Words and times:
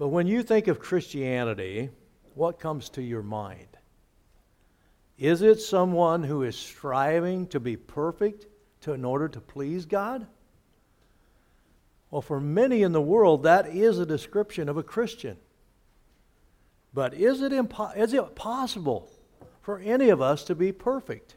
But 0.00 0.08
when 0.08 0.26
you 0.26 0.42
think 0.42 0.66
of 0.66 0.80
Christianity, 0.80 1.90
what 2.34 2.58
comes 2.58 2.88
to 2.88 3.02
your 3.02 3.22
mind? 3.22 3.68
Is 5.18 5.42
it 5.42 5.60
someone 5.60 6.22
who 6.22 6.42
is 6.42 6.56
striving 6.56 7.46
to 7.48 7.60
be 7.60 7.76
perfect 7.76 8.46
to, 8.80 8.94
in 8.94 9.04
order 9.04 9.28
to 9.28 9.42
please 9.42 9.84
God? 9.84 10.26
Well, 12.10 12.22
for 12.22 12.40
many 12.40 12.80
in 12.80 12.92
the 12.92 13.00
world, 13.02 13.42
that 13.42 13.66
is 13.68 13.98
a 13.98 14.06
description 14.06 14.70
of 14.70 14.78
a 14.78 14.82
Christian. 14.82 15.36
But 16.94 17.12
is 17.12 17.42
it, 17.42 17.52
impo- 17.52 17.94
is 17.94 18.14
it 18.14 18.34
possible 18.34 19.10
for 19.60 19.80
any 19.80 20.08
of 20.08 20.22
us 20.22 20.44
to 20.44 20.54
be 20.54 20.72
perfect? 20.72 21.34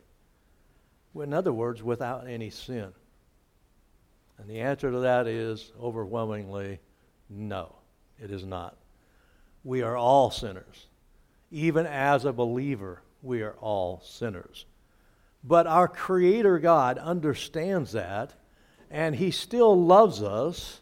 In 1.13 1.33
other 1.33 1.51
words, 1.51 1.83
without 1.83 2.29
any 2.29 2.49
sin. 2.49 2.93
And 4.37 4.49
the 4.49 4.61
answer 4.61 4.89
to 4.89 4.99
that 4.99 5.27
is 5.27 5.73
overwhelmingly 5.77 6.79
no, 7.29 7.75
it 8.21 8.31
is 8.31 8.43
not. 8.45 8.75
We 9.63 9.81
are 9.81 9.95
all 9.95 10.31
sinners. 10.31 10.87
Even 11.51 11.85
as 11.85 12.25
a 12.25 12.33
believer, 12.33 13.01
we 13.21 13.41
are 13.41 13.55
all 13.61 14.01
sinners. 14.03 14.65
But 15.43 15.67
our 15.67 15.87
Creator 15.87 16.59
God 16.59 16.97
understands 16.97 17.91
that 17.93 18.33
and 18.93 19.15
he 19.15 19.31
still 19.31 19.77
loves 19.77 20.21
us. 20.21 20.79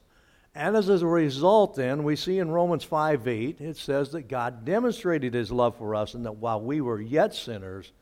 And 0.53 0.75
as 0.75 0.89
a 0.89 1.07
result, 1.07 1.75
then, 1.75 2.03
we 2.03 2.17
see 2.17 2.37
in 2.37 2.51
Romans 2.51 2.83
5 2.83 3.25
8, 3.25 3.61
it 3.61 3.77
says 3.77 4.11
that 4.11 4.27
God 4.27 4.65
demonstrated 4.65 5.33
his 5.33 5.49
love 5.49 5.77
for 5.77 5.95
us, 5.95 6.13
and 6.13 6.25
that 6.25 6.33
while 6.33 6.59
we 6.59 6.81
were 6.81 6.99
yet 6.99 7.33
sinners, 7.33 7.93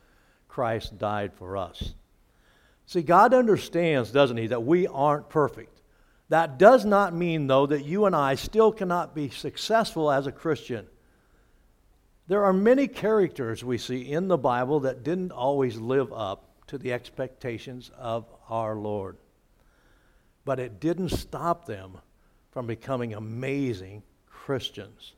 Christ 0.48 0.98
died 0.98 1.32
for 1.32 1.56
us. 1.56 1.94
See, 2.86 3.02
God 3.02 3.32
understands, 3.32 4.10
doesn't 4.10 4.36
he, 4.36 4.48
that 4.48 4.64
we 4.64 4.88
aren't 4.88 5.28
perfect. 5.28 5.79
That 6.30 6.58
does 6.58 6.84
not 6.84 7.14
mean, 7.14 7.46
though, 7.46 7.66
that 7.66 7.84
you 7.84 8.06
and 8.06 8.16
I 8.16 8.34
still 8.34 8.72
cannot 8.72 9.14
be 9.14 9.30
successful 9.30 10.10
as 10.10 10.26
a 10.26 10.32
Christian. 10.32 10.86
There 12.26 12.44
are 12.44 12.52
many 12.52 12.88
characters 12.88 13.62
we 13.62 13.78
see 13.78 14.10
in 14.10 14.28
the 14.28 14.38
Bible 14.38 14.80
that 14.80 15.04
didn't 15.04 15.32
always 15.32 15.76
live 15.76 16.12
up 16.12 16.66
to 16.68 16.78
the 16.78 16.92
expectations 16.92 17.90
of 17.98 18.26
our 18.48 18.74
Lord 18.76 19.16
but 20.44 20.58
it 20.58 20.80
didn't 20.80 21.10
stop 21.10 21.66
them 21.66 21.98
from 22.50 22.66
becoming 22.66 23.14
amazing 23.14 24.02
Christians. 24.26 25.12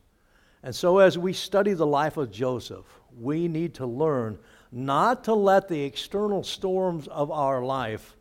And 0.61 0.75
so, 0.75 0.99
as 0.99 1.17
we 1.17 1.33
study 1.33 1.73
the 1.73 1.87
life 1.87 2.17
of 2.17 2.31
Joseph, 2.31 2.85
we 3.19 3.47
need 3.47 3.73
to 3.75 3.85
learn 3.85 4.37
not 4.71 5.23
to 5.25 5.33
let 5.33 5.67
the 5.67 5.83
external 5.83 6.43
storms 6.43 7.07
of 7.07 7.31
our 7.31 7.63
life 7.63 8.15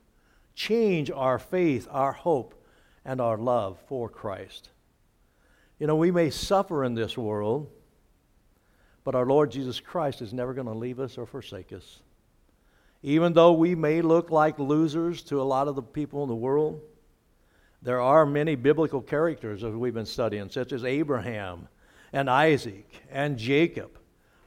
change 0.54 1.10
our 1.10 1.38
faith, 1.38 1.86
our 1.90 2.12
hope, 2.12 2.54
and 3.04 3.20
our 3.20 3.36
love 3.36 3.78
for 3.88 4.08
Christ. 4.08 4.70
You 5.78 5.86
know, 5.86 5.96
we 5.96 6.10
may 6.10 6.30
suffer 6.30 6.84
in 6.84 6.94
this 6.94 7.18
world, 7.18 7.68
but 9.04 9.14
our 9.14 9.26
Lord 9.26 9.50
Jesus 9.50 9.80
Christ 9.80 10.22
is 10.22 10.32
never 10.32 10.54
going 10.54 10.68
to 10.68 10.72
leave 10.72 11.00
us 11.00 11.18
or 11.18 11.26
forsake 11.26 11.72
us. 11.72 12.00
Even 13.02 13.32
though 13.32 13.52
we 13.52 13.74
may 13.74 14.00
look 14.00 14.30
like 14.30 14.58
losers 14.58 15.22
to 15.22 15.40
a 15.40 15.42
lot 15.42 15.66
of 15.66 15.74
the 15.74 15.82
people 15.82 16.22
in 16.22 16.28
the 16.28 16.34
world, 16.36 16.80
there 17.82 18.00
are 18.00 18.24
many 18.24 18.54
biblical 18.54 19.00
characters 19.00 19.64
as 19.64 19.74
we've 19.74 19.92
been 19.92 20.06
studying, 20.06 20.48
such 20.48 20.72
as 20.72 20.84
Abraham 20.84 21.66
and 22.12 22.30
Isaac 22.30 22.88
and 23.10 23.36
Jacob, 23.36 23.98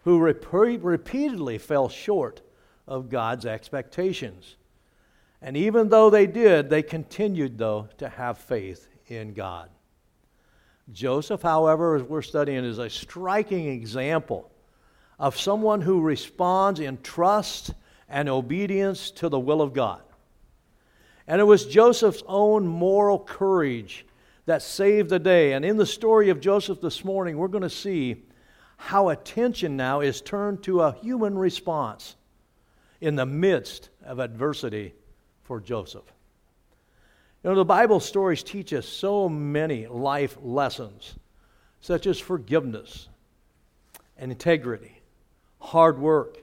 who 0.05 0.19
repeatedly 0.19 1.57
fell 1.57 1.89
short 1.89 2.41
of 2.87 3.09
God's 3.09 3.45
expectations. 3.45 4.55
And 5.41 5.55
even 5.57 5.89
though 5.89 6.09
they 6.09 6.27
did, 6.27 6.69
they 6.69 6.81
continued, 6.81 7.57
though, 7.57 7.89
to 7.97 8.09
have 8.09 8.37
faith 8.37 8.87
in 9.07 9.33
God. 9.33 9.69
Joseph, 10.91 11.41
however, 11.41 11.95
as 11.95 12.03
we're 12.03 12.21
studying, 12.21 12.63
is 12.63 12.79
a 12.79 12.89
striking 12.89 13.67
example 13.67 14.51
of 15.17 15.39
someone 15.39 15.81
who 15.81 16.01
responds 16.01 16.79
in 16.79 17.01
trust 17.01 17.73
and 18.07 18.29
obedience 18.29 19.11
to 19.11 19.29
the 19.29 19.39
will 19.39 19.61
of 19.61 19.73
God. 19.73 20.01
And 21.27 21.41
it 21.41 21.45
was 21.45 21.65
Joseph's 21.65 22.23
own 22.27 22.67
moral 22.67 23.19
courage 23.19 24.05
that 24.45 24.61
saved 24.61 25.09
the 25.09 25.19
day. 25.19 25.53
And 25.53 25.65
in 25.65 25.77
the 25.77 25.85
story 25.85 26.29
of 26.29 26.39
Joseph 26.39 26.81
this 26.81 27.03
morning, 27.03 27.37
we're 27.37 27.47
going 27.47 27.63
to 27.63 27.69
see 27.69 28.23
how 28.77 29.09
attention 29.09 29.75
now 29.75 30.01
is 30.01 30.21
turned 30.21 30.61
to 30.63 30.81
a 30.81 30.93
human 30.93 31.37
response 31.37 32.15
in 33.01 33.15
the 33.15 33.25
midst 33.25 33.89
of 34.03 34.19
adversity 34.19 34.93
for 35.45 35.59
Joseph. 35.59 36.03
You 37.43 37.51
know, 37.51 37.55
the 37.55 37.65
Bible 37.65 37.99
stories 37.99 38.43
teach 38.43 38.73
us 38.73 38.87
so 38.87 39.29
many 39.29 39.87
life 39.87 40.37
lessons, 40.41 41.15
such 41.79 42.05
as 42.07 42.19
forgiveness 42.19 43.07
and 44.17 44.31
integrity, 44.31 45.01
hard 45.59 45.97
work. 45.97 46.37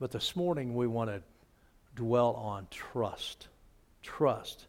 But 0.00 0.10
this 0.10 0.34
morning 0.34 0.74
we 0.74 0.86
want 0.86 1.10
to 1.10 1.22
dwell 1.94 2.34
on 2.34 2.66
trust 2.70 3.48
trust. 4.06 4.66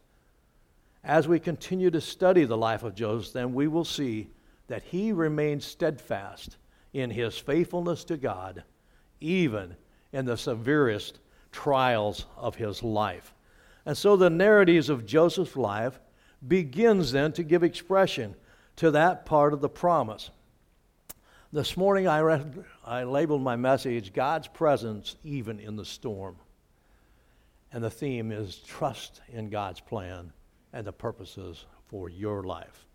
As 1.04 1.28
we 1.28 1.40
continue 1.40 1.92
to 1.92 2.02
study 2.02 2.44
the 2.44 2.58
life 2.58 2.84
of 2.84 2.96
Joseph, 2.96 3.34
then 3.34 3.54
we 3.54 3.68
will 3.68 3.86
see 3.86 4.28
that 4.68 4.84
he 4.84 5.12
remained 5.14 5.64
steadfast 5.64 6.58
in 6.92 7.12
his 7.12 7.38
faithfulness 7.38 8.04
to 8.06 8.18
God, 8.18 8.64
even 9.22 9.76
in 10.12 10.26
the 10.26 10.36
severest 10.36 11.20
trials 11.58 12.28
of 12.38 12.56
his 12.56 12.84
life. 12.84 13.34
And 13.84 13.98
so 13.98 14.16
the 14.16 14.30
narratives 14.30 14.90
of 14.90 15.08
Joseph's 15.08 15.58
life 15.58 16.00
begins 16.48 17.12
then 17.14 17.32
to 17.34 17.42
give 17.42 17.64
expression 17.64 18.36
to 18.76 18.92
that 18.92 19.26
part 19.26 19.54
of 19.54 19.62
the 19.62 19.68
promise. 19.68 20.30
This 21.52 21.76
morning 21.76 22.08
I, 22.08 22.22
read, 22.22 22.64
I 22.86 23.06
labeled 23.06 23.42
my 23.42 23.56
message 23.56 24.14
God's 24.14 24.48
presence 24.48 25.16
even 25.24 25.60
in 25.60 25.76
the 25.76 25.84
storm. 25.84 26.36
And 27.74 27.84
the 27.84 27.90
theme 27.90 28.32
is 28.32 28.58
trust 28.58 29.22
in 29.28 29.50
God's 29.50 29.80
plan 29.80 30.32
and 30.72 30.86
the 30.86 30.94
purposes 30.94 31.66
for 31.88 32.08
your 32.08 32.44
life. 32.44 32.86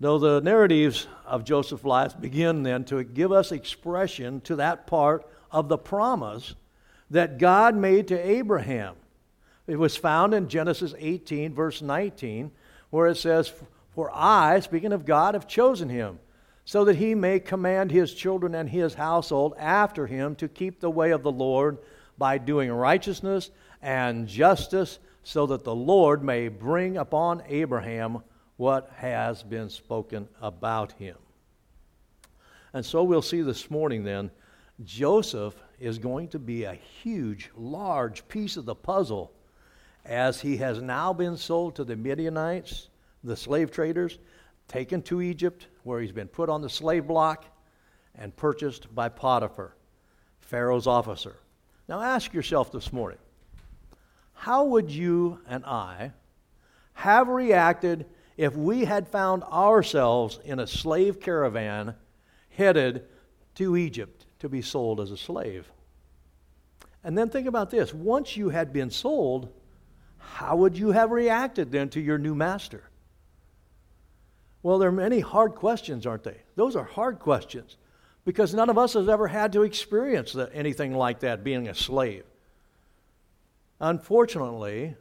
Though 0.00 0.18
the 0.18 0.40
narratives 0.40 1.06
of 1.24 1.44
Joseph's 1.44 1.84
life 1.84 2.20
begin 2.20 2.64
then 2.64 2.84
to 2.86 3.04
give 3.04 3.30
us 3.30 3.52
expression 3.52 4.40
to 4.40 4.56
that 4.56 4.88
part 4.88 5.30
of 5.52 5.68
the 5.68 5.78
promise 5.78 6.56
that 7.10 7.38
God 7.38 7.76
made 7.76 8.08
to 8.08 8.18
Abraham. 8.18 8.94
It 9.66 9.78
was 9.78 9.96
found 9.96 10.34
in 10.34 10.48
Genesis 10.48 10.94
18, 10.98 11.54
verse 11.54 11.82
19, 11.82 12.50
where 12.90 13.08
it 13.08 13.16
says, 13.16 13.52
For 13.94 14.10
I, 14.14 14.60
speaking 14.60 14.92
of 14.92 15.04
God, 15.04 15.34
have 15.34 15.48
chosen 15.48 15.88
him, 15.88 16.20
so 16.64 16.84
that 16.84 16.96
he 16.96 17.14
may 17.14 17.40
command 17.40 17.90
his 17.90 18.14
children 18.14 18.54
and 18.54 18.68
his 18.68 18.94
household 18.94 19.54
after 19.58 20.06
him 20.06 20.34
to 20.36 20.48
keep 20.48 20.80
the 20.80 20.90
way 20.90 21.10
of 21.10 21.22
the 21.22 21.32
Lord 21.32 21.78
by 22.18 22.38
doing 22.38 22.70
righteousness 22.72 23.50
and 23.82 24.26
justice, 24.26 24.98
so 25.22 25.46
that 25.46 25.64
the 25.64 25.74
Lord 25.74 26.22
may 26.22 26.48
bring 26.48 26.96
upon 26.96 27.42
Abraham 27.48 28.22
what 28.56 28.90
has 28.96 29.42
been 29.42 29.68
spoken 29.68 30.28
about 30.40 30.92
him. 30.92 31.16
And 32.72 32.84
so 32.84 33.02
we'll 33.02 33.22
see 33.22 33.42
this 33.42 33.70
morning 33.70 34.04
then, 34.04 34.30
Joseph 34.84 35.54
is 35.78 35.98
going 35.98 36.28
to 36.28 36.38
be 36.38 36.64
a 36.64 36.74
huge, 36.74 37.50
large 37.56 38.26
piece 38.28 38.56
of 38.56 38.64
the 38.64 38.74
puzzle 38.74 39.32
as 40.04 40.40
he 40.40 40.56
has 40.58 40.80
now 40.80 41.12
been 41.12 41.36
sold 41.36 41.74
to 41.76 41.84
the 41.84 41.96
Midianites, 41.96 42.88
the 43.24 43.36
slave 43.36 43.70
traders, 43.70 44.18
taken 44.68 45.02
to 45.02 45.20
Egypt, 45.20 45.66
where 45.82 46.00
he's 46.00 46.12
been 46.12 46.28
put 46.28 46.48
on 46.48 46.62
the 46.62 46.70
slave 46.70 47.06
block 47.06 47.44
and 48.14 48.34
purchased 48.36 48.92
by 48.94 49.08
Potiphar, 49.08 49.74
Pharaoh's 50.40 50.86
officer. 50.86 51.36
Now 51.88 52.00
ask 52.00 52.32
yourself 52.32 52.72
this 52.72 52.92
morning 52.92 53.18
how 54.32 54.64
would 54.64 54.90
you 54.90 55.40
and 55.48 55.64
I 55.64 56.12
have 56.94 57.28
reacted 57.28 58.06
if 58.36 58.54
we 58.56 58.84
had 58.84 59.08
found 59.08 59.42
ourselves 59.44 60.38
in 60.44 60.60
a 60.60 60.66
slave 60.66 61.20
caravan 61.20 61.94
headed 62.50 63.04
to 63.56 63.76
Egypt 63.76 64.15
to 64.38 64.48
be 64.48 64.62
sold 64.62 65.00
as 65.00 65.10
a 65.10 65.16
slave? 65.16 65.70
And 67.04 67.16
then 67.16 67.28
think 67.28 67.46
about 67.46 67.70
this 67.70 67.94
once 67.94 68.36
you 68.36 68.48
had 68.48 68.72
been 68.72 68.90
sold, 68.90 69.52
how 70.18 70.56
would 70.56 70.76
you 70.76 70.90
have 70.90 71.10
reacted 71.10 71.70
then 71.70 71.88
to 71.90 72.00
your 72.00 72.18
new 72.18 72.34
master? 72.34 72.84
Well, 74.62 74.78
there 74.78 74.88
are 74.88 74.92
many 74.92 75.20
hard 75.20 75.54
questions, 75.54 76.06
aren't 76.06 76.24
they? 76.24 76.38
Those 76.56 76.74
are 76.74 76.84
hard 76.84 77.20
questions 77.20 77.76
because 78.24 78.52
none 78.52 78.68
of 78.68 78.76
us 78.76 78.94
has 78.94 79.08
ever 79.08 79.28
had 79.28 79.52
to 79.52 79.62
experience 79.62 80.36
anything 80.52 80.92
like 80.92 81.20
that, 81.20 81.44
being 81.44 81.68
a 81.68 81.74
slave. 81.74 82.24
Unfortunately, 83.78 84.96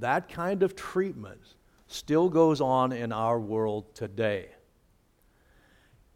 that 0.00 0.28
kind 0.28 0.64
of 0.64 0.74
treatment 0.74 1.40
still 1.86 2.28
goes 2.28 2.60
on 2.60 2.90
in 2.90 3.12
our 3.12 3.38
world 3.38 3.94
today. 3.94 4.48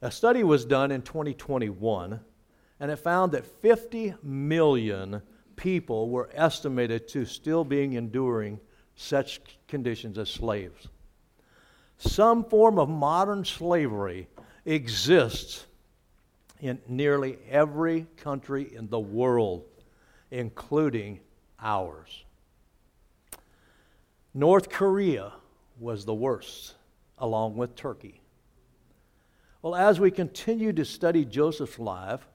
A 0.02 0.10
study 0.10 0.42
was 0.42 0.64
done 0.64 0.90
in 0.90 1.02
2021, 1.02 2.18
and 2.80 2.90
it 2.90 2.96
found 2.96 3.32
that 3.32 3.44
50 3.44 4.14
million 4.22 5.22
people 5.56 6.08
were 6.08 6.30
estimated 6.32 7.08
to 7.08 7.24
still 7.24 7.64
being 7.64 7.94
enduring 7.94 8.60
such 8.94 9.40
conditions 9.66 10.18
as 10.18 10.28
slaves. 10.28 10.88
some 12.00 12.44
form 12.44 12.78
of 12.78 12.88
modern 12.88 13.44
slavery 13.44 14.28
exists 14.64 15.66
in 16.60 16.80
nearly 16.88 17.38
every 17.50 18.06
country 18.16 18.72
in 18.74 18.88
the 18.88 18.98
world, 18.98 19.64
including 20.30 21.18
ours. 21.60 22.24
North 24.34 24.68
Korea 24.68 25.32
was 25.80 26.04
the 26.04 26.14
worst, 26.14 26.74
along 27.18 27.56
with 27.56 27.74
Turkey. 27.74 28.20
Well, 29.62 29.74
as 29.74 29.98
we 29.98 30.10
continue 30.10 30.72
to 30.72 30.84
study 30.84 31.24
Joseph's 31.24 31.78
life, 31.78 32.28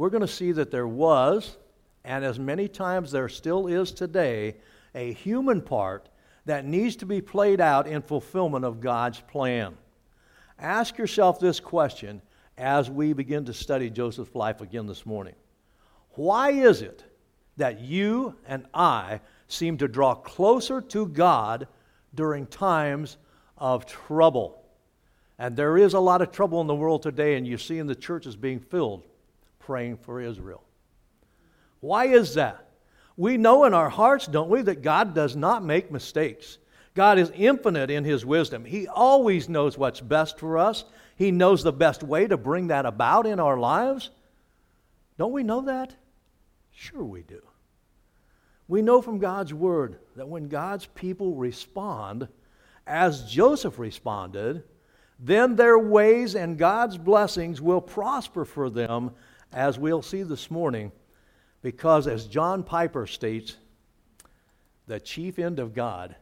we're 0.00 0.08
going 0.08 0.22
to 0.22 0.26
see 0.26 0.50
that 0.50 0.70
there 0.70 0.88
was, 0.88 1.58
and 2.06 2.24
as 2.24 2.38
many 2.38 2.66
times 2.68 3.12
there 3.12 3.28
still 3.28 3.66
is 3.66 3.92
today, 3.92 4.56
a 4.94 5.12
human 5.12 5.60
part 5.60 6.08
that 6.46 6.64
needs 6.64 6.96
to 6.96 7.04
be 7.04 7.20
played 7.20 7.60
out 7.60 7.86
in 7.86 8.00
fulfillment 8.00 8.64
of 8.64 8.80
God's 8.80 9.20
plan. 9.20 9.76
Ask 10.58 10.96
yourself 10.96 11.38
this 11.38 11.60
question 11.60 12.22
as 12.56 12.88
we 12.88 13.12
begin 13.12 13.44
to 13.44 13.52
study 13.52 13.90
Joseph's 13.90 14.34
life 14.34 14.62
again 14.62 14.86
this 14.86 15.04
morning. 15.04 15.34
Why 16.12 16.52
is 16.52 16.80
it 16.80 17.04
that 17.58 17.80
you 17.80 18.36
and 18.46 18.64
I 18.72 19.20
seem 19.48 19.76
to 19.76 19.86
draw 19.86 20.14
closer 20.14 20.80
to 20.80 21.08
God 21.08 21.68
during 22.14 22.46
times 22.46 23.18
of 23.58 23.84
trouble? 23.84 24.64
And 25.38 25.54
there 25.54 25.76
is 25.76 25.92
a 25.92 26.00
lot 26.00 26.22
of 26.22 26.32
trouble 26.32 26.62
in 26.62 26.66
the 26.66 26.74
world 26.74 27.02
today, 27.02 27.36
and 27.36 27.46
you 27.46 27.58
see 27.58 27.76
in 27.76 27.86
the 27.86 27.94
churches 27.94 28.34
being 28.34 28.60
filled 28.60 29.02
praying 29.70 29.96
for 29.98 30.20
Israel. 30.20 30.64
Why 31.78 32.06
is 32.06 32.34
that? 32.34 32.70
We 33.16 33.36
know 33.36 33.66
in 33.66 33.72
our 33.72 33.88
hearts, 33.88 34.26
don't 34.26 34.50
we, 34.50 34.62
that 34.62 34.82
God 34.82 35.14
does 35.14 35.36
not 35.36 35.64
make 35.64 35.92
mistakes. 35.92 36.58
God 36.96 37.20
is 37.20 37.30
infinite 37.36 37.88
in 37.88 38.02
His 38.02 38.26
wisdom. 38.26 38.64
He 38.64 38.88
always 38.88 39.48
knows 39.48 39.78
what's 39.78 40.00
best 40.00 40.40
for 40.40 40.58
us. 40.58 40.82
He 41.14 41.30
knows 41.30 41.62
the 41.62 41.72
best 41.72 42.02
way 42.02 42.26
to 42.26 42.36
bring 42.36 42.66
that 42.66 42.84
about 42.84 43.28
in 43.28 43.38
our 43.38 43.56
lives. 43.58 44.10
Don't 45.18 45.30
we 45.30 45.44
know 45.44 45.60
that? 45.60 45.94
Sure, 46.72 47.04
we 47.04 47.22
do. 47.22 47.40
We 48.66 48.82
know 48.82 49.00
from 49.00 49.20
God's 49.20 49.54
Word 49.54 50.00
that 50.16 50.26
when 50.26 50.48
God's 50.48 50.86
people 50.86 51.36
respond, 51.36 52.26
as 52.88 53.30
Joseph 53.30 53.78
responded, 53.78 54.64
then 55.20 55.54
their 55.54 55.78
ways 55.78 56.34
and 56.34 56.58
God's 56.58 56.98
blessings 56.98 57.60
will 57.62 57.80
prosper 57.80 58.44
for 58.44 58.68
them, 58.68 59.12
as 59.52 59.78
we'll 59.78 60.02
see 60.02 60.22
this 60.22 60.50
morning. 60.50 60.92
Because, 61.62 62.06
as 62.06 62.26
John 62.26 62.62
Piper 62.62 63.06
states, 63.06 63.56
the 64.86 64.98
chief 64.98 65.38
end 65.38 65.58
of 65.58 65.74
God 65.74 66.16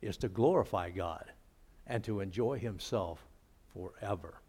is 0.00 0.16
to 0.18 0.28
glorify 0.28 0.90
God 0.90 1.24
and 1.86 2.04
to 2.04 2.20
enjoy 2.20 2.58
Himself 2.58 3.26
forever. 3.72 4.40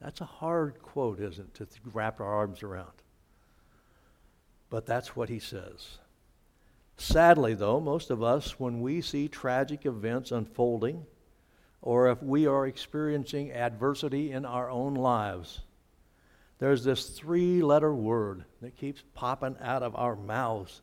That's 0.00 0.22
a 0.22 0.26
hard 0.26 0.80
quote, 0.80 1.20
isn't 1.20 1.60
it, 1.60 1.70
to 1.70 1.78
wrap 1.92 2.20
our 2.20 2.34
arms 2.34 2.62
around? 2.62 2.92
But 4.70 4.86
that's 4.86 5.14
what 5.14 5.28
he 5.28 5.38
says. 5.38 5.98
Sadly, 6.96 7.54
though, 7.54 7.80
most 7.80 8.10
of 8.10 8.22
us, 8.22 8.58
when 8.58 8.80
we 8.80 9.02
see 9.02 9.28
tragic 9.28 9.84
events 9.84 10.32
unfolding, 10.32 11.04
or 11.82 12.08
if 12.08 12.22
we 12.22 12.46
are 12.46 12.66
experiencing 12.66 13.52
adversity 13.52 14.32
in 14.32 14.44
our 14.44 14.70
own 14.70 14.94
lives, 14.94 15.60
there's 16.60 16.84
this 16.84 17.08
three 17.08 17.62
letter 17.62 17.92
word 17.94 18.44
that 18.60 18.76
keeps 18.76 19.02
popping 19.14 19.56
out 19.60 19.82
of 19.82 19.96
our 19.96 20.14
mouths. 20.14 20.82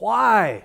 Why? 0.00 0.64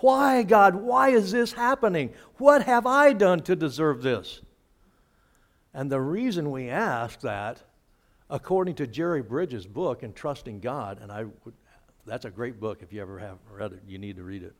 Why, 0.00 0.42
God? 0.42 0.76
Why 0.76 1.08
is 1.08 1.32
this 1.32 1.52
happening? 1.52 2.12
What 2.36 2.62
have 2.62 2.86
I 2.86 3.14
done 3.14 3.40
to 3.40 3.56
deserve 3.56 4.02
this? 4.02 4.42
And 5.72 5.90
the 5.90 6.00
reason 6.00 6.50
we 6.50 6.68
ask 6.68 7.20
that, 7.22 7.62
according 8.28 8.74
to 8.76 8.86
Jerry 8.86 9.22
Bridges' 9.22 9.66
book, 9.66 10.02
in 10.02 10.12
Trusting 10.12 10.60
God, 10.60 10.98
and 11.00 11.10
I 11.10 11.24
would, 11.24 11.54
that's 12.06 12.26
a 12.26 12.30
great 12.30 12.60
book. 12.60 12.82
If 12.82 12.92
you 12.92 13.00
ever 13.00 13.18
haven't 13.18 13.40
read 13.50 13.72
it, 13.72 13.82
you 13.86 13.98
need 13.98 14.16
to 14.16 14.22
read 14.22 14.42
it. 14.42 14.54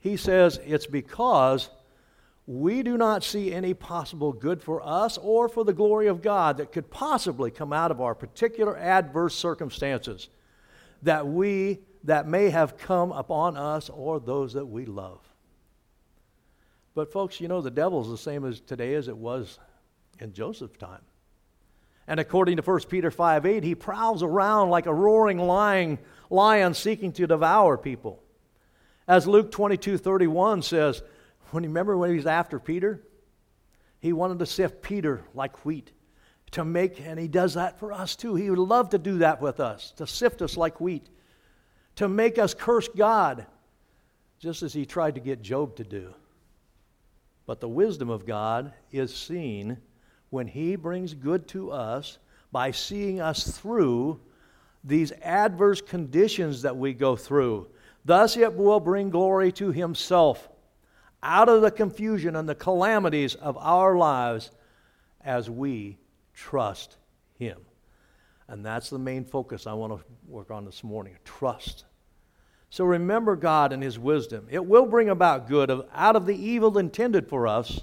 He 0.00 0.16
says 0.16 0.58
it's 0.64 0.86
because 0.86 1.70
we 2.46 2.82
do 2.82 2.96
not 2.96 3.22
see 3.22 3.52
any 3.52 3.72
possible 3.72 4.32
good 4.32 4.62
for 4.62 4.82
us 4.84 5.16
or 5.18 5.48
for 5.48 5.64
the 5.64 5.72
glory 5.72 6.08
of 6.08 6.22
God 6.22 6.56
that 6.56 6.72
could 6.72 6.90
possibly 6.90 7.50
come 7.50 7.72
out 7.72 7.90
of 7.90 8.00
our 8.00 8.14
particular 8.14 8.76
adverse 8.76 9.34
circumstances 9.34 10.28
that 11.02 11.26
we 11.26 11.80
that 12.04 12.26
may 12.26 12.50
have 12.50 12.76
come 12.76 13.12
upon 13.12 13.56
us 13.56 13.88
or 13.88 14.18
those 14.18 14.54
that 14.54 14.66
we 14.66 14.84
love. 14.84 15.20
But 16.94 17.12
folks, 17.12 17.40
you 17.40 17.46
know 17.46 17.60
the 17.60 17.70
devil's 17.70 18.10
the 18.10 18.18
same 18.18 18.44
as 18.44 18.60
today 18.60 18.94
as 18.94 19.08
it 19.08 19.16
was 19.16 19.58
in 20.18 20.32
Joseph's 20.32 20.78
time. 20.78 21.02
And 22.08 22.18
according 22.18 22.56
to 22.56 22.62
1 22.62 22.80
Peter 22.88 23.10
5 23.10 23.46
8, 23.46 23.62
he 23.62 23.74
prowls 23.74 24.22
around 24.22 24.70
like 24.70 24.86
a 24.86 24.94
roaring 24.94 25.38
lion, 25.38 25.98
lion 26.28 26.74
seeking 26.74 27.12
to 27.12 27.26
devour 27.26 27.78
people. 27.78 28.20
As 29.06 29.26
Luke 29.26 29.52
22 29.52 29.98
31 29.98 30.62
says, 30.62 31.02
when 31.52 31.62
remember 31.62 31.96
when 31.96 32.10
he 32.10 32.16
was 32.16 32.26
after 32.26 32.58
Peter? 32.58 33.02
He 34.00 34.12
wanted 34.12 34.40
to 34.40 34.46
sift 34.46 34.82
Peter 34.82 35.22
like 35.34 35.64
wheat 35.64 35.92
to 36.52 36.64
make, 36.64 37.00
and 37.00 37.18
he 37.18 37.28
does 37.28 37.54
that 37.54 37.78
for 37.78 37.92
us 37.92 38.16
too. 38.16 38.34
He 38.34 38.50
would 38.50 38.58
love 38.58 38.90
to 38.90 38.98
do 38.98 39.18
that 39.18 39.40
with 39.40 39.60
us, 39.60 39.92
to 39.96 40.06
sift 40.06 40.42
us 40.42 40.56
like 40.56 40.80
wheat, 40.80 41.08
to 41.96 42.08
make 42.08 42.38
us 42.38 42.54
curse 42.54 42.88
God, 42.88 43.46
just 44.38 44.62
as 44.62 44.72
he 44.72 44.84
tried 44.84 45.14
to 45.14 45.20
get 45.20 45.42
Job 45.42 45.76
to 45.76 45.84
do. 45.84 46.14
But 47.46 47.60
the 47.60 47.68
wisdom 47.68 48.10
of 48.10 48.26
God 48.26 48.72
is 48.90 49.14
seen 49.14 49.78
when 50.30 50.46
he 50.46 50.76
brings 50.76 51.14
good 51.14 51.48
to 51.48 51.70
us 51.70 52.18
by 52.50 52.70
seeing 52.70 53.20
us 53.20 53.58
through 53.58 54.20
these 54.84 55.12
adverse 55.22 55.80
conditions 55.80 56.62
that 56.62 56.76
we 56.76 56.92
go 56.92 57.16
through. 57.16 57.68
Thus, 58.04 58.36
it 58.36 58.54
will 58.54 58.80
bring 58.80 59.10
glory 59.10 59.52
to 59.52 59.70
himself 59.70 60.48
out 61.22 61.48
of 61.48 61.62
the 61.62 61.70
confusion 61.70 62.36
and 62.36 62.48
the 62.48 62.54
calamities 62.54 63.34
of 63.34 63.56
our 63.58 63.96
lives 63.96 64.50
as 65.20 65.48
we 65.48 65.98
trust 66.34 66.96
Him. 67.38 67.58
And 68.48 68.64
that's 68.64 68.90
the 68.90 68.98
main 68.98 69.24
focus 69.24 69.66
I 69.66 69.72
want 69.72 69.92
to 69.92 70.04
work 70.26 70.50
on 70.50 70.64
this 70.64 70.82
morning 70.82 71.16
trust. 71.24 71.84
So 72.70 72.84
remember 72.84 73.36
God 73.36 73.72
and 73.72 73.82
His 73.82 73.98
wisdom. 73.98 74.46
It 74.50 74.64
will 74.64 74.86
bring 74.86 75.10
about 75.10 75.48
good 75.48 75.70
out 75.94 76.16
of 76.16 76.26
the 76.26 76.36
evil 76.36 76.78
intended 76.78 77.28
for 77.28 77.46
us 77.46 77.80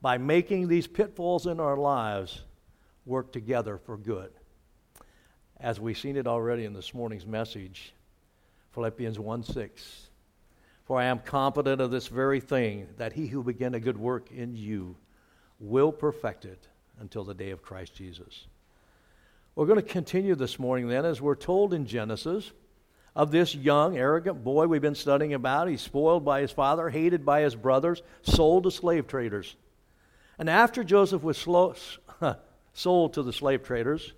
by 0.00 0.18
making 0.18 0.68
these 0.68 0.86
pitfalls 0.86 1.46
in 1.46 1.60
our 1.60 1.76
lives 1.76 2.42
work 3.06 3.32
together 3.32 3.78
for 3.78 3.96
good. 3.96 4.30
As 5.58 5.80
we've 5.80 5.98
seen 5.98 6.16
it 6.16 6.26
already 6.26 6.64
in 6.64 6.72
this 6.72 6.92
morning's 6.92 7.26
message, 7.26 7.94
Philippians 8.72 9.18
1 9.18 9.44
6. 9.44 10.08
For 10.92 11.00
I 11.00 11.06
am 11.06 11.20
confident 11.20 11.80
of 11.80 11.90
this 11.90 12.08
very 12.08 12.38
thing, 12.38 12.86
that 12.98 13.14
he 13.14 13.26
who 13.26 13.42
began 13.42 13.72
a 13.72 13.80
good 13.80 13.96
work 13.96 14.30
in 14.30 14.54
you 14.54 14.94
will 15.58 15.90
perfect 15.90 16.44
it 16.44 16.68
until 17.00 17.24
the 17.24 17.32
day 17.32 17.48
of 17.48 17.62
Christ 17.62 17.94
Jesus. 17.94 18.46
We're 19.54 19.64
going 19.64 19.80
to 19.80 19.82
continue 19.82 20.34
this 20.34 20.58
morning 20.58 20.88
then, 20.88 21.06
as 21.06 21.18
we're 21.18 21.34
told 21.34 21.72
in 21.72 21.86
Genesis, 21.86 22.52
of 23.16 23.30
this 23.30 23.54
young, 23.54 23.96
arrogant 23.96 24.44
boy 24.44 24.66
we've 24.66 24.82
been 24.82 24.94
studying 24.94 25.32
about. 25.32 25.66
He's 25.66 25.80
spoiled 25.80 26.26
by 26.26 26.42
his 26.42 26.50
father, 26.50 26.90
hated 26.90 27.24
by 27.24 27.40
his 27.40 27.56
brothers, 27.56 28.02
sold 28.20 28.64
to 28.64 28.70
slave 28.70 29.06
traders. 29.06 29.56
And 30.38 30.50
after 30.50 30.84
Joseph 30.84 31.22
was 31.22 31.38
slow, 31.38 31.74
sold 32.74 33.14
to 33.14 33.22
the 33.22 33.32
slave 33.32 33.62
traders, 33.62 34.12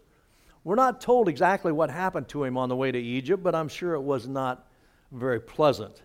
we're 0.64 0.74
not 0.74 1.00
told 1.00 1.28
exactly 1.28 1.70
what 1.70 1.90
happened 1.90 2.26
to 2.30 2.42
him 2.42 2.58
on 2.58 2.68
the 2.68 2.74
way 2.74 2.90
to 2.90 2.98
Egypt, 2.98 3.44
but 3.44 3.54
I'm 3.54 3.68
sure 3.68 3.94
it 3.94 4.02
was 4.02 4.26
not 4.26 4.66
very 5.12 5.38
pleasant. 5.38 6.02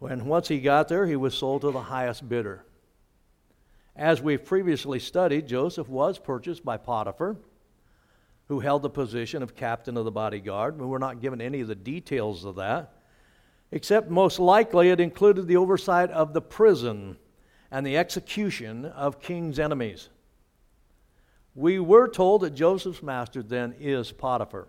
When 0.00 0.24
once 0.24 0.48
he 0.48 0.60
got 0.60 0.88
there, 0.88 1.06
he 1.06 1.14
was 1.14 1.34
sold 1.34 1.60
to 1.60 1.70
the 1.70 1.82
highest 1.82 2.26
bidder. 2.26 2.64
As 3.94 4.22
we've 4.22 4.42
previously 4.42 4.98
studied, 4.98 5.46
Joseph 5.46 5.90
was 5.90 6.18
purchased 6.18 6.64
by 6.64 6.78
Potiphar, 6.78 7.36
who 8.48 8.60
held 8.60 8.80
the 8.80 8.88
position 8.88 9.42
of 9.42 9.54
captain 9.54 9.98
of 9.98 10.06
the 10.06 10.10
bodyguard. 10.10 10.78
We're 10.78 10.96
not 10.96 11.20
given 11.20 11.42
any 11.42 11.60
of 11.60 11.68
the 11.68 11.74
details 11.74 12.46
of 12.46 12.56
that, 12.56 12.94
except 13.70 14.08
most 14.08 14.38
likely 14.38 14.88
it 14.88 15.00
included 15.00 15.46
the 15.46 15.58
oversight 15.58 16.10
of 16.10 16.32
the 16.32 16.40
prison 16.40 17.18
and 17.70 17.86
the 17.86 17.98
execution 17.98 18.86
of 18.86 19.20
king's 19.20 19.58
enemies. 19.58 20.08
We 21.54 21.78
were 21.78 22.08
told 22.08 22.40
that 22.40 22.54
Joseph's 22.54 23.02
master 23.02 23.42
then 23.42 23.74
is 23.78 24.12
Potiphar. 24.12 24.66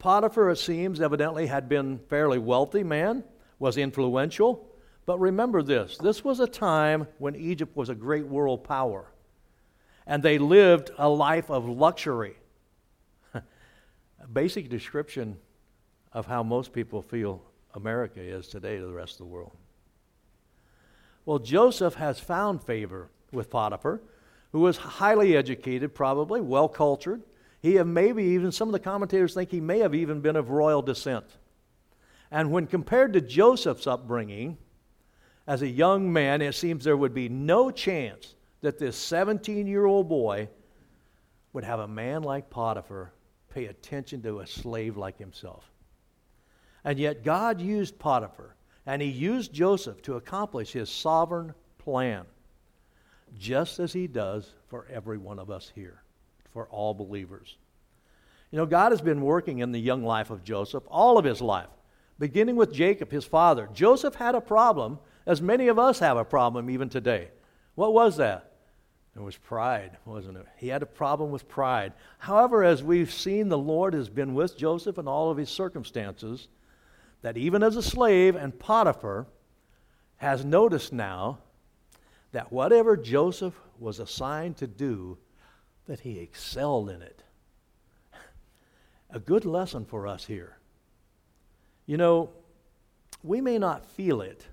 Potiphar, 0.00 0.50
it 0.50 0.56
seems, 0.56 1.00
evidently 1.00 1.46
had 1.46 1.68
been 1.68 2.00
fairly 2.08 2.38
wealthy 2.38 2.82
man 2.82 3.22
was 3.58 3.76
influential. 3.76 4.66
But 5.06 5.20
remember 5.20 5.62
this 5.62 5.98
this 5.98 6.24
was 6.24 6.40
a 6.40 6.46
time 6.46 7.06
when 7.18 7.36
Egypt 7.36 7.76
was 7.76 7.88
a 7.88 7.94
great 7.94 8.26
world 8.26 8.64
power, 8.64 9.06
and 10.06 10.22
they 10.22 10.38
lived 10.38 10.90
a 10.98 11.08
life 11.08 11.50
of 11.50 11.68
luxury. 11.68 12.36
a 13.34 13.42
basic 14.32 14.68
description 14.68 15.36
of 16.12 16.26
how 16.26 16.42
most 16.42 16.72
people 16.72 17.02
feel 17.02 17.42
America 17.74 18.20
is 18.20 18.48
today 18.48 18.78
to 18.78 18.86
the 18.86 18.92
rest 18.92 19.12
of 19.12 19.18
the 19.18 19.24
world. 19.26 19.52
Well, 21.24 21.38
Joseph 21.38 21.94
has 21.94 22.18
found 22.18 22.62
favor 22.62 23.10
with 23.32 23.50
Potiphar, 23.50 24.00
who 24.52 24.60
was 24.60 24.76
highly 24.76 25.36
educated, 25.36 25.94
probably, 25.94 26.40
well 26.40 26.68
cultured. 26.68 27.22
He 27.60 27.74
have 27.74 27.86
maybe 27.86 28.22
even, 28.22 28.52
some 28.52 28.68
of 28.68 28.72
the 28.72 28.80
commentators 28.80 29.34
think 29.34 29.50
he 29.50 29.60
may 29.60 29.80
have 29.80 29.94
even 29.94 30.20
been 30.20 30.36
of 30.36 30.50
royal 30.50 30.82
descent. 30.82 31.24
And 32.30 32.50
when 32.50 32.66
compared 32.66 33.12
to 33.12 33.20
Joseph's 33.20 33.86
upbringing, 33.86 34.58
as 35.46 35.62
a 35.62 35.68
young 35.68 36.12
man, 36.12 36.42
it 36.42 36.54
seems 36.54 36.84
there 36.84 36.96
would 36.96 37.14
be 37.14 37.28
no 37.28 37.70
chance 37.70 38.34
that 38.62 38.78
this 38.78 38.96
17 38.96 39.66
year 39.66 39.84
old 39.84 40.08
boy 40.08 40.48
would 41.52 41.64
have 41.64 41.80
a 41.80 41.88
man 41.88 42.22
like 42.22 42.50
Potiphar 42.50 43.12
pay 43.54 43.66
attention 43.66 44.22
to 44.22 44.40
a 44.40 44.46
slave 44.46 44.96
like 44.96 45.18
himself. 45.18 45.70
And 46.84 46.98
yet, 46.98 47.24
God 47.24 47.60
used 47.60 47.98
Potiphar 47.98 48.56
and 48.86 49.02
he 49.02 49.08
used 49.08 49.52
Joseph 49.52 50.00
to 50.02 50.14
accomplish 50.14 50.72
his 50.72 50.88
sovereign 50.88 51.54
plan, 51.78 52.24
just 53.36 53.80
as 53.80 53.92
he 53.92 54.06
does 54.06 54.54
for 54.68 54.86
every 54.90 55.18
one 55.18 55.38
of 55.38 55.50
us 55.50 55.72
here, 55.74 56.02
for 56.52 56.66
all 56.68 56.94
believers. 56.94 57.56
You 58.52 58.58
know, 58.58 58.66
God 58.66 58.92
has 58.92 59.00
been 59.00 59.20
working 59.20 59.58
in 59.58 59.72
the 59.72 59.80
young 59.80 60.04
life 60.04 60.30
of 60.30 60.44
Joseph 60.44 60.84
all 60.86 61.18
of 61.18 61.24
his 61.24 61.40
life, 61.40 61.68
beginning 62.18 62.56
with 62.56 62.72
Jacob, 62.72 63.10
his 63.10 63.24
father. 63.24 63.68
Joseph 63.72 64.14
had 64.14 64.34
a 64.34 64.40
problem, 64.40 64.98
as 65.26 65.42
many 65.42 65.68
of 65.68 65.78
us 65.78 65.98
have 65.98 66.16
a 66.16 66.24
problem 66.24 66.70
even 66.70 66.88
today. 66.88 67.28
What 67.74 67.92
was 67.92 68.16
that? 68.16 68.52
It 69.14 69.22
was 69.22 69.36
pride, 69.36 69.96
wasn't 70.04 70.36
it? 70.36 70.46
He 70.58 70.68
had 70.68 70.82
a 70.82 70.86
problem 70.86 71.30
with 71.30 71.48
pride. 71.48 71.94
However, 72.18 72.62
as 72.62 72.82
we've 72.82 73.12
seen, 73.12 73.48
the 73.48 73.58
Lord 73.58 73.94
has 73.94 74.10
been 74.10 74.34
with 74.34 74.58
Joseph 74.58 74.98
in 74.98 75.08
all 75.08 75.30
of 75.30 75.38
his 75.38 75.48
circumstances 75.48 76.48
that 77.22 77.38
even 77.38 77.62
as 77.62 77.76
a 77.76 77.82
slave, 77.82 78.36
and 78.36 78.58
Potiphar 78.58 79.26
has 80.16 80.44
noticed 80.44 80.92
now 80.92 81.38
that 82.32 82.52
whatever 82.52 82.96
Joseph 82.96 83.58
was 83.78 84.00
assigned 84.00 84.58
to 84.58 84.66
do, 84.66 85.16
that 85.86 86.00
he 86.00 86.18
excelled 86.18 86.90
in 86.90 87.00
it. 87.00 87.22
A 89.10 89.18
good 89.18 89.44
lesson 89.44 89.86
for 89.86 90.06
us 90.06 90.26
here. 90.26 90.55
You 91.86 91.96
know, 91.96 92.30
we 93.22 93.40
may 93.40 93.58
not 93.58 93.86
feel 93.86 94.20
it, 94.20 94.46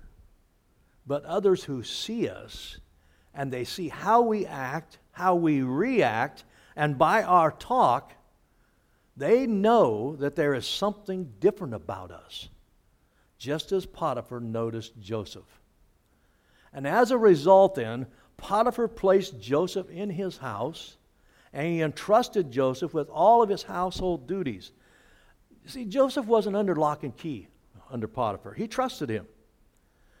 but 1.06 1.24
others 1.24 1.64
who 1.64 1.82
see 1.82 2.28
us 2.28 2.78
and 3.34 3.52
they 3.52 3.64
see 3.64 3.88
how 3.88 4.22
we 4.22 4.46
act, 4.46 4.98
how 5.12 5.34
we 5.34 5.62
react, 5.62 6.44
and 6.76 6.96
by 6.96 7.22
our 7.22 7.50
talk, 7.50 8.12
they 9.16 9.46
know 9.46 10.16
that 10.16 10.36
there 10.36 10.54
is 10.54 10.66
something 10.66 11.32
different 11.40 11.74
about 11.74 12.10
us 12.10 12.48
just 13.38 13.72
as 13.72 13.84
Potiphar 13.84 14.40
noticed 14.40 14.98
Joseph. 15.00 15.60
And 16.72 16.86
as 16.86 17.10
a 17.10 17.18
result, 17.18 17.74
then, 17.74 18.06
Potiphar 18.36 18.88
placed 18.88 19.40
Joseph 19.40 19.90
in 19.90 20.10
his 20.10 20.38
house 20.38 20.96
and 21.52 21.66
he 21.66 21.82
entrusted 21.82 22.50
Joseph 22.50 22.94
with 22.94 23.08
all 23.10 23.42
of 23.42 23.48
his 23.48 23.62
household 23.62 24.26
duties. 24.26 24.72
See, 25.66 25.84
Joseph 25.84 26.26
wasn't 26.26 26.56
under 26.56 26.76
lock 26.76 27.04
and 27.04 27.16
key 27.16 27.48
under 27.90 28.08
Potiphar. 28.08 28.52
He 28.52 28.68
trusted 28.68 29.08
him. 29.08 29.26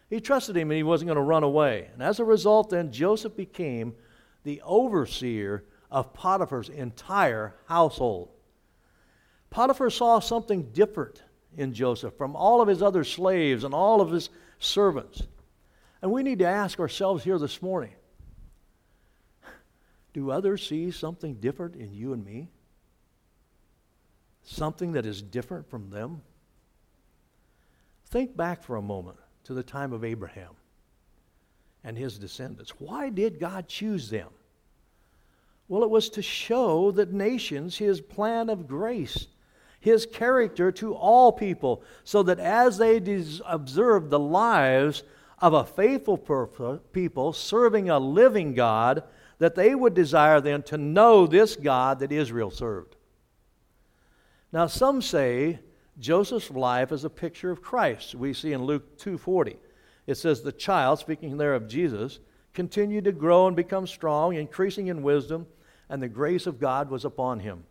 He 0.08 0.20
trusted 0.20 0.56
him 0.56 0.70
and 0.70 0.76
he 0.76 0.82
wasn't 0.82 1.08
going 1.08 1.16
to 1.16 1.22
run 1.22 1.42
away. 1.42 1.88
And 1.92 2.02
as 2.02 2.20
a 2.20 2.24
result, 2.24 2.70
then, 2.70 2.92
Joseph 2.92 3.36
became 3.36 3.94
the 4.44 4.62
overseer 4.64 5.64
of 5.90 6.12
Potiphar's 6.12 6.68
entire 6.68 7.54
household. 7.66 8.30
Potiphar 9.50 9.90
saw 9.90 10.18
something 10.18 10.70
different 10.72 11.22
in 11.56 11.72
Joseph 11.72 12.16
from 12.16 12.36
all 12.36 12.60
of 12.60 12.68
his 12.68 12.82
other 12.82 13.04
slaves 13.04 13.64
and 13.64 13.74
all 13.74 14.00
of 14.00 14.10
his 14.10 14.30
servants. 14.58 15.22
And 16.02 16.10
we 16.10 16.22
need 16.22 16.40
to 16.40 16.46
ask 16.46 16.80
ourselves 16.80 17.24
here 17.24 17.38
this 17.38 17.62
morning 17.62 17.94
do 20.12 20.30
others 20.30 20.66
see 20.66 20.92
something 20.92 21.34
different 21.34 21.74
in 21.74 21.92
you 21.92 22.12
and 22.12 22.24
me? 22.24 22.48
Something 24.44 24.92
that 24.92 25.06
is 25.06 25.22
different 25.22 25.68
from 25.68 25.90
them? 25.90 26.22
Think 28.06 28.36
back 28.36 28.62
for 28.62 28.76
a 28.76 28.82
moment 28.82 29.16
to 29.44 29.54
the 29.54 29.62
time 29.62 29.92
of 29.92 30.04
Abraham 30.04 30.52
and 31.82 31.98
his 31.98 32.18
descendants. 32.18 32.70
Why 32.78 33.10
did 33.10 33.40
God 33.40 33.68
choose 33.68 34.10
them? 34.10 34.28
Well, 35.66 35.82
it 35.82 35.90
was 35.90 36.10
to 36.10 36.22
show 36.22 36.90
the 36.90 37.06
nations 37.06 37.76
his 37.76 38.00
plan 38.00 38.48
of 38.48 38.68
grace 38.68 39.26
his 39.84 40.06
character 40.06 40.72
to 40.72 40.94
all 40.94 41.30
people, 41.30 41.82
so 42.04 42.22
that 42.22 42.40
as 42.40 42.78
they 42.78 42.98
des- 42.98 43.42
observe 43.44 44.08
the 44.08 44.18
lives 44.18 45.02
of 45.40 45.52
a 45.52 45.62
faithful 45.62 46.16
people 46.94 47.34
serving 47.34 47.90
a 47.90 47.98
living 47.98 48.54
God, 48.54 49.02
that 49.38 49.54
they 49.54 49.74
would 49.74 49.92
desire 49.92 50.40
then 50.40 50.62
to 50.62 50.78
know 50.78 51.26
this 51.26 51.54
God 51.54 51.98
that 51.98 52.12
Israel 52.12 52.50
served. 52.50 52.96
Now, 54.54 54.68
some 54.68 55.02
say 55.02 55.58
Joseph's 55.98 56.48
life 56.48 56.92
is 56.92 57.04
a 57.04 57.10
picture 57.10 57.50
of 57.50 57.60
Christ. 57.60 58.14
We 58.14 58.32
see 58.32 58.52
in 58.52 58.62
Luke 58.62 58.96
2:40. 58.98 59.58
It 60.06 60.14
says 60.14 60.42
the 60.42 60.52
child, 60.52 61.00
speaking 61.00 61.36
there 61.36 61.56
of 61.56 61.66
Jesus, 61.66 62.20
continued 62.52 63.02
to 63.02 63.10
grow 63.10 63.48
and 63.48 63.56
become 63.56 63.84
strong, 63.84 64.36
increasing 64.36 64.86
in 64.86 65.02
wisdom, 65.02 65.48
and 65.88 66.00
the 66.00 66.08
grace 66.08 66.46
of 66.46 66.60
God 66.60 66.88
was 66.88 67.04
upon 67.04 67.40
him. 67.40 67.64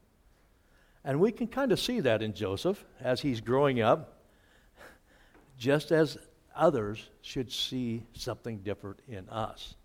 And 1.05 1.21
we 1.21 1.31
can 1.31 1.47
kind 1.47 1.71
of 1.71 1.79
see 1.79 2.01
that 2.01 2.21
in 2.21 2.33
Joseph 2.33 2.83
as 2.99 3.21
he's 3.21 3.39
growing 3.39 3.79
up, 3.79 4.21
just 5.57 5.89
as 5.89 6.17
others 6.53 7.09
should 7.21 7.49
see 7.49 8.05
something 8.11 8.57
different 8.57 8.99
in 9.07 9.29
us. 9.29 9.75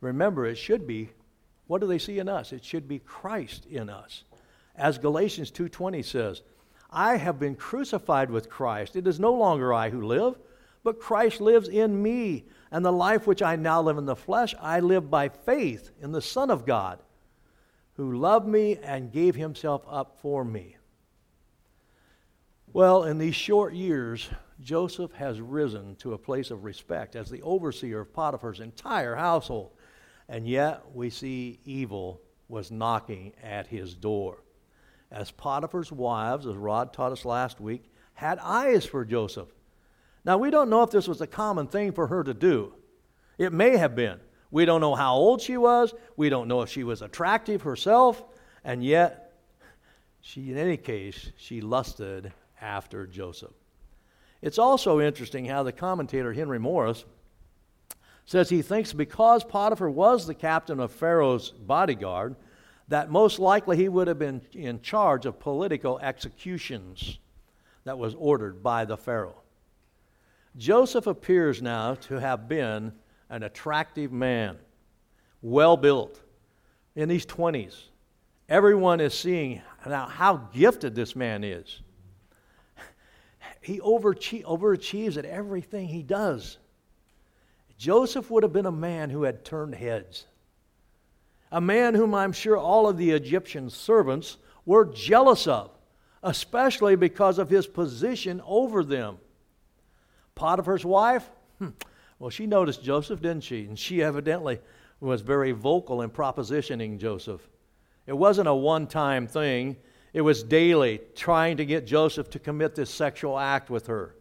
Remember, 0.00 0.46
it 0.46 0.56
should 0.56 0.86
be 0.86 1.10
what 1.66 1.82
do 1.82 1.86
they 1.86 1.98
see 1.98 2.18
in 2.18 2.30
us? 2.30 2.50
It 2.50 2.64
should 2.64 2.88
be 2.88 2.98
Christ 2.98 3.66
in 3.66 3.90
us. 3.90 4.24
As 4.76 4.98
Galatians 4.98 5.50
2:20 5.50 6.04
says, 6.04 6.42
I 6.90 7.16
have 7.16 7.38
been 7.38 7.56
crucified 7.56 8.30
with 8.30 8.48
Christ. 8.48 8.96
It 8.96 9.06
is 9.06 9.18
no 9.18 9.32
longer 9.34 9.72
I 9.72 9.90
who 9.90 10.02
live, 10.02 10.38
but 10.82 11.00
Christ 11.00 11.40
lives 11.40 11.68
in 11.68 12.02
me. 12.02 12.44
And 12.70 12.84
the 12.84 12.92
life 12.92 13.26
which 13.26 13.42
I 13.42 13.56
now 13.56 13.82
live 13.82 13.98
in 13.98 14.06
the 14.06 14.16
flesh, 14.16 14.54
I 14.60 14.80
live 14.80 15.10
by 15.10 15.28
faith 15.28 15.90
in 16.00 16.12
the 16.12 16.22
Son 16.22 16.50
of 16.50 16.66
God 16.66 17.00
who 17.96 18.18
loved 18.18 18.46
me 18.46 18.76
and 18.78 19.12
gave 19.12 19.34
himself 19.34 19.84
up 19.88 20.18
for 20.20 20.44
me. 20.44 20.76
Well, 22.72 23.04
in 23.04 23.18
these 23.18 23.36
short 23.36 23.72
years, 23.72 24.28
Joseph 24.60 25.12
has 25.12 25.40
risen 25.40 25.94
to 25.96 26.12
a 26.12 26.18
place 26.18 26.50
of 26.50 26.64
respect 26.64 27.14
as 27.14 27.30
the 27.30 27.42
overseer 27.42 28.00
of 28.00 28.12
Potiphar's 28.12 28.58
entire 28.58 29.14
household. 29.14 29.70
And 30.28 30.48
yet, 30.48 30.82
we 30.92 31.10
see 31.10 31.60
evil 31.64 32.20
was 32.48 32.72
knocking 32.72 33.32
at 33.42 33.68
his 33.68 33.94
door. 33.94 34.42
As 35.14 35.30
Potiphar's 35.30 35.92
wives, 35.92 36.44
as 36.44 36.56
Rod 36.56 36.92
taught 36.92 37.12
us 37.12 37.24
last 37.24 37.60
week, 37.60 37.84
had 38.14 38.40
eyes 38.40 38.84
for 38.84 39.04
Joseph. 39.04 39.48
Now, 40.24 40.38
we 40.38 40.50
don't 40.50 40.68
know 40.68 40.82
if 40.82 40.90
this 40.90 41.06
was 41.06 41.20
a 41.20 41.26
common 41.26 41.68
thing 41.68 41.92
for 41.92 42.08
her 42.08 42.24
to 42.24 42.34
do. 42.34 42.74
It 43.38 43.52
may 43.52 43.76
have 43.76 43.94
been. 43.94 44.18
We 44.50 44.64
don't 44.64 44.80
know 44.80 44.96
how 44.96 45.14
old 45.14 45.40
she 45.40 45.56
was. 45.56 45.94
We 46.16 46.30
don't 46.30 46.48
know 46.48 46.62
if 46.62 46.68
she 46.68 46.82
was 46.82 47.00
attractive 47.00 47.62
herself. 47.62 48.24
And 48.64 48.82
yet, 48.82 49.38
she, 50.20 50.50
in 50.50 50.58
any 50.58 50.76
case, 50.76 51.30
she 51.36 51.60
lusted 51.60 52.32
after 52.60 53.06
Joseph. 53.06 53.54
It's 54.42 54.58
also 54.58 55.00
interesting 55.00 55.44
how 55.44 55.62
the 55.62 55.72
commentator 55.72 56.32
Henry 56.32 56.58
Morris 56.58 57.04
says 58.24 58.48
he 58.48 58.62
thinks 58.62 58.92
because 58.92 59.44
Potiphar 59.44 59.90
was 59.90 60.26
the 60.26 60.34
captain 60.34 60.80
of 60.80 60.90
Pharaoh's 60.90 61.50
bodyguard, 61.50 62.34
that 62.88 63.10
most 63.10 63.38
likely 63.38 63.76
he 63.76 63.88
would 63.88 64.08
have 64.08 64.18
been 64.18 64.42
in 64.52 64.80
charge 64.80 65.26
of 65.26 65.40
political 65.40 65.98
executions 66.00 67.18
that 67.84 67.98
was 67.98 68.14
ordered 68.14 68.62
by 68.62 68.84
the 68.84 68.96
Pharaoh. 68.96 69.40
Joseph 70.56 71.06
appears 71.06 71.60
now 71.60 71.94
to 71.94 72.20
have 72.20 72.48
been 72.48 72.92
an 73.28 73.42
attractive 73.42 74.12
man, 74.12 74.56
well 75.42 75.76
built, 75.76 76.20
in 76.94 77.08
his 77.08 77.26
20s. 77.26 77.84
Everyone 78.48 79.00
is 79.00 79.14
seeing 79.14 79.62
now 79.86 80.06
how 80.06 80.36
gifted 80.52 80.94
this 80.94 81.16
man 81.16 81.42
is. 81.42 81.80
He 83.60 83.80
overachieves 83.80 85.16
at 85.16 85.24
everything 85.24 85.88
he 85.88 86.02
does. 86.02 86.58
Joseph 87.78 88.30
would 88.30 88.42
have 88.42 88.52
been 88.52 88.66
a 88.66 88.72
man 88.72 89.10
who 89.10 89.22
had 89.22 89.44
turned 89.44 89.74
heads, 89.74 90.26
a 91.52 91.60
man 91.60 91.94
whom 91.94 92.14
I'm 92.14 92.32
sure 92.32 92.56
all 92.56 92.88
of 92.88 92.96
the 92.96 93.10
Egyptian 93.10 93.70
servants 93.70 94.38
were 94.66 94.84
jealous 94.86 95.46
of, 95.46 95.70
especially 96.22 96.96
because 96.96 97.38
of 97.38 97.50
his 97.50 97.66
position 97.66 98.42
over 98.44 98.82
them. 98.82 99.18
Potiphar's 100.34 100.84
wife, 100.84 101.28
hmm, 101.58 101.70
well, 102.18 102.30
she 102.30 102.46
noticed 102.46 102.82
Joseph, 102.82 103.20
didn't 103.20 103.44
she? 103.44 103.64
And 103.64 103.78
she 103.78 104.02
evidently 104.02 104.60
was 105.00 105.20
very 105.20 105.52
vocal 105.52 106.02
in 106.02 106.10
propositioning 106.10 106.98
Joseph. 106.98 107.46
It 108.06 108.14
wasn't 108.14 108.48
a 108.48 108.54
one 108.54 108.86
time 108.86 109.26
thing, 109.26 109.76
it 110.12 110.20
was 110.20 110.42
daily, 110.42 111.00
trying 111.14 111.56
to 111.56 111.64
get 111.64 111.86
Joseph 111.86 112.30
to 112.30 112.38
commit 112.38 112.74
this 112.74 112.90
sexual 112.90 113.38
act 113.38 113.68
with 113.68 113.88
her. 113.88 114.14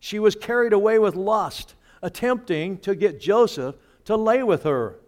She 0.00 0.18
was 0.18 0.34
carried 0.34 0.72
away 0.72 0.98
with 0.98 1.14
lust, 1.14 1.74
attempting 2.02 2.78
to 2.78 2.94
get 2.94 3.20
Joseph 3.20 3.76
to 4.06 4.16
lay 4.16 4.42
with 4.42 4.64
her. 4.64 4.98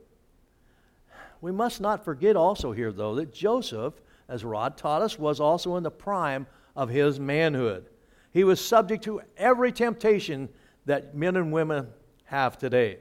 We 1.42 1.52
must 1.52 1.80
not 1.80 2.04
forget 2.04 2.37
also 2.37 2.72
here, 2.72 2.92
though, 2.92 3.16
that 3.16 3.32
Joseph, 3.34 3.94
as 4.28 4.44
Rod 4.44 4.78
taught 4.78 5.02
us, 5.02 5.18
was 5.18 5.40
also 5.40 5.76
in 5.76 5.82
the 5.82 5.90
prime 5.90 6.46
of 6.76 6.88
his 6.88 7.18
manhood. 7.20 7.90
He 8.30 8.44
was 8.44 8.64
subject 8.64 9.04
to 9.04 9.20
every 9.37 9.72
temptation 9.72 10.49
that 10.87 11.16
men 11.16 11.37
and 11.37 11.52
women 11.52 11.88
have 12.25 12.56
today. 12.56 13.00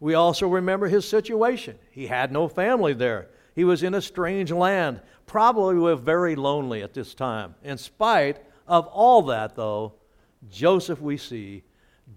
We 0.00 0.14
also 0.14 0.48
remember 0.48 0.88
his 0.88 1.08
situation. 1.08 1.78
He 1.92 2.08
had 2.08 2.32
no 2.32 2.48
family 2.48 2.92
there. 2.92 3.28
He 3.54 3.64
was 3.64 3.84
in 3.84 3.94
a 3.94 4.02
strange 4.02 4.50
land, 4.50 5.00
probably 5.24 5.94
very 5.96 6.34
lonely 6.34 6.82
at 6.82 6.92
this 6.92 7.14
time. 7.14 7.54
In 7.62 7.78
spite 7.78 8.44
of 8.66 8.88
all 8.88 9.22
that, 9.22 9.54
though, 9.54 9.94
Joseph, 10.50 11.00
we 11.00 11.16
see, 11.16 11.62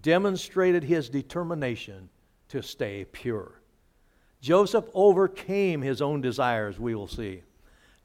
demonstrated 0.02 0.82
his 0.82 1.08
determination 1.08 2.10
to 2.48 2.60
stay 2.60 3.04
pure. 3.04 3.62
Joseph 4.40 4.84
overcame 4.94 5.82
his 5.82 6.00
own 6.00 6.20
desires, 6.20 6.78
we 6.78 6.94
will 6.94 7.08
see, 7.08 7.42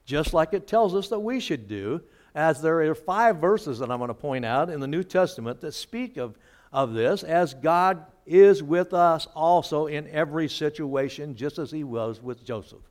just 0.04 0.34
like 0.34 0.52
it 0.52 0.66
tells 0.66 0.94
us 0.94 1.08
that 1.08 1.20
we 1.20 1.40
should 1.40 1.68
do, 1.68 2.00
as 2.34 2.60
there 2.60 2.80
are 2.82 2.94
five 2.94 3.36
verses 3.36 3.78
that 3.78 3.90
I'm 3.90 3.98
going 3.98 4.08
to 4.08 4.14
point 4.14 4.44
out 4.44 4.68
in 4.68 4.80
the 4.80 4.88
New 4.88 5.04
Testament 5.04 5.60
that 5.60 5.72
speak 5.72 6.16
of, 6.16 6.36
of 6.72 6.92
this, 6.92 7.22
as 7.22 7.54
God 7.54 8.04
is 8.26 8.62
with 8.62 8.92
us 8.92 9.28
also 9.34 9.86
in 9.86 10.08
every 10.08 10.48
situation, 10.48 11.36
just 11.36 11.58
as 11.58 11.70
he 11.70 11.84
was 11.84 12.20
with 12.20 12.44
Joseph. 12.44 12.82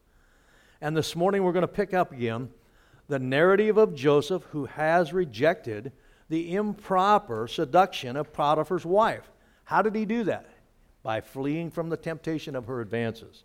And 0.80 0.96
this 0.96 1.16
morning 1.16 1.44
we're 1.44 1.52
going 1.52 1.62
to 1.62 1.68
pick 1.68 1.94
up 1.94 2.12
again 2.12 2.50
the 3.08 3.20
narrative 3.20 3.78
of 3.78 3.96
Joseph 3.96 4.44
who 4.52 4.66
has 4.66 5.12
rejected 5.12 5.92
the 6.30 6.56
improper 6.56 7.48
seduction 7.48 8.16
of 8.16 8.32
Potiphar's 8.32 8.86
wife. 8.86 9.30
How 9.66 9.82
did 9.82 9.96
he 9.96 10.06
do 10.06 10.24
that? 10.26 10.48
By 11.04 11.22
fleeing 11.22 11.70
from 11.70 11.90
the 11.90 11.98
temptation 11.98 12.56
of 12.56 12.66
her 12.66 12.82
advances. 12.82 13.44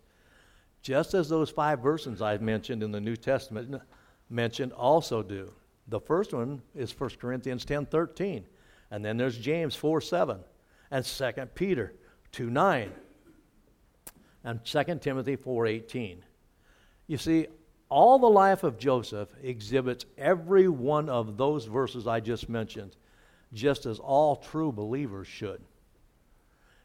Just 0.81 1.13
as 1.13 1.27
those 1.27 1.49
five 1.49 1.79
verses 1.79 2.21
I've 2.21 2.41
mentioned 2.41 2.81
in 2.81 2.91
the 2.91 3.01
New 3.01 3.17
Testament 3.17 3.81
mentioned 4.29 4.71
also 4.71 5.21
do. 5.21 5.51
The 5.89 5.99
first 5.99 6.33
one 6.33 6.61
is 6.73 6.97
1 6.97 7.11
Corinthians 7.19 7.65
10 7.65 7.87
13. 7.87 8.45
And 8.91 9.03
then 9.03 9.17
there's 9.17 9.37
James 9.37 9.75
4 9.75 10.01
7. 10.01 10.39
And 10.91 11.05
2 11.05 11.31
Peter 11.53 11.93
2 12.31 12.49
9. 12.49 12.91
And 14.43 14.63
2 14.63 14.83
Timothy 15.01 15.35
4 15.35 15.67
18. 15.67 16.23
You 17.07 17.17
see, 17.17 17.47
all 17.89 18.19
the 18.19 18.29
life 18.29 18.63
of 18.63 18.77
Joseph 18.77 19.29
exhibits 19.41 20.05
every 20.17 20.67
one 20.67 21.09
of 21.09 21.37
those 21.37 21.65
verses 21.65 22.07
I 22.07 22.19
just 22.19 22.47
mentioned, 22.47 22.95
just 23.51 23.87
as 23.87 23.97
all 23.99 24.35
true 24.35 24.71
believers 24.71 25.27
should. 25.27 25.61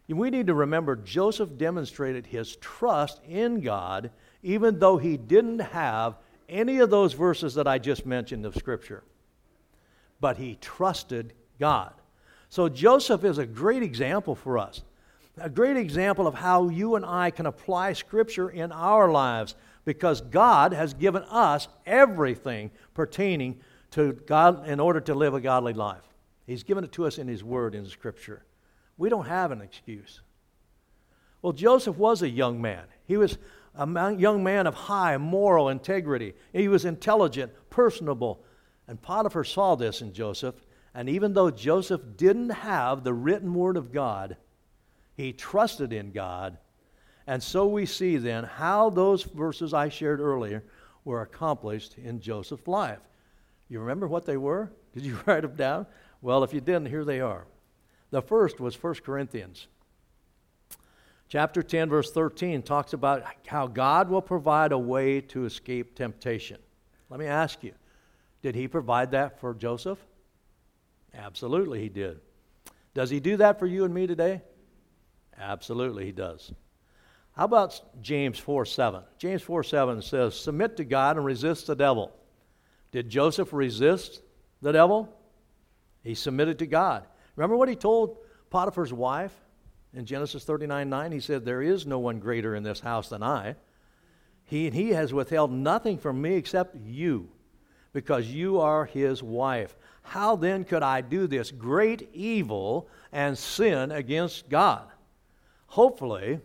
We 0.08 0.30
need 0.30 0.48
to 0.48 0.54
remember 0.54 0.96
Joseph 0.96 1.56
demonstrated 1.56 2.26
his 2.26 2.56
trust 2.56 3.20
in 3.26 3.60
God 3.60 4.10
even 4.44 4.78
though 4.78 4.98
he 4.98 5.16
didn't 5.16 5.60
have 5.60 6.16
any 6.48 6.78
of 6.78 6.90
those 6.90 7.14
verses 7.14 7.54
that 7.54 7.66
I 7.66 7.78
just 7.78 8.04
mentioned 8.04 8.44
of 8.44 8.54
Scripture. 8.54 9.02
But 10.20 10.36
he 10.36 10.58
trusted 10.60 11.32
God. 11.58 11.94
So 12.50 12.68
Joseph 12.68 13.24
is 13.24 13.38
a 13.38 13.46
great 13.46 13.82
example 13.82 14.34
for 14.34 14.58
us, 14.58 14.82
a 15.38 15.48
great 15.48 15.78
example 15.78 16.26
of 16.26 16.34
how 16.34 16.68
you 16.68 16.94
and 16.94 17.06
I 17.06 17.30
can 17.30 17.46
apply 17.46 17.94
Scripture 17.94 18.50
in 18.50 18.70
our 18.70 19.10
lives 19.10 19.54
because 19.86 20.20
God 20.20 20.74
has 20.74 20.92
given 20.92 21.22
us 21.24 21.66
everything 21.86 22.70
pertaining 22.92 23.60
to 23.92 24.12
God 24.12 24.68
in 24.68 24.78
order 24.78 25.00
to 25.00 25.14
live 25.14 25.34
a 25.34 25.40
godly 25.40 25.72
life. 25.72 26.04
He's 26.46 26.62
given 26.62 26.84
it 26.84 26.92
to 26.92 27.06
us 27.06 27.16
in 27.16 27.28
His 27.28 27.42
Word, 27.42 27.74
in 27.74 27.86
Scripture. 27.86 28.44
We 28.96 29.08
don't 29.08 29.26
have 29.26 29.50
an 29.50 29.60
excuse. 29.60 30.20
Well, 31.42 31.52
Joseph 31.52 31.96
was 31.96 32.22
a 32.22 32.28
young 32.28 32.60
man. 32.62 32.84
He 33.06 33.16
was 33.16 33.38
a 33.74 34.14
young 34.14 34.42
man 34.42 34.66
of 34.66 34.74
high 34.74 35.16
moral 35.18 35.68
integrity. 35.68 36.34
He 36.52 36.68
was 36.68 36.84
intelligent, 36.84 37.52
personable. 37.70 38.44
And 38.86 39.00
Potiphar 39.00 39.44
saw 39.44 39.74
this 39.74 40.00
in 40.00 40.12
Joseph. 40.12 40.54
And 40.94 41.08
even 41.08 41.32
though 41.32 41.50
Joseph 41.50 42.00
didn't 42.16 42.50
have 42.50 43.02
the 43.02 43.12
written 43.12 43.52
word 43.52 43.76
of 43.76 43.92
God, 43.92 44.36
he 45.16 45.32
trusted 45.32 45.92
in 45.92 46.12
God. 46.12 46.58
And 47.26 47.42
so 47.42 47.66
we 47.66 47.86
see 47.86 48.16
then 48.16 48.44
how 48.44 48.90
those 48.90 49.22
verses 49.22 49.74
I 49.74 49.88
shared 49.88 50.20
earlier 50.20 50.62
were 51.04 51.22
accomplished 51.22 51.96
in 51.98 52.20
Joseph's 52.20 52.68
life. 52.68 53.00
You 53.68 53.80
remember 53.80 54.06
what 54.06 54.26
they 54.26 54.36
were? 54.36 54.70
Did 54.92 55.04
you 55.04 55.18
write 55.26 55.42
them 55.42 55.56
down? 55.56 55.86
Well, 56.22 56.44
if 56.44 56.52
you 56.52 56.60
didn't, 56.60 56.86
here 56.86 57.04
they 57.04 57.20
are. 57.20 57.46
The 58.14 58.22
first 58.22 58.60
was 58.60 58.80
1 58.80 58.94
Corinthians. 59.04 59.66
Chapter 61.26 61.64
10, 61.64 61.88
verse 61.88 62.12
13 62.12 62.62
talks 62.62 62.92
about 62.92 63.24
how 63.48 63.66
God 63.66 64.08
will 64.08 64.22
provide 64.22 64.70
a 64.70 64.78
way 64.78 65.20
to 65.22 65.46
escape 65.46 65.96
temptation. 65.96 66.58
Let 67.10 67.18
me 67.18 67.26
ask 67.26 67.64
you, 67.64 67.72
did 68.40 68.54
he 68.54 68.68
provide 68.68 69.10
that 69.10 69.40
for 69.40 69.52
Joseph? 69.52 69.98
Absolutely, 71.12 71.80
he 71.80 71.88
did. 71.88 72.20
Does 72.94 73.10
he 73.10 73.18
do 73.18 73.36
that 73.38 73.58
for 73.58 73.66
you 73.66 73.84
and 73.84 73.92
me 73.92 74.06
today? 74.06 74.42
Absolutely, 75.36 76.04
he 76.04 76.12
does. 76.12 76.52
How 77.32 77.46
about 77.46 78.00
James 78.00 78.38
4 78.38 78.64
7? 78.64 79.02
James 79.18 79.42
4 79.42 79.64
7 79.64 80.00
says, 80.02 80.38
Submit 80.38 80.76
to 80.76 80.84
God 80.84 81.16
and 81.16 81.26
resist 81.26 81.66
the 81.66 81.74
devil. 81.74 82.12
Did 82.92 83.10
Joseph 83.10 83.52
resist 83.52 84.22
the 84.62 84.70
devil? 84.70 85.12
He 86.04 86.14
submitted 86.14 86.60
to 86.60 86.68
God. 86.68 87.08
Remember 87.36 87.56
what 87.56 87.68
he 87.68 87.76
told 87.76 88.18
Potiphar's 88.50 88.92
wife 88.92 89.32
in 89.92 90.06
Genesis 90.06 90.44
39 90.44 90.88
9? 90.88 91.12
He 91.12 91.20
said, 91.20 91.44
There 91.44 91.62
is 91.62 91.86
no 91.86 91.98
one 91.98 92.20
greater 92.20 92.54
in 92.54 92.62
this 92.62 92.80
house 92.80 93.08
than 93.08 93.22
I. 93.22 93.56
He, 94.44 94.70
he 94.70 94.90
has 94.90 95.12
withheld 95.12 95.50
nothing 95.50 95.98
from 95.98 96.20
me 96.20 96.34
except 96.34 96.76
you, 96.76 97.30
because 97.92 98.26
you 98.26 98.60
are 98.60 98.84
his 98.84 99.22
wife. 99.22 99.76
How 100.02 100.36
then 100.36 100.64
could 100.64 100.82
I 100.82 101.00
do 101.00 101.26
this 101.26 101.50
great 101.50 102.10
evil 102.12 102.88
and 103.10 103.38
sin 103.38 103.90
against 103.90 104.48
God? 104.50 104.86
Hopefully, 105.66 106.40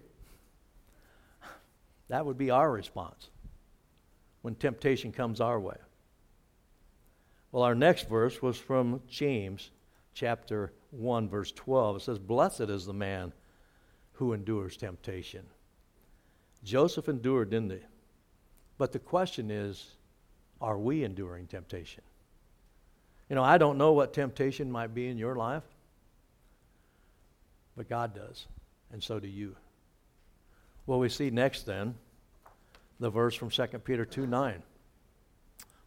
that 2.08 2.26
would 2.26 2.38
be 2.38 2.50
our 2.52 2.72
response 2.72 3.30
when 4.42 4.56
temptation 4.56 5.12
comes 5.12 5.42
our 5.42 5.60
way. 5.60 5.76
Well, 7.52 7.64
our 7.64 7.76
next 7.76 8.08
verse 8.08 8.42
was 8.42 8.58
from 8.58 9.02
James 9.10 9.72
chapter 10.14 10.72
1, 10.92 11.30
verse 11.30 11.52
12. 11.52 11.98
It 11.98 12.02
says, 12.02 12.20
Blessed 12.20 12.62
is 12.62 12.86
the 12.86 12.94
man 12.94 13.34
who 14.14 14.34
endures 14.34 14.78
temptation. 14.78 15.46
Joseph 16.64 17.08
endured, 17.08 17.52
didn't 17.52 17.72
he? 17.72 17.80
But 18.78 18.92
the 18.92 19.00
question 19.00 19.52
is, 19.52 19.96
are 20.62 20.78
we 20.78 21.04
enduring 21.04 21.48
temptation? 21.48 22.04
You 23.30 23.36
know, 23.36 23.44
I 23.44 23.58
don't 23.58 23.78
know 23.78 23.94
what 23.94 24.14
temptation 24.14 24.72
might 24.72 24.94
be 24.94 25.08
in 25.08 25.18
your 25.18 25.36
life, 25.36 25.64
but 27.78 27.88
God 27.88 28.16
does, 28.16 28.48
and 28.92 29.02
so 29.02 29.20
do 29.20 29.28
you. 29.28 29.56
Well, 30.86 31.00
we 31.00 31.10
see 31.10 31.30
next 31.30 31.66
then 31.66 31.96
the 33.00 33.10
verse 33.10 33.36
from 33.36 33.50
2 33.50 33.68
Peter 33.86 34.06
2 34.06 34.26
9. 34.26 34.64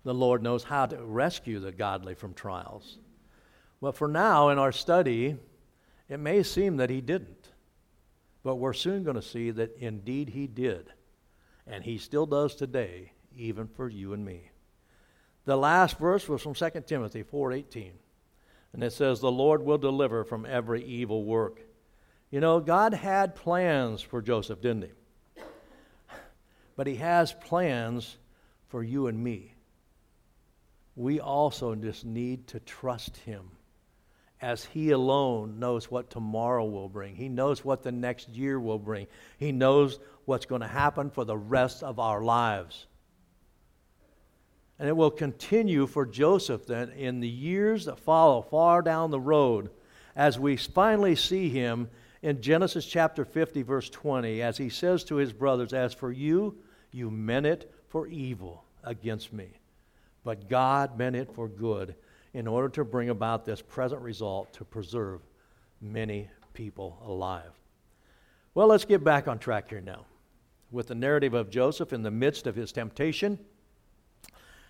The 0.04 0.14
Lord 0.14 0.42
knows 0.42 0.64
how 0.64 0.86
to 0.86 1.04
rescue 1.04 1.58
the 1.58 1.72
godly 1.72 2.14
from 2.14 2.34
trials 2.34 2.98
well, 3.82 3.90
for 3.90 4.06
now 4.06 4.50
in 4.50 4.60
our 4.60 4.70
study, 4.70 5.36
it 6.08 6.20
may 6.20 6.44
seem 6.44 6.76
that 6.76 6.88
he 6.88 7.00
didn't, 7.00 7.48
but 8.44 8.54
we're 8.54 8.72
soon 8.72 9.02
going 9.02 9.16
to 9.16 9.22
see 9.22 9.50
that 9.50 9.76
indeed 9.76 10.28
he 10.28 10.46
did. 10.46 10.92
And 11.66 11.82
he 11.82 11.98
still 11.98 12.24
does 12.24 12.54
today, 12.54 13.10
even 13.36 13.66
for 13.66 13.88
you 13.88 14.12
and 14.12 14.24
me. 14.24 14.50
The 15.46 15.56
last 15.56 15.98
verse 15.98 16.28
was 16.28 16.40
from 16.40 16.54
2 16.54 16.86
Timothy 16.86 17.24
4:18. 17.24 17.90
And 18.72 18.84
it 18.84 18.92
says 18.92 19.18
the 19.18 19.32
Lord 19.32 19.64
will 19.64 19.78
deliver 19.78 20.22
from 20.22 20.46
every 20.46 20.84
evil 20.84 21.24
work. 21.24 21.60
You 22.30 22.38
know, 22.38 22.60
God 22.60 22.94
had 22.94 23.34
plans 23.34 24.00
for 24.00 24.22
Joseph, 24.22 24.60
didn't 24.60 24.82
he? 24.84 25.42
But 26.76 26.86
he 26.86 26.94
has 26.96 27.32
plans 27.32 28.16
for 28.68 28.84
you 28.84 29.08
and 29.08 29.22
me. 29.22 29.56
We 30.94 31.18
also 31.18 31.74
just 31.74 32.04
need 32.04 32.46
to 32.46 32.60
trust 32.60 33.16
him 33.16 33.50
as 34.42 34.64
He 34.64 34.90
alone 34.90 35.60
knows 35.60 35.90
what 35.90 36.10
tomorrow 36.10 36.64
will 36.64 36.88
bring. 36.88 37.14
He 37.14 37.28
knows 37.28 37.64
what 37.64 37.82
the 37.82 37.92
next 37.92 38.28
year 38.28 38.58
will 38.58 38.78
bring. 38.78 39.06
He 39.38 39.52
knows 39.52 40.00
what's 40.24 40.46
going 40.46 40.60
to 40.60 40.68
happen 40.68 41.10
for 41.10 41.24
the 41.24 41.36
rest 41.36 41.82
of 41.82 42.00
our 42.00 42.22
lives. 42.22 42.86
And 44.78 44.88
it 44.88 44.96
will 44.96 45.12
continue 45.12 45.86
for 45.86 46.04
Joseph 46.04 46.66
then 46.66 46.90
in 46.90 47.20
the 47.20 47.28
years 47.28 47.84
that 47.84 48.00
follow, 48.00 48.42
far 48.42 48.82
down 48.82 49.12
the 49.12 49.20
road, 49.20 49.70
as 50.16 50.40
we 50.40 50.56
finally 50.56 51.14
see 51.14 51.48
him 51.48 51.88
in 52.20 52.42
Genesis 52.42 52.84
chapter 52.84 53.24
50, 53.24 53.62
verse 53.62 53.88
20, 53.88 54.42
as 54.42 54.58
he 54.58 54.68
says 54.68 55.04
to 55.04 55.16
his 55.16 55.32
brothers, 55.32 55.72
As 55.72 55.94
for 55.94 56.10
you, 56.10 56.58
you 56.90 57.10
meant 57.10 57.46
it 57.46 57.72
for 57.88 58.08
evil 58.08 58.64
against 58.82 59.32
me, 59.32 59.60
but 60.24 60.48
God 60.48 60.98
meant 60.98 61.14
it 61.14 61.32
for 61.32 61.46
good 61.48 61.94
in 62.34 62.46
order 62.46 62.68
to 62.70 62.84
bring 62.84 63.10
about 63.10 63.44
this 63.44 63.60
present 63.60 64.00
result 64.00 64.52
to 64.54 64.64
preserve 64.64 65.20
many 65.80 66.28
people 66.54 67.02
alive. 67.04 67.52
Well, 68.54 68.68
let's 68.68 68.84
get 68.84 69.02
back 69.02 69.28
on 69.28 69.38
track 69.38 69.68
here 69.70 69.80
now 69.80 70.06
with 70.70 70.88
the 70.88 70.94
narrative 70.94 71.34
of 71.34 71.50
Joseph 71.50 71.92
in 71.92 72.02
the 72.02 72.10
midst 72.10 72.46
of 72.46 72.56
his 72.56 72.72
temptation. 72.72 73.38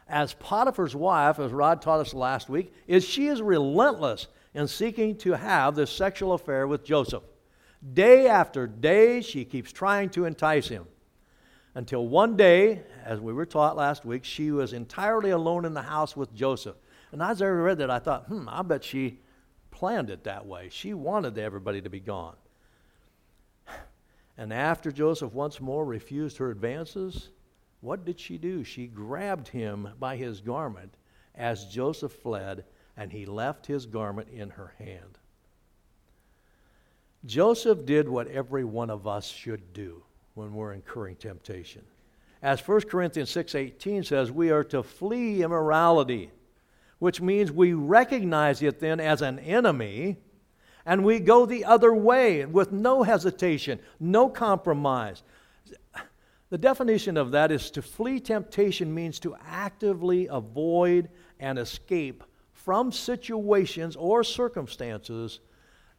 As 0.08 0.34
Potiphar's 0.34 0.96
wife, 0.96 1.38
as 1.38 1.52
Rod 1.52 1.80
taught 1.80 2.00
us 2.00 2.12
last 2.12 2.48
week, 2.48 2.74
is 2.86 3.04
she 3.04 3.28
is 3.28 3.40
relentless 3.40 4.26
in 4.52 4.66
seeking 4.66 5.16
to 5.18 5.32
have 5.32 5.74
this 5.74 5.90
sexual 5.90 6.32
affair 6.32 6.66
with 6.66 6.84
Joseph. 6.84 7.22
Day 7.94 8.26
after 8.28 8.66
day, 8.66 9.20
she 9.20 9.44
keeps 9.44 9.72
trying 9.72 10.10
to 10.10 10.24
entice 10.24 10.68
him. 10.68 10.86
Until 11.74 12.06
one 12.06 12.36
day, 12.36 12.82
as 13.04 13.20
we 13.20 13.32
were 13.32 13.46
taught 13.46 13.76
last 13.76 14.04
week, 14.04 14.24
she 14.24 14.50
was 14.50 14.72
entirely 14.72 15.30
alone 15.30 15.64
in 15.64 15.72
the 15.72 15.82
house 15.82 16.16
with 16.16 16.34
Joseph. 16.34 16.76
And 17.12 17.22
as 17.22 17.42
I 17.42 17.46
read 17.46 17.78
that, 17.78 17.90
I 17.90 17.98
thought, 17.98 18.24
hmm, 18.24 18.48
I 18.48 18.62
bet 18.62 18.82
she 18.82 19.20
planned 19.70 20.10
it 20.10 20.24
that 20.24 20.46
way. 20.46 20.68
She 20.70 20.94
wanted 20.94 21.38
everybody 21.38 21.82
to 21.82 21.90
be 21.90 22.00
gone. 22.00 22.36
And 24.38 24.52
after 24.52 24.90
Joseph 24.90 25.32
once 25.34 25.60
more 25.60 25.84
refused 25.84 26.38
her 26.38 26.50
advances, 26.50 27.28
what 27.82 28.04
did 28.04 28.18
she 28.18 28.38
do? 28.38 28.64
She 28.64 28.86
grabbed 28.86 29.48
him 29.48 29.90
by 30.00 30.16
his 30.16 30.40
garment 30.40 30.94
as 31.34 31.66
Joseph 31.66 32.12
fled, 32.12 32.64
and 32.96 33.12
he 33.12 33.26
left 33.26 33.66
his 33.66 33.84
garment 33.86 34.28
in 34.30 34.50
her 34.50 34.72
hand. 34.78 35.18
Joseph 37.24 37.84
did 37.84 38.08
what 38.08 38.28
every 38.28 38.64
one 38.64 38.90
of 38.90 39.06
us 39.06 39.26
should 39.28 39.72
do 39.72 40.02
when 40.34 40.54
we're 40.54 40.72
incurring 40.72 41.16
temptation. 41.16 41.82
As 42.42 42.66
1 42.66 42.82
Corinthians 42.82 43.30
6:18 43.30 44.04
says, 44.04 44.32
we 44.32 44.50
are 44.50 44.64
to 44.64 44.82
flee 44.82 45.42
immorality, 45.42 46.30
which 47.02 47.20
means 47.20 47.50
we 47.50 47.72
recognize 47.72 48.62
it 48.62 48.78
then 48.78 49.00
as 49.00 49.22
an 49.22 49.40
enemy 49.40 50.16
and 50.86 51.04
we 51.04 51.18
go 51.18 51.44
the 51.44 51.64
other 51.64 51.92
way 51.92 52.46
with 52.46 52.70
no 52.70 53.02
hesitation, 53.02 53.80
no 53.98 54.28
compromise. 54.28 55.24
The 56.50 56.58
definition 56.58 57.16
of 57.16 57.32
that 57.32 57.50
is 57.50 57.72
to 57.72 57.82
flee 57.82 58.20
temptation 58.20 58.94
means 58.94 59.18
to 59.18 59.34
actively 59.44 60.28
avoid 60.28 61.08
and 61.40 61.58
escape 61.58 62.22
from 62.52 62.92
situations 62.92 63.96
or 63.96 64.22
circumstances 64.22 65.40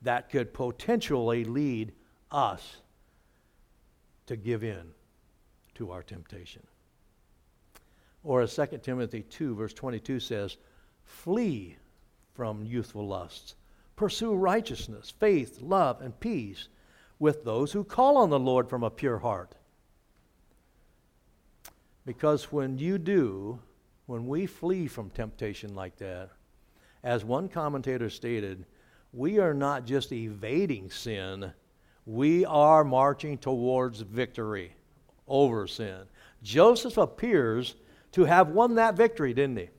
that 0.04 0.30
could 0.30 0.54
potentially 0.54 1.44
lead 1.44 1.92
us 2.32 2.78
to 4.28 4.38
give 4.38 4.64
in 4.64 4.94
to 5.76 5.92
our 5.92 6.02
temptation. 6.02 6.66
Or 8.24 8.40
as 8.40 8.56
2 8.56 8.80
Timothy 8.82 9.24
2, 9.24 9.54
verse 9.56 9.74
22 9.74 10.22
says, 10.22 10.56
flee 11.06 11.78
from 12.34 12.66
youthful 12.66 13.08
lusts 13.08 13.56
Pursue 13.96 14.34
righteousness, 14.34 15.14
faith, 15.20 15.62
love, 15.62 16.02
and 16.02 16.20
peace 16.20 16.68
with 17.20 17.44
those 17.44 17.72
who 17.72 17.84
call 17.84 18.18
on 18.18 18.30
the 18.30 18.40
Lord 18.40 18.68
from 18.68 18.84
a 18.84 18.90
pure 18.90 19.20
heart. 19.20 19.56
Because 22.06 22.52
when 22.52 22.78
you 22.78 22.98
do, 22.98 23.60
when 24.08 24.28
we 24.28 24.46
flee 24.46 24.88
from 24.88 25.10
temptation 25.10 25.76
like 25.76 25.96
that, 25.98 26.32
as 27.04 27.24
one 27.24 27.48
commentator 27.48 28.10
stated, 28.10 28.66
we 29.14 29.40
are 29.40 29.54
not 29.54 29.86
just 29.86 30.12
evading 30.12 30.90
sin, 30.90 31.54
we 32.06 32.46
are 32.46 32.84
marching 32.84 33.38
towards 33.38 34.02
victory 34.02 34.76
over 35.28 35.68
sin. 35.68 36.02
Joseph 36.42 36.98
appears 36.98 37.76
to 38.12 38.26
have 38.26 38.50
won 38.50 38.76
that 38.76 38.98
victory, 38.98 39.34
didn't 39.34 39.58
he? 39.58 39.70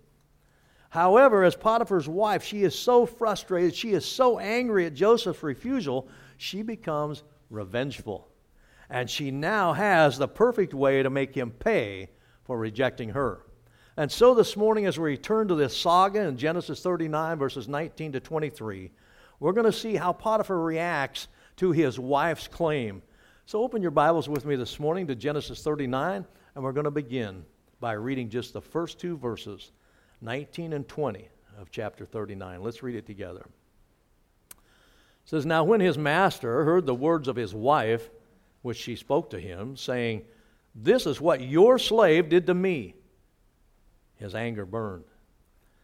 However, 0.94 1.42
as 1.42 1.56
Potiphar's 1.56 2.08
wife, 2.08 2.44
she 2.44 2.62
is 2.62 2.72
so 2.72 3.04
frustrated, 3.04 3.74
she 3.74 3.94
is 3.94 4.06
so 4.06 4.38
angry 4.38 4.86
at 4.86 4.94
Joseph's 4.94 5.42
refusal, 5.42 6.06
she 6.36 6.62
becomes 6.62 7.24
revengeful. 7.50 8.28
And 8.88 9.10
she 9.10 9.32
now 9.32 9.72
has 9.72 10.16
the 10.16 10.28
perfect 10.28 10.72
way 10.72 11.02
to 11.02 11.10
make 11.10 11.34
him 11.34 11.50
pay 11.50 12.10
for 12.44 12.56
rejecting 12.56 13.08
her. 13.08 13.40
And 13.96 14.08
so 14.08 14.34
this 14.34 14.56
morning, 14.56 14.86
as 14.86 14.96
we 14.96 15.10
return 15.10 15.48
to 15.48 15.56
this 15.56 15.76
saga 15.76 16.20
in 16.20 16.36
Genesis 16.36 16.80
39, 16.80 17.38
verses 17.38 17.66
19 17.66 18.12
to 18.12 18.20
23, 18.20 18.92
we're 19.40 19.52
going 19.52 19.66
to 19.66 19.76
see 19.76 19.96
how 19.96 20.12
Potiphar 20.12 20.62
reacts 20.62 21.26
to 21.56 21.72
his 21.72 21.98
wife's 21.98 22.46
claim. 22.46 23.02
So 23.46 23.64
open 23.64 23.82
your 23.82 23.90
Bibles 23.90 24.28
with 24.28 24.44
me 24.44 24.54
this 24.54 24.78
morning 24.78 25.08
to 25.08 25.16
Genesis 25.16 25.60
39, 25.60 26.24
and 26.54 26.62
we're 26.62 26.70
going 26.70 26.84
to 26.84 26.92
begin 26.92 27.44
by 27.80 27.94
reading 27.94 28.28
just 28.28 28.52
the 28.52 28.62
first 28.62 29.00
two 29.00 29.16
verses 29.18 29.72
19 30.24 30.72
and 30.72 30.88
20 30.88 31.28
of 31.60 31.70
chapter 31.70 32.06
39. 32.06 32.62
Let's 32.62 32.82
read 32.82 32.96
it 32.96 33.06
together. 33.06 33.46
It 34.50 34.56
says, 35.26 35.44
Now 35.44 35.64
when 35.64 35.80
his 35.80 35.98
master 35.98 36.64
heard 36.64 36.86
the 36.86 36.94
words 36.94 37.28
of 37.28 37.36
his 37.36 37.54
wife, 37.54 38.10
which 38.62 38.78
she 38.78 38.96
spoke 38.96 39.30
to 39.30 39.40
him, 39.40 39.76
saying, 39.76 40.22
This 40.74 41.06
is 41.06 41.20
what 41.20 41.42
your 41.42 41.78
slave 41.78 42.30
did 42.30 42.46
to 42.46 42.54
me, 42.54 42.94
his 44.16 44.34
anger 44.34 44.64
burned. 44.64 45.04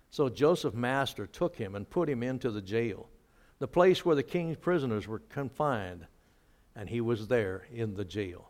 So 0.09 0.31
Joseph's 0.31 0.75
master 0.75 1.27
took 1.27 1.55
him 1.55 1.75
and 1.75 1.89
put 1.89 2.09
him 2.09 2.23
into 2.23 2.51
the 2.51 2.63
jail, 2.63 3.09
the 3.59 3.69
place 3.69 4.05
where 4.07 4.17
the 4.17 4.23
king's 4.23 4.57
prisoners 4.57 5.07
were 5.07 5.21
confined, 5.29 6.07
and 6.75 6.89
he 6.89 7.03
was 7.03 7.29
there 7.29 7.67
in 7.73 7.95
the 7.95 8.07
jail. 8.07 8.49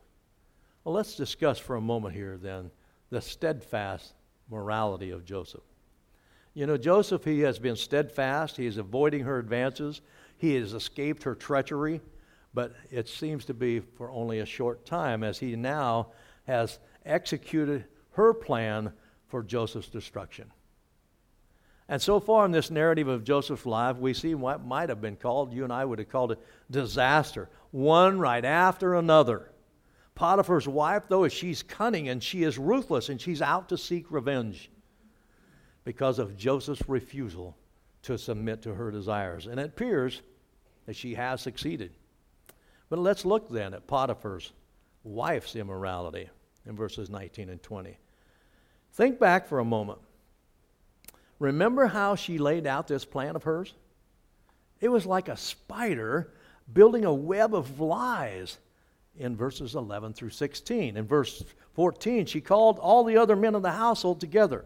Well, 0.85 0.95
let's 0.95 1.17
discuss 1.17 1.59
for 1.59 1.75
a 1.75 1.81
moment 1.81 2.15
here 2.15 2.39
then 2.41 2.71
the 3.11 3.21
steadfast 3.21 4.15
morality 4.49 5.11
of 5.11 5.25
Joseph. 5.25 5.63
You 6.53 6.67
know, 6.67 6.77
Joseph, 6.77 7.25
he 7.25 7.41
has 7.41 7.59
been 7.59 7.77
steadfast. 7.77 8.57
He 8.57 8.67
is 8.67 8.77
avoiding 8.77 9.23
her 9.23 9.39
advances. 9.39 10.01
He 10.37 10.57
has 10.57 10.73
escaped 10.73 11.23
her 11.23 11.35
treachery, 11.35 12.01
but 12.53 12.75
it 12.91 13.09
seems 13.09 13.45
to 13.45 13.55
be 13.55 13.81
for 13.81 14.11
only 14.11 14.41
a 14.41 14.47
short 14.47 14.85
time 14.85 15.23
as 15.23 15.39
he 15.39 15.55
now 15.55 16.09
has 16.47 16.79
executed 17.05 17.85
her 18.13 18.35
plan 18.35 18.93
for 19.29 19.43
Joseph's 19.43 19.89
destruction. 19.89 20.51
And 21.89 22.03
so 22.03 22.19
far 22.21 22.47
in 22.47 22.53
this 22.53 22.71
narrative 22.71 23.09
of 23.09 23.25
Joseph's 23.25 23.67
life, 23.67 23.97
we 23.97 24.15
see 24.15 24.35
what 24.35 24.65
might 24.65 24.89
have 24.89 25.01
been 25.01 25.17
called, 25.17 25.53
you 25.53 25.65
and 25.65 25.73
I 25.73 25.85
would 25.85 25.99
have 25.99 26.09
called 26.09 26.33
it 26.33 26.39
disaster, 26.71 27.49
one 27.71 28.19
right 28.19 28.45
after 28.45 28.95
another. 28.95 29.51
Potiphar's 30.15 30.69
wife, 30.69 31.05
though, 31.09 31.27
she's 31.29 31.63
cunning 31.63 32.09
and 32.09 32.23
she 32.23 32.43
is 32.43 32.59
ruthless 32.59 33.09
and 33.09 33.21
she's 33.21 33.43
out 33.43 33.69
to 33.69 33.79
seek 33.79 34.11
revenge 34.11 34.71
because 35.91 36.21
of 36.21 36.37
Joseph's 36.37 36.89
refusal 36.89 37.57
to 38.05 38.17
submit 38.17 38.63
to 38.63 38.73
her 38.73 38.93
desires. 38.93 39.49
And 39.49 39.59
it 39.59 39.71
appears 39.71 40.23
that 40.87 40.95
she 40.95 41.15
has 41.15 41.41
succeeded. 41.41 41.91
But 42.89 43.01
let's 43.01 43.25
look 43.25 43.51
then 43.51 43.75
at 43.75 43.89
Potiphar's 43.89 44.53
wife's 45.03 45.57
immorality 45.57 46.31
in 46.65 46.77
verses 46.77 47.11
19 47.11 47.49
and 47.49 47.61
20. 47.61 47.99
Think 48.93 49.19
back 49.19 49.49
for 49.49 49.59
a 49.59 49.65
moment. 49.65 49.99
Remember 51.41 51.87
how 51.87 52.15
she 52.15 52.39
laid 52.39 52.69
out 52.69 52.87
this 52.87 53.05
plan 53.05 53.35
of 53.35 53.43
hers? 53.43 53.75
It 54.81 54.91
was 54.91 55.07
like 55.07 55.29
a 55.29 55.37
spider 55.37 56.33
building 56.73 57.05
a 57.05 57.13
web 57.13 57.53
of 57.53 57.81
lies 57.81 58.59
in 59.19 59.35
verses 59.35 59.75
11 59.75 60.13
through 60.13 60.31
16. 60.31 60.97
In 60.97 61.05
verse 61.09 61.43
14, 61.75 62.27
she 62.27 62.41
called 62.41 62.79
all 62.79 63.03
the 63.03 63.17
other 63.17 63.35
men 63.35 63.57
of 63.57 63.63
the 63.63 63.73
household 63.73 64.21
together 64.21 64.65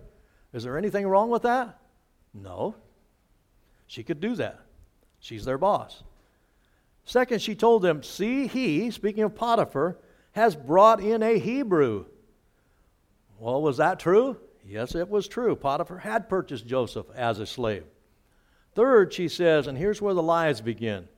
is 0.55 0.63
there 0.63 0.79
anything 0.79 1.07
wrong 1.07 1.29
with 1.29 1.43
that? 1.43 1.79
No. 2.33 2.77
She 3.89 4.03
could 4.05 4.21
do 4.21 4.37
that. 4.37 4.61
She's 5.19 5.45
their 5.45 5.59
boss. 5.59 6.03
Second, 7.05 7.43
she 7.43 7.55
told 7.55 7.83
them, 7.83 8.03
See, 8.03 8.47
he, 8.47 8.91
speaking 8.91 9.25
of 9.25 9.35
Potiphar, 9.35 9.99
has 10.33 10.57
brought 10.57 11.01
in 11.01 11.23
a 11.23 11.39
Hebrew. 11.39 12.07
Well, 13.39 13.61
was 13.61 13.77
that 13.79 13.99
true? 13.99 14.39
Yes, 14.67 14.95
it 14.95 15.09
was 15.09 15.29
true. 15.29 15.57
Potiphar 15.57 15.99
had 15.99 16.29
purchased 16.29 16.67
Joseph 16.67 17.07
as 17.15 17.41
a 17.41 17.47
slave. 17.47 17.85
Third, 18.75 19.13
she 19.13 19.29
says, 19.29 19.67
and 19.67 19.77
here's 19.77 20.01
where 20.01 20.15
the 20.15 20.23
lies 20.23 20.61
begin. 20.61 21.09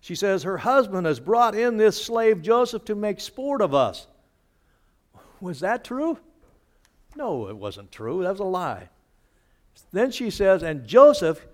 She 0.00 0.14
says, 0.14 0.42
Her 0.42 0.58
husband 0.58 1.06
has 1.06 1.20
brought 1.20 1.54
in 1.54 1.76
this 1.76 2.02
slave 2.02 2.42
Joseph 2.42 2.84
to 2.86 2.94
make 2.94 3.20
sport 3.20 3.60
of 3.60 3.74
us. 3.74 4.06
Was 5.40 5.60
that 5.60 5.84
true? 5.84 6.18
No, 7.18 7.48
it 7.48 7.56
wasn't 7.56 7.90
true. 7.90 8.22
That 8.22 8.30
was 8.30 8.40
a 8.40 8.44
lie. 8.44 8.90
Then 9.92 10.12
she 10.12 10.30
says, 10.30 10.62
And 10.62 10.86
Joseph, 10.86 11.44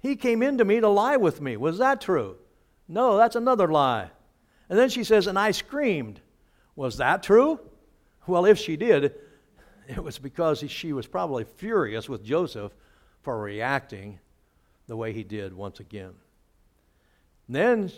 he 0.00 0.16
came 0.16 0.42
in 0.42 0.56
to 0.56 0.64
me 0.64 0.80
to 0.80 0.88
lie 0.88 1.18
with 1.18 1.42
me. 1.42 1.58
Was 1.58 1.76
that 1.76 2.00
true? 2.00 2.36
No, 2.88 3.18
that's 3.18 3.36
another 3.36 3.68
lie. 3.68 4.10
And 4.70 4.78
then 4.78 4.88
she 4.88 5.04
says, 5.04 5.26
And 5.26 5.38
I 5.38 5.50
screamed. 5.50 6.22
Was 6.74 6.96
that 6.96 7.22
true? 7.22 7.60
Well, 8.26 8.46
if 8.46 8.56
she 8.56 8.76
did, 8.76 9.14
it 9.88 10.02
was 10.02 10.18
because 10.18 10.64
she 10.70 10.94
was 10.94 11.06
probably 11.06 11.44
furious 11.44 12.08
with 12.08 12.24
Joseph 12.24 12.72
for 13.20 13.38
reacting 13.38 14.20
the 14.86 14.96
way 14.96 15.12
he 15.12 15.22
did 15.22 15.52
once 15.52 15.80
again. 15.80 16.14
And 17.46 17.56
then 17.56 17.92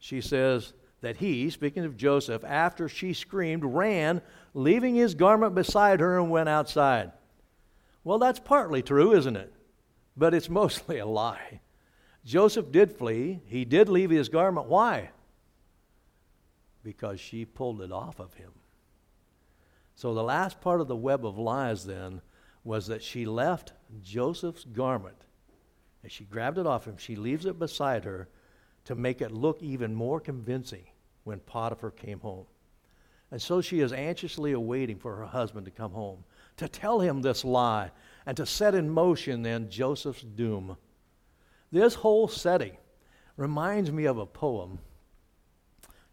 she 0.00 0.20
says 0.20 0.72
that 1.02 1.18
he, 1.18 1.50
speaking 1.50 1.84
of 1.84 1.96
Joseph, 1.96 2.42
after 2.44 2.88
she 2.88 3.12
screamed, 3.12 3.64
ran 3.64 4.20
leaving 4.54 4.94
his 4.94 5.14
garment 5.14 5.54
beside 5.54 6.00
her, 6.00 6.18
and 6.18 6.30
went 6.30 6.48
outside. 6.48 7.12
Well, 8.04 8.18
that's 8.18 8.38
partly 8.38 8.82
true, 8.82 9.12
isn't 9.12 9.36
it? 9.36 9.52
But 10.16 10.32
it's 10.32 10.48
mostly 10.62 10.98
a 10.98 11.06
lie. 11.06 11.60
Joseph 12.24 12.72
did 12.72 12.92
flee. 12.92 13.40
He 13.46 13.64
did 13.64 13.88
leave 13.88 14.10
his 14.10 14.28
garment. 14.28 14.68
Why? 14.68 15.10
Because 16.82 17.20
she 17.20 17.44
pulled 17.44 17.82
it 17.82 17.92
off 17.92 18.18
of 18.18 18.34
him. 18.34 18.52
So 19.94 20.14
the 20.14 20.22
last 20.22 20.60
part 20.60 20.80
of 20.80 20.88
the 20.88 20.96
web 20.96 21.26
of 21.26 21.38
lies 21.38 21.84
then 21.84 22.20
was 22.64 22.86
that 22.86 23.02
she 23.02 23.26
left 23.26 23.72
Joseph's 24.02 24.64
garment 24.64 25.16
and 26.02 26.10
she 26.10 26.24
grabbed 26.24 26.58
it 26.58 26.66
off 26.66 26.86
him. 26.86 26.96
She 26.96 27.16
leaves 27.16 27.46
it 27.46 27.58
beside 27.58 28.04
her 28.04 28.28
to 28.84 28.94
make 28.94 29.22
it 29.22 29.30
look 29.30 29.62
even 29.62 29.94
more 29.94 30.20
convincing 30.20 30.84
when 31.24 31.40
Potiphar 31.40 31.90
came 31.90 32.20
home. 32.20 32.46
And 33.34 33.42
so 33.42 33.60
she 33.60 33.80
is 33.80 33.92
anxiously 33.92 34.52
awaiting 34.52 34.96
for 34.96 35.16
her 35.16 35.24
husband 35.24 35.64
to 35.64 35.72
come 35.72 35.90
home, 35.90 36.22
to 36.56 36.68
tell 36.68 37.00
him 37.00 37.20
this 37.20 37.44
lie, 37.44 37.90
and 38.26 38.36
to 38.36 38.46
set 38.46 38.76
in 38.76 38.88
motion 38.88 39.42
then 39.42 39.68
Joseph's 39.68 40.22
doom. 40.22 40.76
This 41.72 41.94
whole 41.94 42.28
setting 42.28 42.76
reminds 43.36 43.90
me 43.90 44.04
of 44.04 44.18
a 44.18 44.24
poem 44.24 44.78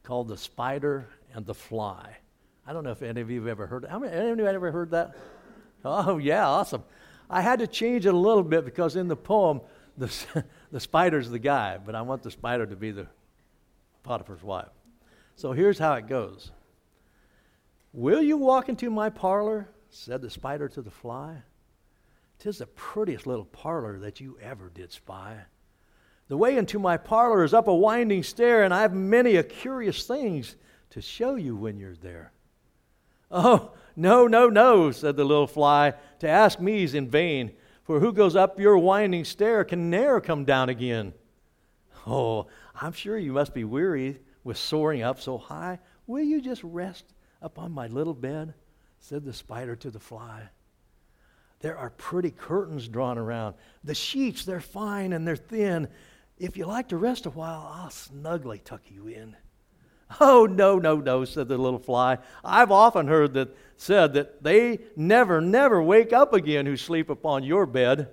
called 0.01 0.29
The 0.29 0.37
Spider 0.37 1.09
and 1.35 1.45
the 1.45 1.53
Fly. 1.53 2.17
I 2.65 2.73
don't 2.73 2.83
know 2.83 2.89
if 2.89 3.03
any 3.03 3.21
of 3.21 3.29
you 3.29 3.41
have 3.41 3.49
ever 3.49 3.67
heard. 3.67 3.85
How 3.87 3.99
many, 3.99 4.11
anybody 4.11 4.55
ever 4.55 4.71
heard 4.71 4.89
that? 4.89 5.15
Oh, 5.85 6.17
yeah, 6.17 6.47
awesome. 6.47 6.83
I 7.29 7.41
had 7.41 7.59
to 7.59 7.67
change 7.67 8.07
it 8.07 8.15
a 8.15 8.17
little 8.17 8.41
bit 8.41 8.65
because 8.65 8.95
in 8.95 9.07
the 9.07 9.15
poem, 9.15 9.61
the, 9.95 10.11
the 10.71 10.79
spider's 10.79 11.29
the 11.29 11.37
guy, 11.37 11.77
but 11.77 11.93
I 11.93 12.01
want 12.01 12.23
the 12.23 12.31
spider 12.31 12.65
to 12.65 12.75
be 12.75 12.89
the 12.89 13.05
Potiphar's 14.01 14.41
wife. 14.41 14.71
So 15.35 15.51
here's 15.51 15.77
how 15.77 15.93
it 15.93 16.07
goes 16.07 16.49
Will 17.93 18.21
you 18.21 18.37
walk 18.37 18.69
into 18.69 18.89
my 18.89 19.09
parlor? 19.09 19.69
said 19.89 20.21
the 20.21 20.29
spider 20.29 20.69
to 20.69 20.81
the 20.81 20.91
fly. 20.91 21.43
Tis 22.39 22.59
the 22.59 22.65
prettiest 22.65 23.27
little 23.27 23.45
parlor 23.45 23.99
that 23.99 24.21
you 24.21 24.37
ever 24.41 24.71
did 24.73 24.91
spy. 24.91 25.41
The 26.29 26.37
way 26.37 26.57
into 26.57 26.79
my 26.79 26.95
parlor 26.95 27.43
is 27.43 27.53
up 27.53 27.67
a 27.67 27.75
winding 27.75 28.23
stair, 28.23 28.63
and 28.63 28.73
I've 28.73 28.93
many 28.93 29.35
a 29.35 29.43
curious 29.43 30.07
things 30.07 30.55
to 30.91 31.01
show 31.01 31.35
you 31.35 31.57
when 31.57 31.77
you're 31.77 31.97
there. 31.97 32.31
Oh, 33.29 33.73
no, 33.95 34.27
no, 34.27 34.47
no, 34.47 34.91
said 34.91 35.17
the 35.17 35.25
little 35.25 35.47
fly. 35.47 35.93
To 36.19 36.29
ask 36.29 36.59
me 36.59 36.83
is 36.83 36.95
in 36.95 37.09
vain, 37.09 37.51
for 37.83 37.99
who 37.99 38.13
goes 38.13 38.35
up 38.37 38.59
your 38.59 38.77
winding 38.77 39.25
stair 39.25 39.65
can 39.65 39.89
ne'er 39.89 40.21
come 40.21 40.45
down 40.45 40.69
again. 40.69 41.13
Oh, 42.07 42.47
I'm 42.73 42.93
sure 42.93 43.17
you 43.17 43.33
must 43.33 43.53
be 43.53 43.65
weary 43.65 44.19
with 44.43 44.57
soaring 44.57 45.01
up 45.01 45.19
so 45.19 45.37
high. 45.37 45.79
Will 46.07 46.23
you 46.23 46.41
just 46.41 46.63
rest 46.63 47.05
upon 47.41 47.71
my 47.71 47.87
little 47.87 48.13
bed? 48.13 48.53
said 48.99 49.25
the 49.25 49.33
spider 49.33 49.75
to 49.75 49.89
the 49.89 49.99
fly. 49.99 50.49
There 51.61 51.77
are 51.77 51.89
pretty 51.91 52.31
curtains 52.31 52.87
drawn 52.87 53.17
around. 53.17 53.55
The 53.83 53.95
sheets, 53.95 54.45
they're 54.45 54.61
fine 54.61 55.13
and 55.13 55.27
they're 55.27 55.35
thin. 55.35 55.87
If 56.37 56.57
you 56.57 56.65
like 56.65 56.89
to 56.89 56.97
rest 56.97 57.25
a 57.25 57.29
while, 57.29 57.71
I'll 57.73 57.89
snugly 57.89 58.59
tuck 58.59 58.81
you 58.89 59.07
in. 59.07 59.35
Oh, 60.19 60.45
no, 60.45 60.77
no, 60.77 60.97
no, 60.97 61.23
said 61.23 61.47
the 61.47 61.57
little 61.57 61.79
fly. 61.79 62.17
I've 62.43 62.71
often 62.71 63.07
heard 63.07 63.33
that 63.35 63.55
said 63.77 64.13
that 64.13 64.43
they 64.43 64.79
never, 64.95 65.39
never 65.39 65.81
wake 65.81 66.11
up 66.11 66.33
again 66.33 66.65
who 66.65 66.75
sleep 66.75 67.09
upon 67.09 67.43
your 67.43 67.65
bed. 67.65 68.09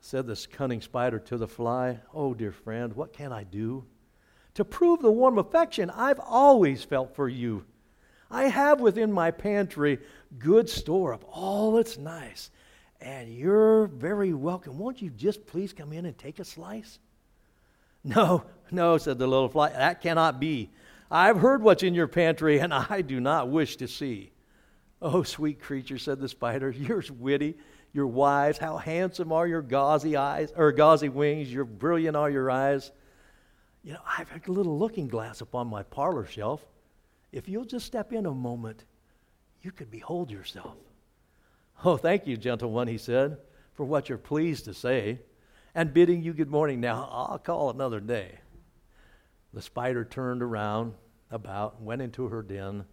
Said 0.00 0.26
this 0.26 0.46
cunning 0.46 0.80
spider 0.80 1.18
to 1.20 1.36
the 1.36 1.46
fly, 1.46 2.00
Oh, 2.12 2.34
dear 2.34 2.52
friend, 2.52 2.94
what 2.94 3.12
can 3.12 3.32
I 3.32 3.44
do? 3.44 3.84
To 4.54 4.64
prove 4.64 5.00
the 5.00 5.12
warm 5.12 5.38
affection 5.38 5.90
I've 5.90 6.18
always 6.18 6.82
felt 6.82 7.14
for 7.14 7.28
you. 7.28 7.64
I 8.30 8.44
have 8.44 8.80
within 8.80 9.10
my 9.10 9.30
pantry 9.30 9.98
good 10.38 10.68
store 10.68 11.12
of 11.12 11.24
all 11.24 11.72
that's 11.72 11.98
nice, 11.98 12.50
and 13.00 13.28
you're 13.28 13.86
very 13.86 14.32
welcome. 14.32 14.78
Won't 14.78 15.02
you 15.02 15.10
just 15.10 15.46
please 15.46 15.72
come 15.72 15.92
in 15.92 16.06
and 16.06 16.16
take 16.16 16.38
a 16.38 16.44
slice? 16.44 16.98
No, 18.02 18.44
no, 18.70 18.96
said 18.96 19.18
the 19.18 19.26
little 19.26 19.50
fly, 19.50 19.68
that 19.68 20.00
cannot 20.00 20.40
be. 20.40 20.70
I've 21.10 21.36
heard 21.36 21.62
what's 21.62 21.82
in 21.82 21.92
your 21.92 22.08
pantry, 22.08 22.58
and 22.58 22.72
I 22.72 23.02
do 23.02 23.20
not 23.20 23.48
wish 23.50 23.76
to 23.76 23.86
see. 23.86 24.30
Oh, 25.02 25.22
sweet 25.22 25.60
creature, 25.60 25.98
said 25.98 26.18
the 26.18 26.26
spider, 26.26 26.70
you're 26.78 27.04
witty, 27.18 27.56
you're 27.92 28.06
wise. 28.06 28.56
How 28.56 28.78
handsome 28.78 29.32
are 29.32 29.46
your 29.46 29.60
gauzy 29.60 30.16
eyes, 30.16 30.50
or 30.56 30.72
gauzy 30.72 31.10
wings, 31.10 31.52
you're 31.52 31.66
brilliant 31.66 32.16
are 32.16 32.30
your 32.30 32.50
eyes. 32.50 32.90
You 33.84 33.92
know, 33.92 34.00
I've 34.06 34.30
a 34.46 34.50
little 34.50 34.78
looking 34.78 35.08
glass 35.08 35.42
upon 35.42 35.66
my 35.66 35.82
parlor 35.82 36.26
shelf. 36.26 36.64
If 37.32 37.48
you'll 37.48 37.64
just 37.64 37.86
step 37.86 38.12
in 38.12 38.26
a 38.26 38.34
moment, 38.34 38.84
you 39.62 39.70
could 39.70 39.90
behold 39.90 40.30
yourself. 40.30 40.76
Oh, 41.84 41.96
thank 41.96 42.26
you, 42.26 42.36
gentle 42.36 42.72
one, 42.72 42.88
he 42.88 42.98
said, 42.98 43.38
for 43.74 43.84
what 43.84 44.08
you're 44.08 44.18
pleased 44.18 44.64
to 44.66 44.74
say 44.74 45.20
and 45.74 45.94
bidding 45.94 46.22
you 46.22 46.32
good 46.32 46.50
morning. 46.50 46.80
Now, 46.80 47.08
I'll 47.10 47.38
call 47.38 47.70
another 47.70 48.00
day. 48.00 48.38
The 49.52 49.62
spider 49.62 50.04
turned 50.04 50.42
around 50.42 50.94
about, 51.30 51.80
went 51.80 52.02
into 52.02 52.28
her 52.28 52.42
den, 52.42 52.84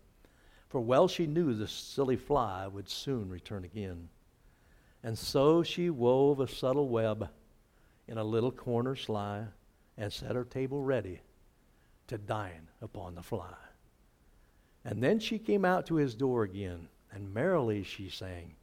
for 0.70 0.82
well 0.82 1.08
she 1.08 1.28
knew 1.28 1.54
the 1.54 1.68
silly 1.68 2.16
fly 2.16 2.68
would 2.68 2.90
soon 2.90 3.30
return 3.30 3.64
again. 3.64 4.10
And 5.04 5.18
so 5.18 5.64
she 5.64 5.90
wove 5.90 6.40
a 6.40 6.48
subtle 6.48 6.90
web 6.90 7.30
in 8.08 8.18
a 8.18 8.24
little 8.24 8.52
corner 8.52 8.96
sly 8.96 9.46
and 9.98 10.12
set 10.12 10.36
her 10.36 10.44
table 10.46 10.82
ready 10.82 11.22
to 12.08 12.18
dine 12.18 12.70
upon 12.82 13.16
the 13.16 13.24
fly. 13.24 13.54
And 14.88 15.04
then 15.04 15.20
she 15.20 15.38
came 15.38 15.66
out 15.66 15.86
to 15.88 15.96
his 15.96 16.16
door 16.16 16.44
again, 16.44 16.88
and 17.12 17.34
merrily 17.34 17.84
she 17.84 18.08
sang, 18.08 18.54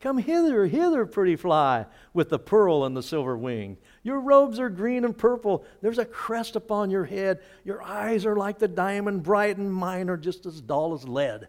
Come 0.00 0.16
hither, 0.16 0.64
hither, 0.64 1.04
pretty 1.04 1.36
fly, 1.36 1.84
with 2.14 2.30
the 2.30 2.38
pearl 2.38 2.86
and 2.86 2.96
the 2.96 3.02
silver 3.02 3.36
wing. 3.36 3.76
Your 4.02 4.18
robes 4.18 4.58
are 4.58 4.70
green 4.70 5.04
and 5.04 5.16
purple. 5.16 5.66
There's 5.82 5.98
a 5.98 6.06
crest 6.06 6.56
upon 6.56 6.88
your 6.88 7.04
head. 7.04 7.42
Your 7.64 7.82
eyes 7.82 8.24
are 8.24 8.34
like 8.34 8.58
the 8.58 8.66
diamond 8.66 9.24
bright, 9.24 9.58
and 9.58 9.70
mine 9.70 10.08
are 10.08 10.16
just 10.16 10.46
as 10.46 10.62
dull 10.62 10.94
as 10.94 11.06
lead. 11.06 11.48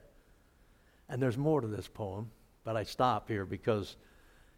And 1.07 1.21
there's 1.21 1.37
more 1.37 1.61
to 1.61 1.67
this 1.67 1.87
poem, 1.87 2.29
but 2.65 2.75
I 2.75 2.83
stop 2.83 3.29
here 3.29 3.45
because 3.45 3.95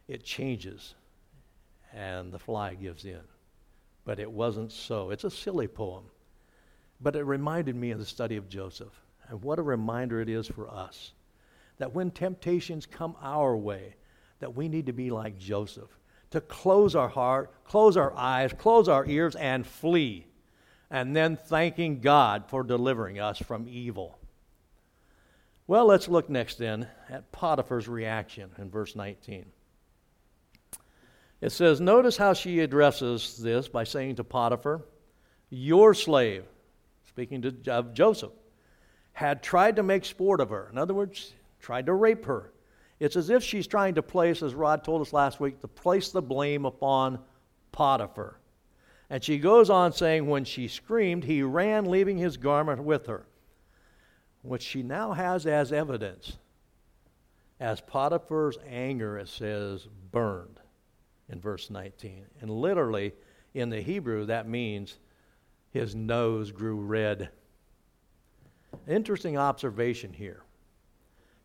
it 0.07 0.23
changes 0.23 0.95
and 1.93 2.31
the 2.31 2.39
fly 2.39 2.73
gives 2.73 3.05
in. 3.05 3.21
But 4.05 4.17
it 4.17 4.31
wasn't 4.31 4.71
so. 4.71 5.11
It's 5.11 5.23
a 5.23 5.29
silly 5.29 5.67
poem. 5.67 6.05
But 6.99 7.15
it 7.15 7.25
reminded 7.25 7.75
me 7.75 7.91
of 7.91 7.99
the 7.99 8.05
study 8.05 8.37
of 8.37 8.49
Joseph. 8.49 8.99
And 9.31 9.41
what 9.41 9.59
a 9.59 9.63
reminder 9.63 10.19
it 10.19 10.27
is 10.27 10.45
for 10.45 10.69
us 10.69 11.13
that 11.77 11.93
when 11.93 12.11
temptations 12.11 12.85
come 12.85 13.15
our 13.21 13.55
way, 13.55 13.95
that 14.39 14.55
we 14.55 14.67
need 14.67 14.87
to 14.87 14.93
be 14.93 15.09
like 15.09 15.39
Joseph, 15.39 15.89
to 16.31 16.41
close 16.41 16.95
our 16.95 17.07
heart, 17.07 17.53
close 17.63 17.95
our 17.95 18.13
eyes, 18.13 18.51
close 18.51 18.89
our 18.89 19.05
ears, 19.05 19.37
and 19.37 19.65
flee, 19.65 20.27
and 20.89 21.15
then 21.15 21.37
thanking 21.37 22.01
God 22.01 22.49
for 22.49 22.61
delivering 22.61 23.21
us 23.21 23.39
from 23.39 23.69
evil. 23.69 24.19
Well, 25.65 25.85
let's 25.85 26.09
look 26.09 26.29
next 26.29 26.57
then 26.57 26.89
at 27.09 27.31
Potiphar's 27.31 27.87
reaction 27.87 28.51
in 28.57 28.69
verse 28.69 28.97
19. 28.97 29.45
It 31.39 31.51
says, 31.53 31.79
Notice 31.79 32.17
how 32.17 32.33
she 32.33 32.59
addresses 32.59 33.37
this 33.37 33.69
by 33.69 33.85
saying 33.85 34.17
to 34.17 34.25
Potiphar, 34.25 34.81
Your 35.49 35.93
slave, 35.93 36.43
speaking 37.05 37.41
to, 37.43 37.71
of 37.71 37.93
Joseph, 37.93 38.33
had 39.21 39.43
tried 39.43 39.75
to 39.75 39.83
make 39.83 40.03
sport 40.03 40.41
of 40.41 40.49
her. 40.49 40.67
In 40.71 40.79
other 40.79 40.95
words, 40.95 41.33
tried 41.59 41.85
to 41.85 41.93
rape 41.93 42.25
her. 42.25 42.51
It's 42.99 43.15
as 43.15 43.29
if 43.29 43.43
she's 43.43 43.67
trying 43.67 43.93
to 43.93 44.01
place, 44.01 44.41
as 44.41 44.55
Rod 44.55 44.83
told 44.83 44.99
us 44.99 45.13
last 45.13 45.39
week, 45.39 45.61
to 45.61 45.67
place 45.67 46.09
the 46.09 46.23
blame 46.23 46.65
upon 46.65 47.19
Potiphar. 47.71 48.39
And 49.11 49.23
she 49.23 49.37
goes 49.37 49.69
on 49.69 49.93
saying, 49.93 50.25
when 50.25 50.43
she 50.43 50.67
screamed, 50.67 51.23
he 51.23 51.43
ran, 51.43 51.85
leaving 51.85 52.17
his 52.17 52.35
garment 52.35 52.83
with 52.83 53.05
her, 53.05 53.27
which 54.41 54.63
she 54.63 54.81
now 54.81 55.13
has 55.13 55.45
as 55.45 55.71
evidence. 55.71 56.39
As 57.59 57.79
Potiphar's 57.79 58.57
anger, 58.67 59.19
it 59.19 59.27
says, 59.27 59.87
burned 60.11 60.59
in 61.29 61.39
verse 61.39 61.69
19. 61.69 62.25
And 62.41 62.49
literally, 62.49 63.13
in 63.53 63.69
the 63.69 63.81
Hebrew, 63.81 64.25
that 64.25 64.49
means 64.49 64.97
his 65.69 65.93
nose 65.93 66.51
grew 66.51 66.77
red. 66.77 67.29
Interesting 68.91 69.37
observation 69.37 70.11
here. 70.11 70.43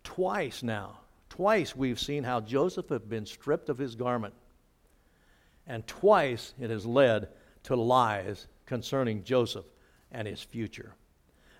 Twice 0.02 0.64
now, 0.64 0.98
twice 1.28 1.76
we've 1.76 2.00
seen 2.00 2.24
how 2.24 2.40
Joseph 2.40 2.88
had 2.88 3.08
been 3.08 3.24
stripped 3.24 3.68
of 3.68 3.78
his 3.78 3.94
garment. 3.94 4.34
And 5.64 5.86
twice 5.86 6.54
it 6.60 6.70
has 6.70 6.84
led 6.84 7.28
to 7.64 7.76
lies 7.76 8.48
concerning 8.66 9.22
Joseph 9.22 9.64
and 10.10 10.26
his 10.26 10.42
future. 10.42 10.94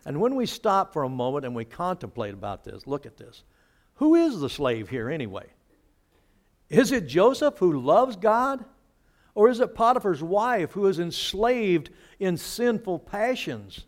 And 0.04 0.20
when 0.20 0.34
we 0.34 0.46
stop 0.46 0.92
for 0.92 1.04
a 1.04 1.08
moment 1.08 1.44
and 1.44 1.54
we 1.54 1.64
contemplate 1.64 2.34
about 2.34 2.64
this, 2.64 2.86
look 2.86 3.06
at 3.06 3.16
this. 3.16 3.44
Who 3.94 4.16
is 4.16 4.40
the 4.40 4.50
slave 4.50 4.88
here 4.88 5.08
anyway? 5.08 5.46
Is 6.68 6.90
it 6.90 7.06
Joseph 7.06 7.58
who 7.58 7.80
loves 7.80 8.16
God? 8.16 8.64
Or 9.36 9.48
is 9.48 9.60
it 9.60 9.76
Potiphar's 9.76 10.22
wife 10.22 10.72
who 10.72 10.86
is 10.86 10.98
enslaved 10.98 11.90
in 12.18 12.36
sinful 12.36 13.00
passions? 13.00 13.84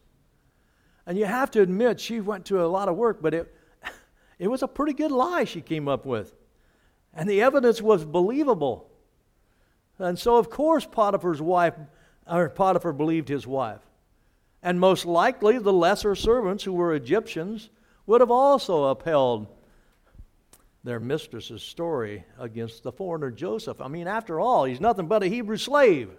And 1.08 1.16
you 1.16 1.24
have 1.24 1.50
to 1.52 1.62
admit, 1.62 2.00
she 2.00 2.20
went 2.20 2.44
to 2.46 2.62
a 2.62 2.68
lot 2.68 2.86
of 2.86 2.94
work, 2.94 3.22
but 3.22 3.32
it, 3.32 3.54
it 4.38 4.48
was 4.48 4.62
a 4.62 4.68
pretty 4.68 4.92
good 4.92 5.10
lie 5.10 5.44
she 5.44 5.62
came 5.62 5.88
up 5.88 6.04
with. 6.04 6.34
And 7.14 7.26
the 7.26 7.40
evidence 7.40 7.80
was 7.80 8.04
believable. 8.04 8.90
And 9.98 10.18
so, 10.18 10.36
of 10.36 10.50
course, 10.50 10.84
Potiphar's 10.84 11.40
wife, 11.40 11.72
or 12.30 12.50
Potiphar 12.50 12.92
believed 12.92 13.30
his 13.30 13.46
wife. 13.46 13.80
And 14.62 14.78
most 14.78 15.06
likely, 15.06 15.56
the 15.56 15.72
lesser 15.72 16.14
servants 16.14 16.62
who 16.62 16.74
were 16.74 16.92
Egyptians 16.92 17.70
would 18.04 18.20
have 18.20 18.30
also 18.30 18.84
upheld 18.84 19.46
their 20.84 21.00
mistress's 21.00 21.62
story 21.62 22.22
against 22.38 22.82
the 22.82 22.92
foreigner 22.92 23.30
Joseph. 23.30 23.80
I 23.80 23.88
mean, 23.88 24.08
after 24.08 24.38
all, 24.38 24.64
he's 24.64 24.80
nothing 24.80 25.06
but 25.06 25.22
a 25.22 25.26
Hebrew 25.26 25.56
slave. 25.56 26.10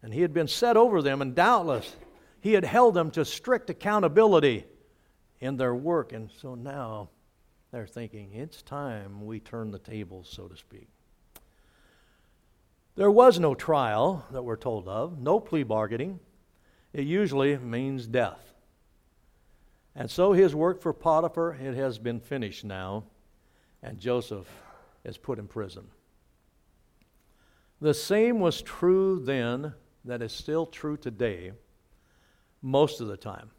And 0.00 0.14
he 0.14 0.22
had 0.22 0.32
been 0.32 0.48
set 0.48 0.78
over 0.78 1.02
them, 1.02 1.20
and 1.20 1.34
doubtless 1.34 1.94
he 2.44 2.52
had 2.52 2.64
held 2.66 2.92
them 2.92 3.10
to 3.10 3.24
strict 3.24 3.70
accountability 3.70 4.66
in 5.40 5.56
their 5.56 5.74
work. 5.74 6.12
And 6.12 6.30
so 6.30 6.54
now 6.54 7.08
they're 7.70 7.86
thinking, 7.86 8.34
it's 8.34 8.60
time 8.60 9.24
we 9.24 9.40
turn 9.40 9.70
the 9.70 9.78
tables, 9.78 10.28
so 10.30 10.46
to 10.48 10.54
speak. 10.54 10.88
There 12.96 13.10
was 13.10 13.40
no 13.40 13.54
trial 13.54 14.26
that 14.30 14.42
we're 14.42 14.56
told 14.56 14.86
of, 14.88 15.18
no 15.18 15.40
plea 15.40 15.62
bargaining. 15.62 16.20
It 16.92 17.06
usually 17.06 17.56
means 17.56 18.06
death. 18.06 18.52
And 19.96 20.10
so 20.10 20.34
his 20.34 20.54
work 20.54 20.82
for 20.82 20.92
Potiphar, 20.92 21.54
it 21.54 21.74
has 21.76 21.98
been 21.98 22.20
finished 22.20 22.62
now, 22.62 23.04
and 23.82 23.98
Joseph 23.98 24.50
is 25.02 25.16
put 25.16 25.38
in 25.38 25.48
prison. 25.48 25.86
The 27.80 27.94
same 27.94 28.38
was 28.38 28.60
true 28.60 29.18
then 29.24 29.72
that 30.04 30.20
is 30.20 30.32
still 30.32 30.66
true 30.66 30.98
today, 30.98 31.52
most 32.64 33.02
of 33.02 33.08
the 33.08 33.16
time. 33.16 33.50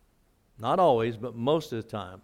Not 0.57 0.79
always, 0.79 1.15
but 1.15 1.35
most 1.35 1.71
of 1.71 1.81
the 1.83 1.89
time. 1.89 2.21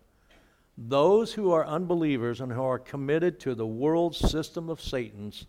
Those 0.77 1.31
who 1.31 1.51
are 1.51 1.65
unbelievers 1.65 2.41
and 2.41 2.51
who 2.51 2.63
are 2.63 2.79
committed 2.79 3.39
to 3.41 3.53
the 3.53 3.67
world 3.67 4.15
system 4.15 4.67
of 4.67 4.81
Satan's 4.81 5.45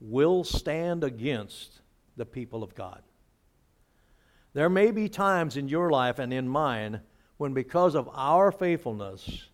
will 0.00 0.42
stand 0.42 1.04
against 1.04 1.82
the 2.16 2.26
people 2.26 2.64
of 2.64 2.74
God. 2.74 3.02
There 4.52 4.68
may 4.68 4.90
be 4.90 5.08
times 5.08 5.56
in 5.56 5.68
your 5.68 5.90
life 5.90 6.18
and 6.18 6.32
in 6.32 6.48
mine 6.48 7.00
when, 7.36 7.54
because 7.54 7.94
of 7.94 8.10
our 8.12 8.50
faithfulness, 8.50 9.46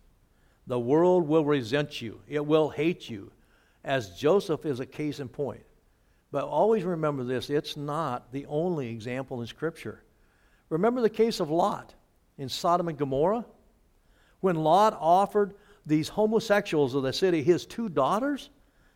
the 0.65 0.79
world 0.79 1.27
will 1.27 1.45
resent 1.45 2.01
you, 2.01 2.21
it 2.27 2.43
will 2.43 2.69
hate 2.69 3.07
you, 3.07 3.31
as 3.83 4.17
Joseph 4.17 4.65
is 4.65 4.79
a 4.79 4.85
case 4.85 5.19
in 5.19 5.29
point. 5.29 5.63
But 6.31 6.45
always 6.45 6.83
remember 6.83 7.23
this 7.23 7.51
it's 7.51 7.77
not 7.77 8.31
the 8.31 8.47
only 8.47 8.89
example 8.89 9.41
in 9.41 9.47
Scripture. 9.47 10.01
Remember 10.69 11.01
the 11.01 11.09
case 11.09 11.39
of 11.39 11.49
Lot 11.49 11.93
in 12.37 12.49
Sodom 12.49 12.87
and 12.87 12.97
Gomorrah? 12.97 13.45
When 14.39 14.55
Lot 14.55 14.97
offered 14.99 15.55
these 15.85 16.09
homosexuals 16.09 16.93
of 16.93 17.03
the 17.03 17.13
city 17.13 17.43
his 17.43 17.65
two 17.65 17.89
daughters? 17.89 18.49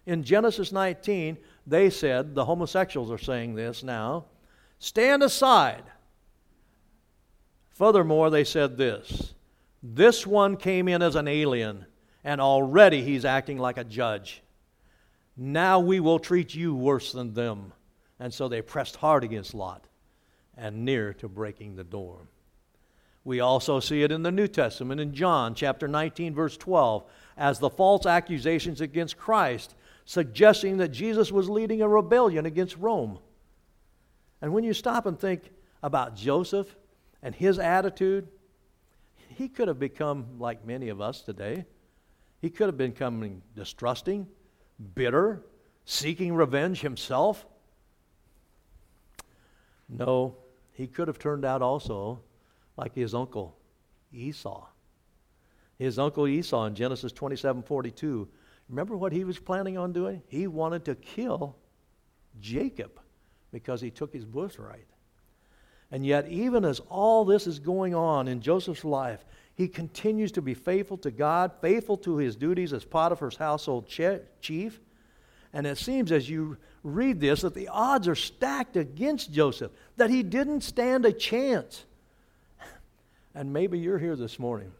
In 0.06 0.24
Genesis 0.24 0.72
19, 0.72 1.38
they 1.66 1.90
said, 1.90 2.36
the 2.36 2.46
homosexuals 2.46 3.12
are 3.12 3.18
saying 3.18 3.56
this 3.56 3.84
now, 3.84 4.26
stand 4.80 5.24
aside 5.24 5.84
Furthermore, 7.82 8.30
they 8.30 8.44
said 8.44 8.78
this 8.78 9.34
this 9.82 10.28
one 10.28 10.56
came 10.56 10.88
in 10.88 11.02
as 11.02 11.16
an 11.16 11.28
alien, 11.28 11.88
and 12.24 12.40
already 12.40 13.02
he's 13.02 13.26
acting 13.26 13.58
like 13.58 13.80
a 13.80 13.84
judge. 13.84 14.44
Now 15.36 15.80
we 15.80 16.00
will 16.00 16.20
treat 16.20 16.54
you 16.54 16.76
worse 16.76 17.12
than 17.12 17.34
them. 17.34 17.74
And 18.20 18.32
so 18.32 18.48
they 18.48 18.62
pressed 18.62 18.98
hard 18.98 19.24
against 19.24 19.56
Lot 19.56 19.88
and 20.58 20.86
near 20.86 21.14
to 21.16 21.28
breaking 21.28 21.76
the 21.76 21.84
door. 21.84 22.28
We 23.24 23.40
also 23.40 23.80
see 23.80 24.04
it 24.04 24.12
in 24.12 24.24
the 24.24 24.32
New 24.32 24.48
Testament 24.48 25.00
in 25.00 25.14
John 25.14 25.54
chapter 25.54 25.88
19 25.88 26.34
verse 26.34 26.58
12 26.58 27.04
as 27.38 27.60
the 27.60 27.70
false 27.70 28.06
accusations 28.06 28.82
against 28.82 29.18
Christ 29.18 29.76
suggesting 30.06 30.78
that 30.78 30.90
Jesus 30.90 31.32
was 31.32 31.50
leading 31.50 31.82
a 31.82 31.88
rebellion 31.88 32.46
against 32.46 32.78
Rome. 32.78 33.20
And 34.42 34.54
when 34.54 34.64
you 34.64 34.74
stop 34.74 35.06
and 35.06 35.20
think 35.20 35.52
about 35.84 36.16
Joseph 36.16 36.76
and 37.22 37.36
his 37.36 37.60
attitude, 37.60 38.28
he 39.30 39.48
could 39.48 39.68
have 39.68 39.80
become 39.80 40.40
like 40.40 40.66
many 40.66 40.90
of 40.90 41.00
us 41.00 41.22
today. 41.22 41.66
He 42.42 42.50
could 42.50 42.68
have 42.68 42.78
become 42.78 43.42
distrusting, 43.56 44.28
bitter, 44.96 45.44
seeking 45.86 46.34
revenge 46.34 46.82
himself. 46.82 47.46
No, 49.88 50.38
he 50.82 50.88
could 50.88 51.08
have 51.08 51.20
turned 51.20 51.46
out 51.46 51.62
also 51.62 52.20
like 52.76 52.96
his 52.96 53.14
uncle 53.14 53.56
Esau. 54.12 54.66
His 55.78 56.00
uncle 56.00 56.28
Esau 56.28 56.66
in 56.66 56.74
Genesis 56.74 57.12
27 57.12 57.62
42. 57.62 58.28
Remember 58.68 58.98
what 58.98 59.14
he 59.14 59.24
was 59.24 59.38
planning 59.38 59.78
on 59.78 59.94
doing? 59.94 60.24
He 60.28 60.48
wanted 60.48 60.84
to 60.86 60.96
kill 60.96 61.56
Jacob 62.40 63.00
because 63.52 63.80
he 63.80 63.92
took 63.92 64.12
his 64.12 64.26
birthright. 64.26 64.88
And 65.92 66.04
yet, 66.04 66.28
even 66.30 66.66
as 66.66 66.80
all 66.90 67.26
this 67.26 67.46
is 67.46 67.60
going 67.60 67.94
on 67.94 68.28
in 68.28 68.42
Joseph's 68.42 68.84
life, 68.84 69.24
he 69.54 69.68
continues 69.68 70.32
to 70.32 70.42
be 70.42 70.56
faithful 70.56 70.98
to 71.00 71.12
God, 71.12 71.52
faithful 71.62 71.98
to 71.98 72.18
his 72.18 72.36
duties 72.36 72.74
as 72.74 72.86
Potiphar's 72.86 73.36
household 73.36 73.88
chief. 73.88 74.82
And 75.54 75.68
it 75.68 75.78
seems 75.78 76.12
as 76.12 76.30
you 76.30 76.58
read 76.84 77.20
this 77.20 77.42
that 77.42 77.54
the 77.54 77.68
odds 77.68 78.08
are 78.08 78.16
stacked 78.16 78.78
against 78.78 79.32
Joseph, 79.32 79.72
that 79.98 80.10
he 80.10 80.24
didn't 80.24 80.62
stand 80.62 81.06
a 81.06 81.12
chance. 81.12 81.86
And 83.34 83.54
maybe 83.54 83.80
you're 83.80 84.00
here 84.00 84.16
this 84.16 84.40
morning, 84.40 84.72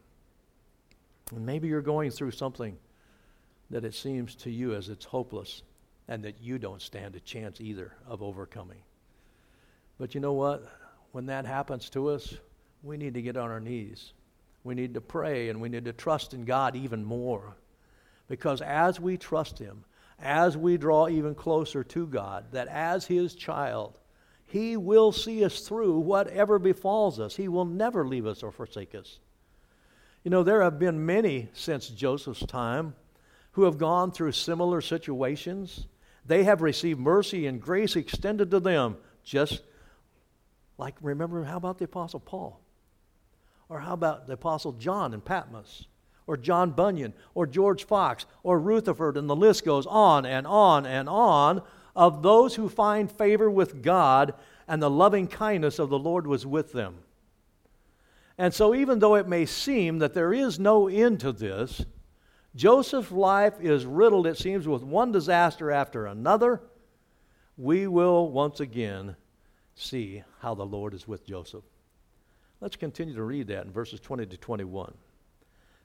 and 1.34 1.46
maybe 1.46 1.70
you're 1.70 1.82
going 1.82 2.12
through 2.12 2.32
something 2.32 2.78
that 3.70 3.86
it 3.86 3.94
seems 3.94 4.36
to 4.36 4.52
you 4.52 4.76
as 4.76 4.90
it's 4.90 5.06
hopeless, 5.06 5.64
and 6.10 6.24
that 6.26 6.42
you 6.42 6.58
don't 6.58 6.82
stand 6.82 7.16
a 7.16 7.22
chance 7.22 7.62
either 7.62 7.94
of 8.06 8.22
overcoming. 8.22 8.80
But 9.98 10.14
you 10.16 10.20
know 10.20 10.34
what? 10.34 10.70
when 11.12 11.26
that 11.28 11.46
happens 11.46 11.90
to 11.90 12.10
us, 12.10 12.36
we 12.84 12.98
need 12.98 13.14
to 13.14 13.22
get 13.22 13.38
on 13.38 13.52
our 13.52 13.60
knees. 13.60 14.14
We 14.64 14.76
need 14.76 14.94
to 14.94 15.02
pray 15.02 15.50
and 15.50 15.60
we 15.62 15.70
need 15.70 15.86
to 15.86 15.94
trust 15.94 16.34
in 16.34 16.46
God 16.46 16.76
even 16.76 17.04
more. 17.04 17.56
Because 18.28 18.62
as 18.62 19.00
we 19.00 19.18
trust 19.18 19.60
Him, 19.60 19.84
as 20.22 20.58
we 20.58 20.78
draw 20.78 21.08
even 21.08 21.36
closer 21.36 21.84
to 21.84 22.08
God, 22.08 22.46
that 22.52 22.68
as 22.68 23.06
His 23.06 23.36
child, 23.36 23.98
He 24.46 24.78
will 24.78 25.12
see 25.12 25.44
us 25.44 25.62
through 25.62 26.00
whatever 26.00 26.60
befalls 26.60 27.20
us. 27.20 27.36
He 27.36 27.48
will 27.48 27.66
never 27.66 28.08
leave 28.08 28.26
us 28.26 28.44
or 28.44 28.52
forsake 28.52 28.96
us. 28.96 29.20
You 30.24 30.32
know, 30.32 30.44
there 30.44 30.62
have 30.62 30.78
been 30.78 31.06
many 31.06 31.50
since 31.54 31.88
Joseph's 31.88 32.46
time 32.46 32.96
who 33.54 33.64
have 33.64 33.78
gone 33.78 34.12
through 34.12 34.32
similar 34.34 34.82
situations. 34.82 35.88
They 36.26 36.44
have 36.44 36.62
received 36.62 37.00
mercy 37.00 37.48
and 37.48 37.62
grace 37.62 37.96
extended 37.96 38.52
to 38.52 38.60
them 38.60 38.98
just 39.24 39.62
like, 40.78 40.96
remember, 41.02 41.44
how 41.44 41.58
about 41.58 41.78
the 41.78 41.86
Apostle 41.86 42.20
Paul? 42.20 42.60
Or 43.70 43.80
how 43.80 43.94
about 43.94 44.28
the 44.28 44.34
Apostle 44.34 44.74
John 44.74 45.14
in 45.14 45.22
Patmos? 45.22 45.86
Or 46.28 46.38
John 46.38 46.72
Bunyan? 46.72 47.14
Or 47.34 47.46
George 47.48 47.86
Fox? 47.86 48.26
Or 48.44 48.60
Rutherford? 48.60 49.18
And 49.18 49.30
the 49.30 49.36
list 49.36 49.66
goes 49.66 49.86
on 49.86 50.26
and 50.26 50.48
on 50.48 50.86
and 50.86 51.10
on 51.10 51.62
of 51.96 52.24
those 52.24 52.56
who 52.56 52.70
find 52.70 53.12
favor 53.12 53.50
with 53.50 53.82
God 53.82 54.34
and 54.68 54.82
the 54.82 54.90
loving 54.90 55.28
kindness 55.28 55.80
of 55.80 55.90
the 55.90 56.00
Lord 56.00 56.26
was 56.26 56.46
with 56.46 56.72
them. 56.72 56.96
And 58.38 58.54
so, 58.54 58.74
even 58.74 59.00
though 59.00 59.16
it 59.16 59.28
may 59.28 59.46
seem 59.46 60.00
that 60.00 60.14
there 60.14 60.34
is 60.34 60.58
no 60.58 60.88
end 60.88 61.20
to 61.20 61.32
this, 61.32 61.86
Joseph's 62.56 63.12
life 63.12 63.56
is 63.60 63.86
riddled, 63.86 64.28
it 64.28 64.38
seems, 64.38 64.68
with 64.68 64.84
one 64.84 65.12
disaster 65.12 65.72
after 65.72 66.06
another. 66.06 66.62
We 67.58 67.88
will 67.88 68.30
once 68.30 68.60
again 68.60 69.16
see 69.76 70.24
how 70.40 70.56
the 70.56 70.66
Lord 70.66 70.94
is 70.94 71.08
with 71.08 71.26
Joseph. 71.26 71.64
Let's 72.62 72.76
continue 72.76 73.16
to 73.16 73.24
read 73.24 73.48
that 73.48 73.66
in 73.66 73.72
verses 73.72 74.00
20 74.00 74.26
to 74.28 74.38
21. 74.38 74.94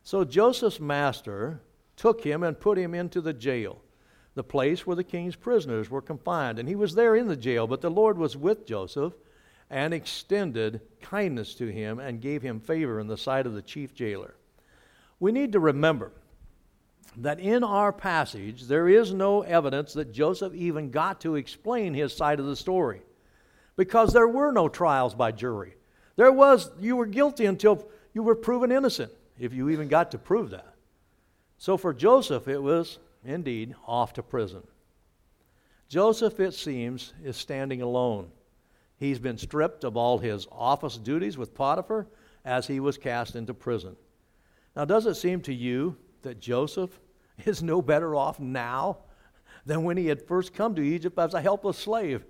So 0.07 0.23
Joseph's 0.23 0.79
master 0.79 1.62
took 1.97 2.23
him 2.23 2.45
and 2.45 2.61
put 2.61 2.79
him 2.79 2.95
into 2.95 3.21
the 3.21 3.33
jail, 3.33 3.83
the 4.37 4.45
place 4.45 4.87
where 4.87 4.95
the 4.95 5.03
king's 5.03 5.35
prisoners 5.35 5.90
were 5.90 6.01
confined. 6.01 6.61
And 6.61 6.69
he 6.69 6.77
was 6.77 6.95
there 6.95 7.16
in 7.16 7.27
the 7.27 7.35
jail, 7.35 7.66
but 7.66 7.81
the 7.81 7.90
Lord 7.90 8.17
was 8.17 8.37
with 8.37 8.69
Joseph 8.69 9.15
and 9.69 9.92
extended 9.92 10.81
kindness 11.00 11.57
to 11.57 11.67
him 11.67 11.98
and 11.98 12.21
gave 12.21 12.40
him 12.40 12.61
favor 12.61 13.00
in 13.00 13.09
the 13.09 13.17
sight 13.17 13.46
of 13.46 13.54
the 13.54 13.63
chief 13.63 13.96
jailer. 13.96 14.37
We 15.19 15.33
need 15.33 15.50
to 15.54 15.59
remember 15.59 16.13
that 17.17 17.40
in 17.40 17.65
our 17.65 17.92
passage, 17.92 18.69
there 18.69 18.88
is 18.88 19.13
no 19.13 19.42
evidence 19.42 19.92
that 19.94 20.13
Joseph 20.13 20.54
even 20.54 20.92
got 20.92 21.21
to 21.23 21.35
explain 21.35 21.94
his 21.94 22.15
side 22.15 22.38
of 22.38 22.46
the 22.46 22.54
story 22.54 23.02
because 23.75 24.13
there 24.13 24.29
were 24.29 24.52
no 24.52 24.69
trials 24.69 25.17
by 25.17 25.33
jury. 25.33 25.75
There 26.15 26.31
was, 26.31 26.71
you 26.79 26.94
were 26.94 27.07
guilty 27.07 27.46
until 27.46 27.88
you 28.15 28.23
were 28.23 28.37
proven 28.37 28.71
innocent, 28.71 29.11
if 29.38 29.52
you 29.52 29.68
even 29.70 29.88
got 29.88 30.10
to 30.12 30.18
prove 30.18 30.50
that. 30.50 30.74
So 31.58 31.76
for 31.76 31.92
Joseph, 31.92 32.48
it 32.48 32.62
was 32.62 32.98
indeed 33.24 33.74
off 33.87 34.12
to 34.14 34.22
prison. 34.22 34.62
Joseph, 35.88 36.40
it 36.40 36.52
seems, 36.52 37.12
is 37.24 37.37
standing 37.37 37.80
alone. 37.80 38.30
He's 38.98 39.18
been 39.18 39.38
stripped 39.38 39.84
of 39.84 39.96
all 39.96 40.18
his 40.18 40.46
office 40.50 40.96
duties 40.96 41.38
with 41.38 41.54
Potiphar 41.54 42.06
as 42.44 42.66
he 42.66 42.80
was 42.80 42.98
cast 42.98 43.37
into 43.37 43.54
prison. 43.54 43.96
Now, 44.74 44.84
does 44.84 45.06
it 45.06 45.14
seem 45.14 45.40
to 45.42 45.54
you 45.54 45.96
that 46.22 46.40
Joseph 46.40 46.98
is 47.44 47.62
no 47.62 47.82
better 47.82 48.14
off 48.14 48.40
now 48.40 48.98
than 49.64 49.82
when 49.84 49.96
he 49.96 50.06
had 50.06 50.26
first 50.26 50.54
come 50.54 50.74
to 50.74 50.82
Egypt 50.82 51.18
as 51.18 51.34
a 51.34 51.40
helpless 51.40 51.76
slave. 51.76 52.24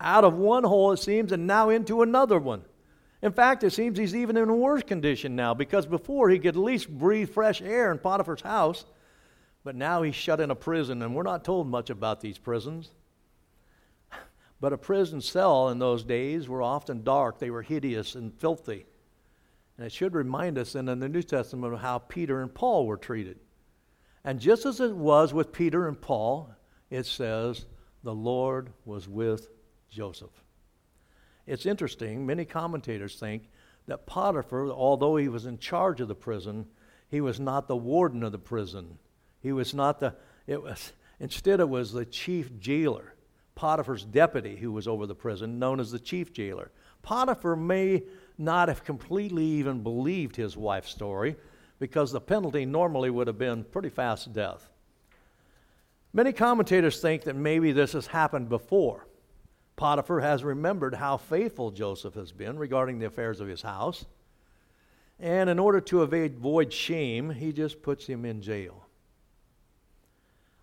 Out 0.00 0.24
of 0.24 0.34
one 0.34 0.64
hole, 0.64 0.92
it 0.92 0.98
seems, 0.98 1.32
and 1.32 1.46
now 1.46 1.68
into 1.68 2.02
another 2.02 2.38
one. 2.38 2.62
In 3.20 3.32
fact, 3.32 3.64
it 3.64 3.72
seems 3.72 3.98
he's 3.98 4.14
even 4.14 4.36
in 4.36 4.48
a 4.48 4.54
worse 4.54 4.82
condition 4.82 5.34
now 5.34 5.52
because 5.52 5.86
before 5.86 6.28
he 6.30 6.38
could 6.38 6.54
at 6.54 6.56
least 6.56 6.88
breathe 6.88 7.30
fresh 7.30 7.60
air 7.60 7.90
in 7.90 7.98
Potiphar's 7.98 8.42
house, 8.42 8.84
but 9.64 9.74
now 9.74 10.02
he's 10.02 10.14
shut 10.14 10.40
in 10.40 10.50
a 10.50 10.54
prison, 10.54 11.02
and 11.02 11.14
we're 11.14 11.24
not 11.24 11.44
told 11.44 11.66
much 11.66 11.90
about 11.90 12.20
these 12.20 12.38
prisons. 12.38 12.90
But 14.60 14.72
a 14.72 14.78
prison 14.78 15.20
cell 15.20 15.68
in 15.68 15.78
those 15.78 16.02
days 16.02 16.48
were 16.48 16.62
often 16.62 17.04
dark, 17.04 17.38
they 17.38 17.50
were 17.50 17.62
hideous 17.62 18.16
and 18.16 18.34
filthy. 18.34 18.86
And 19.76 19.86
it 19.86 19.92
should 19.92 20.14
remind 20.14 20.58
us 20.58 20.72
then 20.72 20.88
in 20.88 20.98
the 20.98 21.08
New 21.08 21.22
Testament 21.22 21.72
of 21.72 21.80
how 21.80 21.98
Peter 21.98 22.42
and 22.42 22.52
Paul 22.52 22.86
were 22.86 22.96
treated. 22.96 23.38
And 24.24 24.40
just 24.40 24.66
as 24.66 24.80
it 24.80 24.96
was 24.96 25.32
with 25.32 25.52
Peter 25.52 25.86
and 25.86 26.00
Paul, 26.00 26.50
it 26.90 27.06
says, 27.06 27.66
the 28.02 28.14
Lord 28.14 28.70
was 28.84 29.08
with 29.08 29.48
Joseph. 29.90 30.32
It's 31.48 31.64
interesting, 31.64 32.26
many 32.26 32.44
commentators 32.44 33.16
think 33.16 33.48
that 33.86 34.04
Potiphar, 34.04 34.70
although 34.70 35.16
he 35.16 35.28
was 35.28 35.46
in 35.46 35.58
charge 35.58 36.02
of 36.02 36.08
the 36.08 36.14
prison, 36.14 36.66
he 37.08 37.22
was 37.22 37.40
not 37.40 37.66
the 37.66 37.76
warden 37.76 38.22
of 38.22 38.32
the 38.32 38.38
prison. 38.38 38.98
He 39.40 39.52
was 39.52 39.72
not 39.72 39.98
the, 39.98 40.14
it 40.46 40.62
was, 40.62 40.92
instead, 41.20 41.60
it 41.60 41.68
was 41.68 41.90
the 41.90 42.04
chief 42.04 42.58
jailer, 42.60 43.14
Potiphar's 43.54 44.04
deputy, 44.04 44.56
who 44.56 44.70
was 44.70 44.86
over 44.86 45.06
the 45.06 45.14
prison, 45.14 45.58
known 45.58 45.80
as 45.80 45.90
the 45.90 45.98
chief 45.98 46.34
jailer. 46.34 46.70
Potiphar 47.00 47.56
may 47.56 48.02
not 48.36 48.68
have 48.68 48.84
completely 48.84 49.44
even 49.44 49.82
believed 49.82 50.36
his 50.36 50.54
wife's 50.54 50.90
story 50.90 51.34
because 51.78 52.12
the 52.12 52.20
penalty 52.20 52.66
normally 52.66 53.08
would 53.08 53.26
have 53.26 53.38
been 53.38 53.64
pretty 53.64 53.88
fast 53.88 54.34
death. 54.34 54.68
Many 56.12 56.32
commentators 56.34 57.00
think 57.00 57.22
that 57.22 57.36
maybe 57.36 57.72
this 57.72 57.94
has 57.94 58.08
happened 58.08 58.50
before. 58.50 59.07
Potiphar 59.78 60.20
has 60.20 60.42
remembered 60.42 60.96
how 60.96 61.16
faithful 61.16 61.70
Joseph 61.70 62.14
has 62.14 62.32
been 62.32 62.58
regarding 62.58 62.98
the 62.98 63.06
affairs 63.06 63.40
of 63.40 63.46
his 63.46 63.62
house. 63.62 64.04
And 65.20 65.48
in 65.48 65.58
order 65.58 65.80
to 65.82 66.02
avoid 66.02 66.72
shame, 66.72 67.30
he 67.30 67.52
just 67.52 67.80
puts 67.80 68.04
him 68.06 68.24
in 68.24 68.42
jail. 68.42 68.84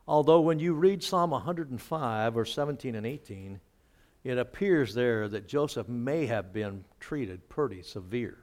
Although, 0.06 0.42
when 0.42 0.60
you 0.60 0.74
read 0.74 1.02
Psalm 1.02 1.32
105, 1.32 2.34
verse 2.34 2.54
17 2.54 2.94
and 2.94 3.08
18, 3.08 3.60
it 4.26 4.38
appears 4.38 4.94
there 4.94 5.30
that 5.30 5.48
Joseph 5.48 5.88
may 5.88 6.26
have 6.26 6.52
been 6.52 6.84
treated 7.00 7.48
pretty 7.48 7.84
severe. 7.84 8.38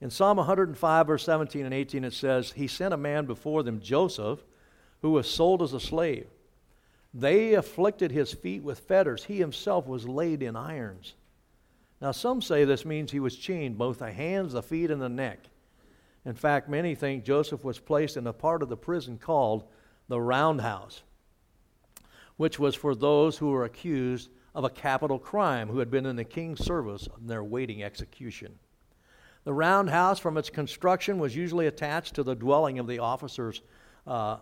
In 0.00 0.10
Psalm 0.10 0.38
105, 0.38 1.06
verse 1.06 1.24
17 1.24 1.64
and 1.64 1.74
18, 1.74 2.04
it 2.04 2.12
says, 2.12 2.52
He 2.52 2.66
sent 2.66 2.92
a 2.92 2.98
man 2.98 3.24
before 3.24 3.62
them, 3.62 3.80
Joseph, 3.80 4.40
who 5.02 5.12
was 5.12 5.30
sold 5.30 5.62
as 5.62 5.72
a 5.72 5.80
slave. 5.80 6.26
They 7.12 7.54
afflicted 7.54 8.12
his 8.12 8.32
feet 8.32 8.62
with 8.62 8.80
fetters. 8.80 9.24
He 9.24 9.38
himself 9.38 9.86
was 9.86 10.06
laid 10.06 10.42
in 10.42 10.54
irons. 10.54 11.14
Now, 12.00 12.12
some 12.12 12.40
say 12.40 12.64
this 12.64 12.84
means 12.84 13.10
he 13.10 13.20
was 13.20 13.36
chained, 13.36 13.76
both 13.76 13.98
the 13.98 14.12
hands, 14.12 14.52
the 14.52 14.62
feet, 14.62 14.90
and 14.90 15.02
the 15.02 15.08
neck. 15.08 15.40
In 16.24 16.34
fact, 16.34 16.68
many 16.68 16.94
think 16.94 17.24
Joseph 17.24 17.64
was 17.64 17.78
placed 17.78 18.16
in 18.16 18.26
a 18.26 18.32
part 18.32 18.62
of 18.62 18.68
the 18.68 18.76
prison 18.76 19.18
called 19.18 19.64
the 20.08 20.20
roundhouse, 20.20 21.02
which 22.36 22.58
was 22.58 22.74
for 22.74 22.94
those 22.94 23.38
who 23.38 23.50
were 23.50 23.64
accused 23.64 24.30
of 24.54 24.64
a 24.64 24.70
capital 24.70 25.18
crime 25.18 25.68
who 25.68 25.78
had 25.78 25.90
been 25.90 26.06
in 26.06 26.16
the 26.16 26.24
king's 26.24 26.64
service 26.64 27.08
and 27.16 27.28
their 27.28 27.44
waiting 27.44 27.82
execution. 27.82 28.58
The 29.44 29.52
roundhouse, 29.52 30.18
from 30.18 30.36
its 30.36 30.50
construction, 30.50 31.18
was 31.18 31.34
usually 31.34 31.66
attached 31.66 32.14
to 32.14 32.22
the 32.22 32.34
dwelling 32.34 32.78
of 32.78 32.86
the 32.86 32.98
officers, 32.98 33.62
uh, 34.06 34.38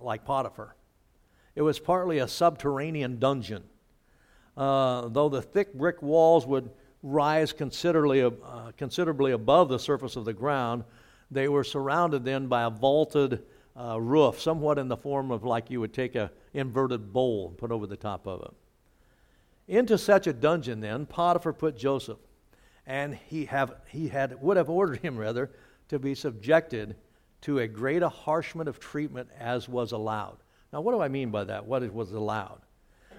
like 0.00 0.24
Potiphar. 0.24 0.74
It 1.58 1.62
was 1.62 1.80
partly 1.80 2.18
a 2.18 2.28
subterranean 2.28 3.18
dungeon. 3.18 3.64
Uh, 4.56 5.08
though 5.08 5.28
the 5.28 5.42
thick 5.42 5.74
brick 5.74 6.00
walls 6.00 6.46
would 6.46 6.70
rise 7.02 7.52
considerably, 7.52 8.22
uh, 8.22 8.30
considerably 8.76 9.32
above 9.32 9.68
the 9.68 9.80
surface 9.80 10.14
of 10.14 10.24
the 10.24 10.32
ground, 10.32 10.84
they 11.32 11.48
were 11.48 11.64
surrounded 11.64 12.24
then 12.24 12.46
by 12.46 12.62
a 12.62 12.70
vaulted 12.70 13.44
uh, 13.76 14.00
roof, 14.00 14.40
somewhat 14.40 14.78
in 14.78 14.86
the 14.86 14.96
form 14.96 15.32
of 15.32 15.42
like 15.42 15.68
you 15.68 15.80
would 15.80 15.92
take 15.92 16.14
an 16.14 16.30
inverted 16.54 17.12
bowl 17.12 17.48
and 17.48 17.58
put 17.58 17.72
over 17.72 17.88
the 17.88 17.96
top 17.96 18.28
of 18.28 18.40
it. 18.42 18.54
Into 19.66 19.98
such 19.98 20.28
a 20.28 20.32
dungeon, 20.32 20.78
then, 20.78 21.06
Potiphar 21.06 21.52
put 21.52 21.76
Joseph, 21.76 22.20
and 22.86 23.16
he, 23.16 23.46
have, 23.46 23.74
he 23.88 24.06
had, 24.06 24.40
would 24.40 24.56
have 24.56 24.70
ordered 24.70 25.00
him, 25.00 25.16
rather, 25.16 25.50
to 25.88 25.98
be 25.98 26.14
subjected 26.14 26.94
to 27.40 27.58
a 27.58 27.66
great 27.66 28.04
harshment 28.04 28.68
of 28.68 28.78
treatment 28.78 29.28
as 29.36 29.68
was 29.68 29.90
allowed. 29.90 30.36
Now, 30.72 30.80
what 30.80 30.92
do 30.92 31.00
I 31.00 31.08
mean 31.08 31.30
by 31.30 31.44
that? 31.44 31.66
What 31.66 31.92
was 31.92 32.12
allowed? 32.12 32.60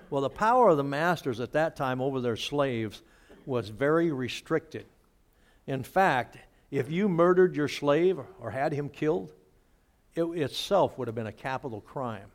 Well, 0.10 0.22
the 0.22 0.30
power 0.30 0.70
of 0.70 0.78
the 0.78 0.84
masters 0.84 1.40
at 1.40 1.54
that 1.54 1.76
time 1.76 2.02
over 2.02 2.22
their 2.22 2.36
slaves 2.36 3.02
was 3.46 3.70
very 3.70 4.12
restricted. 4.12 4.86
In 5.68 5.84
fact, 5.84 6.38
if 6.72 6.92
you 6.92 7.10
murdered 7.10 7.56
your 7.56 7.68
slave 7.68 8.20
or 8.40 8.52
had 8.52 8.74
him 8.74 8.90
killed, 8.90 9.34
it 10.16 10.24
itself 10.24 10.98
would 10.98 11.08
have 11.08 11.16
been 11.16 11.28
a 11.28 11.32
capital 11.32 11.82
crime. 11.82 12.32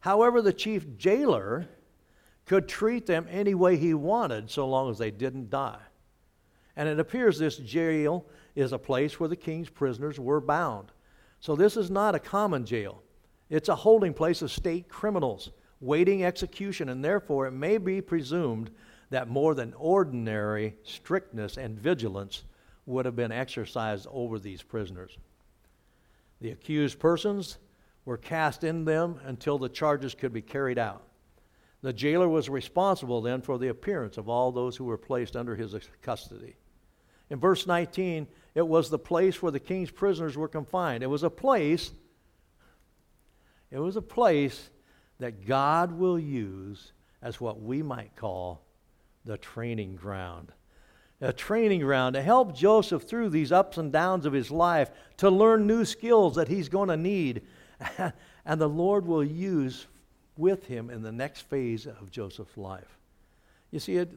However, 0.00 0.42
the 0.42 0.52
chief 0.52 0.96
jailer 0.96 1.68
could 2.46 2.68
treat 2.68 3.06
them 3.06 3.26
any 3.30 3.54
way 3.54 3.76
he 3.76 3.94
wanted 3.94 4.50
so 4.50 4.66
long 4.66 4.90
as 4.90 4.98
they 4.98 5.10
didn't 5.10 5.50
die. 5.50 5.80
And 6.76 6.88
it 6.88 6.98
appears 6.98 7.38
this 7.38 7.58
jail 7.58 8.26
is 8.54 8.72
a 8.72 8.78
place 8.78 9.20
where 9.20 9.28
the 9.28 9.36
king's 9.36 9.68
prisoners 9.68 10.18
were 10.18 10.40
bound. 10.40 10.90
So 11.40 11.54
this 11.54 11.76
is 11.76 11.90
not 11.90 12.14
a 12.14 12.18
common 12.18 12.64
jail. 12.64 13.02
It's 13.50 13.68
a 13.68 13.74
holding 13.74 14.14
place 14.14 14.40
of 14.42 14.52
state 14.52 14.88
criminals 14.88 15.50
waiting 15.80 16.24
execution, 16.24 16.88
and 16.88 17.04
therefore 17.04 17.46
it 17.46 17.52
may 17.52 17.78
be 17.78 18.00
presumed 18.00 18.70
that 19.10 19.28
more 19.28 19.54
than 19.54 19.74
ordinary 19.74 20.76
strictness 20.84 21.56
and 21.56 21.78
vigilance 21.78 22.44
would 22.86 23.06
have 23.06 23.16
been 23.16 23.32
exercised 23.32 24.06
over 24.10 24.38
these 24.38 24.62
prisoners. 24.62 25.18
The 26.40 26.50
accused 26.50 26.98
persons 26.98 27.58
were 28.04 28.16
cast 28.16 28.64
in 28.64 28.84
them 28.84 29.20
until 29.24 29.58
the 29.58 29.68
charges 29.68 30.14
could 30.14 30.32
be 30.32 30.42
carried 30.42 30.78
out. 30.78 31.02
The 31.82 31.92
jailer 31.92 32.28
was 32.28 32.48
responsible 32.48 33.22
then 33.22 33.40
for 33.40 33.58
the 33.58 33.68
appearance 33.68 34.18
of 34.18 34.28
all 34.28 34.52
those 34.52 34.76
who 34.76 34.84
were 34.84 34.98
placed 34.98 35.36
under 35.36 35.56
his 35.56 35.74
custody. 36.02 36.56
In 37.30 37.38
verse 37.38 37.66
19, 37.66 38.26
it 38.54 38.66
was 38.66 38.90
the 38.90 38.98
place 38.98 39.40
where 39.40 39.52
the 39.52 39.60
king's 39.60 39.90
prisoners 39.90 40.36
were 40.36 40.48
confined. 40.48 41.02
It 41.02 41.08
was 41.08 41.22
a 41.22 41.30
place 41.30 41.92
it 43.70 43.78
was 43.78 43.96
a 43.96 44.02
place 44.02 44.70
that 45.18 45.46
God 45.46 45.92
will 45.92 46.18
use 46.18 46.92
as 47.22 47.40
what 47.40 47.62
we 47.62 47.82
might 47.82 48.16
call 48.16 48.62
the 49.24 49.38
training 49.38 49.96
ground. 49.96 50.52
A 51.20 51.32
training 51.32 51.80
ground 51.80 52.14
to 52.14 52.22
help 52.22 52.56
Joseph 52.56 53.02
through 53.02 53.28
these 53.28 53.52
ups 53.52 53.76
and 53.76 53.92
downs 53.92 54.24
of 54.24 54.32
his 54.32 54.50
life, 54.50 54.90
to 55.18 55.28
learn 55.28 55.66
new 55.66 55.84
skills 55.84 56.34
that 56.36 56.48
he's 56.48 56.70
going 56.70 56.88
to 56.88 56.96
need. 56.96 57.42
and 58.46 58.60
the 58.60 58.68
Lord 58.68 59.06
will 59.06 59.22
use 59.24 59.86
with 60.36 60.66
him 60.66 60.88
in 60.88 61.02
the 61.02 61.12
next 61.12 61.42
phase 61.42 61.86
of 61.86 62.10
Joseph's 62.10 62.56
life. 62.56 62.98
You 63.70 63.78
see, 63.78 63.96
it, 63.96 64.10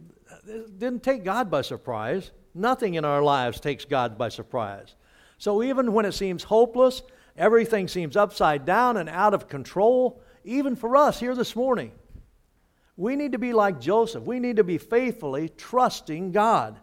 it 0.48 0.80
didn't 0.80 1.04
take 1.04 1.24
God 1.24 1.52
by 1.52 1.62
surprise. 1.62 2.32
Nothing 2.56 2.96
in 2.96 3.04
our 3.04 3.22
lives 3.22 3.60
takes 3.60 3.84
God 3.84 4.18
by 4.18 4.30
surprise. 4.30 4.96
So 5.38 5.62
even 5.62 5.92
when 5.92 6.06
it 6.06 6.14
seems 6.14 6.44
hopeless 6.44 7.02
Everything 7.38 7.88
seems 7.88 8.16
upside 8.16 8.66
down 8.66 8.98
and 8.98 9.10
out 9.10 9.34
of 9.34 9.48
control, 9.48 10.22
even 10.44 10.76
for 10.76 10.96
us 10.96 11.20
here 11.20 11.36
this 11.36 11.56
morning. 11.56 11.92
We 12.96 13.16
need 13.16 13.32
to 13.32 13.40
be 13.40 13.54
like 13.54 13.82
Joseph. 13.82 14.24
We 14.24 14.40
need 14.40 14.58
to 14.58 14.64
be 14.64 14.78
faithfully 14.78 15.50
trusting 15.50 16.32
God 16.32 16.80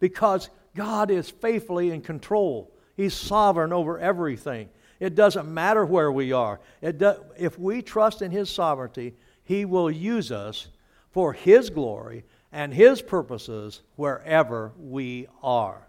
because 0.00 0.50
God 0.74 1.10
is 1.10 1.30
faithfully 1.30 1.90
in 1.90 2.00
control. 2.00 2.72
He's 2.96 3.14
sovereign 3.14 3.72
over 3.72 3.98
everything. 3.98 4.68
It 4.98 5.14
doesn't 5.14 5.52
matter 5.52 5.84
where 5.84 6.10
we 6.10 6.32
are. 6.32 6.60
Do, 6.82 7.14
if 7.38 7.58
we 7.58 7.82
trust 7.82 8.22
in 8.22 8.30
His 8.30 8.50
sovereignty, 8.50 9.14
He 9.44 9.64
will 9.64 9.90
use 9.90 10.32
us 10.32 10.68
for 11.10 11.32
His 11.32 11.70
glory 11.70 12.24
and 12.50 12.74
His 12.74 13.02
purposes 13.02 13.82
wherever 13.96 14.72
we 14.78 15.28
are. 15.42 15.86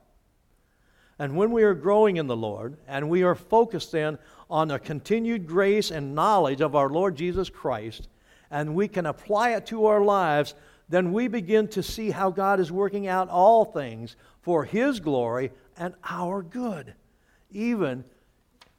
And 1.20 1.36
when 1.36 1.52
we 1.52 1.64
are 1.64 1.74
growing 1.74 2.18
in 2.18 2.28
the 2.28 2.36
Lord 2.36 2.78
and 2.88 3.10
we 3.10 3.24
are 3.24 3.36
focused 3.36 3.92
then 3.92 4.18
on 4.50 4.68
the 4.68 4.80
continued 4.80 5.48
grace 5.48 5.92
and 5.92 6.16
knowledge 6.16 6.62
of 6.62 6.76
our 6.76 6.90
Lord 6.90 7.16
Jesus 7.16 7.50
Christ, 7.50 8.10
and 8.50 8.76
we 8.76 8.88
can 8.88 9.06
apply 9.06 9.52
it 9.52 9.66
to 9.68 9.86
our 9.86 10.02
lives, 10.02 10.56
then 10.90 11.14
we 11.14 11.28
begin 11.28 11.68
to 11.70 11.84
see 11.84 12.12
how 12.12 12.30
God 12.30 12.60
is 12.60 12.72
working 12.72 13.08
out 13.08 13.30
all 13.30 13.66
things 13.66 14.16
for 14.42 14.66
His 14.66 15.00
glory 15.00 15.52
and 15.78 15.94
our 16.04 16.42
good, 16.42 16.94
even 17.52 18.04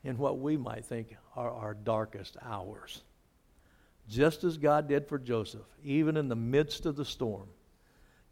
in 0.04 0.18
what 0.18 0.38
we 0.38 0.56
might 0.56 0.84
think 0.84 1.16
are 1.34 1.50
our 1.50 1.74
darkest 1.74 2.36
hours. 2.42 3.02
Just 4.08 4.44
as 4.44 4.58
God 4.58 4.86
did 4.86 5.08
for 5.08 5.18
Joseph, 5.18 5.66
even 5.82 6.16
in 6.16 6.28
the 6.28 6.36
midst 6.36 6.84
of 6.84 6.94
the 6.94 7.04
storm, 7.04 7.48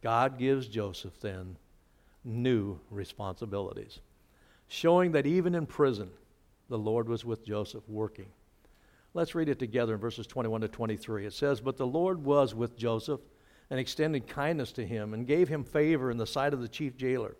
God 0.02 0.38
gives 0.38 0.68
Joseph 0.68 1.18
then 1.20 1.56
new 2.24 2.78
responsibilities, 2.90 4.00
showing 4.68 5.12
that 5.12 5.26
even 5.26 5.54
in 5.54 5.66
prison, 5.66 6.10
the 6.68 6.78
Lord 6.78 7.08
was 7.08 7.24
with 7.24 7.44
Joseph 7.44 7.88
working. 7.88 8.28
Let's 9.14 9.34
read 9.34 9.48
it 9.48 9.58
together 9.58 9.94
in 9.94 10.00
verses 10.00 10.26
21 10.26 10.62
to 10.62 10.68
23. 10.68 11.26
It 11.26 11.34
says, 11.34 11.60
But 11.60 11.76
the 11.76 11.86
Lord 11.86 12.24
was 12.24 12.54
with 12.54 12.76
Joseph 12.76 13.20
and 13.68 13.78
extended 13.78 14.26
kindness 14.26 14.72
to 14.72 14.86
him 14.86 15.12
and 15.12 15.26
gave 15.26 15.48
him 15.48 15.64
favor 15.64 16.10
in 16.10 16.16
the 16.16 16.26
sight 16.26 16.54
of 16.54 16.60
the 16.60 16.68
chief 16.68 16.96
jailer. 16.96 17.36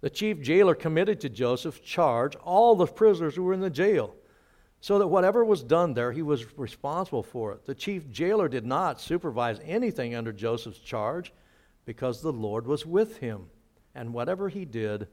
The 0.00 0.10
chief 0.10 0.40
jailer 0.40 0.74
committed 0.74 1.20
to 1.20 1.28
Joseph's 1.28 1.80
charge 1.80 2.36
all 2.36 2.76
the 2.76 2.86
prisoners 2.86 3.34
who 3.34 3.42
were 3.42 3.54
in 3.54 3.60
the 3.60 3.70
jail, 3.70 4.14
so 4.80 4.98
that 4.98 5.08
whatever 5.08 5.44
was 5.44 5.62
done 5.62 5.94
there, 5.94 6.12
he 6.12 6.22
was 6.22 6.58
responsible 6.58 7.22
for 7.22 7.52
it. 7.52 7.64
The 7.64 7.74
chief 7.74 8.10
jailer 8.10 8.48
did 8.48 8.64
not 8.64 9.00
supervise 9.00 9.58
anything 9.64 10.14
under 10.14 10.32
Joseph's 10.32 10.78
charge 10.78 11.32
because 11.86 12.20
the 12.20 12.32
Lord 12.32 12.66
was 12.66 12.84
with 12.84 13.18
him, 13.18 13.46
and 13.94 14.12
whatever 14.12 14.48
he 14.50 14.66
did, 14.66 15.06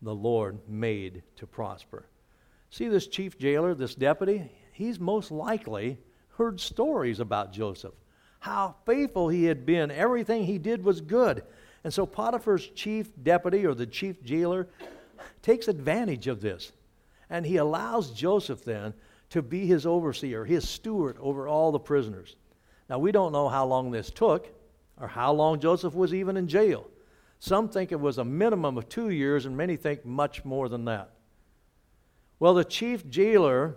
the 0.00 0.14
Lord 0.14 0.58
made 0.66 1.22
to 1.36 1.46
prosper. 1.46 2.06
See 2.70 2.88
this 2.88 3.08
chief 3.08 3.36
jailer, 3.36 3.74
this 3.74 3.94
deputy? 3.94 4.50
He's 4.72 4.98
most 4.98 5.30
likely 5.30 5.98
heard 6.38 6.60
stories 6.60 7.20
about 7.20 7.52
Joseph, 7.52 7.92
how 8.38 8.76
faithful 8.86 9.28
he 9.28 9.44
had 9.44 9.66
been. 9.66 9.90
Everything 9.90 10.44
he 10.44 10.56
did 10.56 10.82
was 10.82 11.00
good. 11.02 11.42
And 11.84 11.92
so 11.92 12.06
Potiphar's 12.06 12.66
chief 12.68 13.10
deputy 13.22 13.66
or 13.66 13.74
the 13.74 13.86
chief 13.86 14.22
jailer 14.22 14.68
takes 15.42 15.68
advantage 15.68 16.28
of 16.28 16.40
this. 16.40 16.72
And 17.28 17.44
he 17.44 17.56
allows 17.56 18.12
Joseph 18.12 18.64
then 18.64 18.94
to 19.30 19.42
be 19.42 19.66
his 19.66 19.84
overseer, 19.84 20.44
his 20.44 20.68
steward 20.68 21.16
over 21.20 21.46
all 21.46 21.72
the 21.72 21.78
prisoners. 21.78 22.36
Now, 22.88 22.98
we 22.98 23.12
don't 23.12 23.32
know 23.32 23.48
how 23.48 23.66
long 23.66 23.90
this 23.90 24.10
took 24.10 24.48
or 25.00 25.08
how 25.08 25.32
long 25.32 25.58
Joseph 25.58 25.94
was 25.94 26.14
even 26.14 26.36
in 26.36 26.46
jail. 26.46 26.86
Some 27.38 27.68
think 27.68 27.90
it 27.90 28.00
was 28.00 28.18
a 28.18 28.24
minimum 28.24 28.76
of 28.76 28.88
two 28.88 29.08
years, 29.10 29.46
and 29.46 29.56
many 29.56 29.76
think 29.76 30.04
much 30.04 30.44
more 30.44 30.68
than 30.68 30.84
that. 30.84 31.10
Well, 32.38 32.54
the 32.54 32.64
chief 32.64 33.08
jailer 33.08 33.76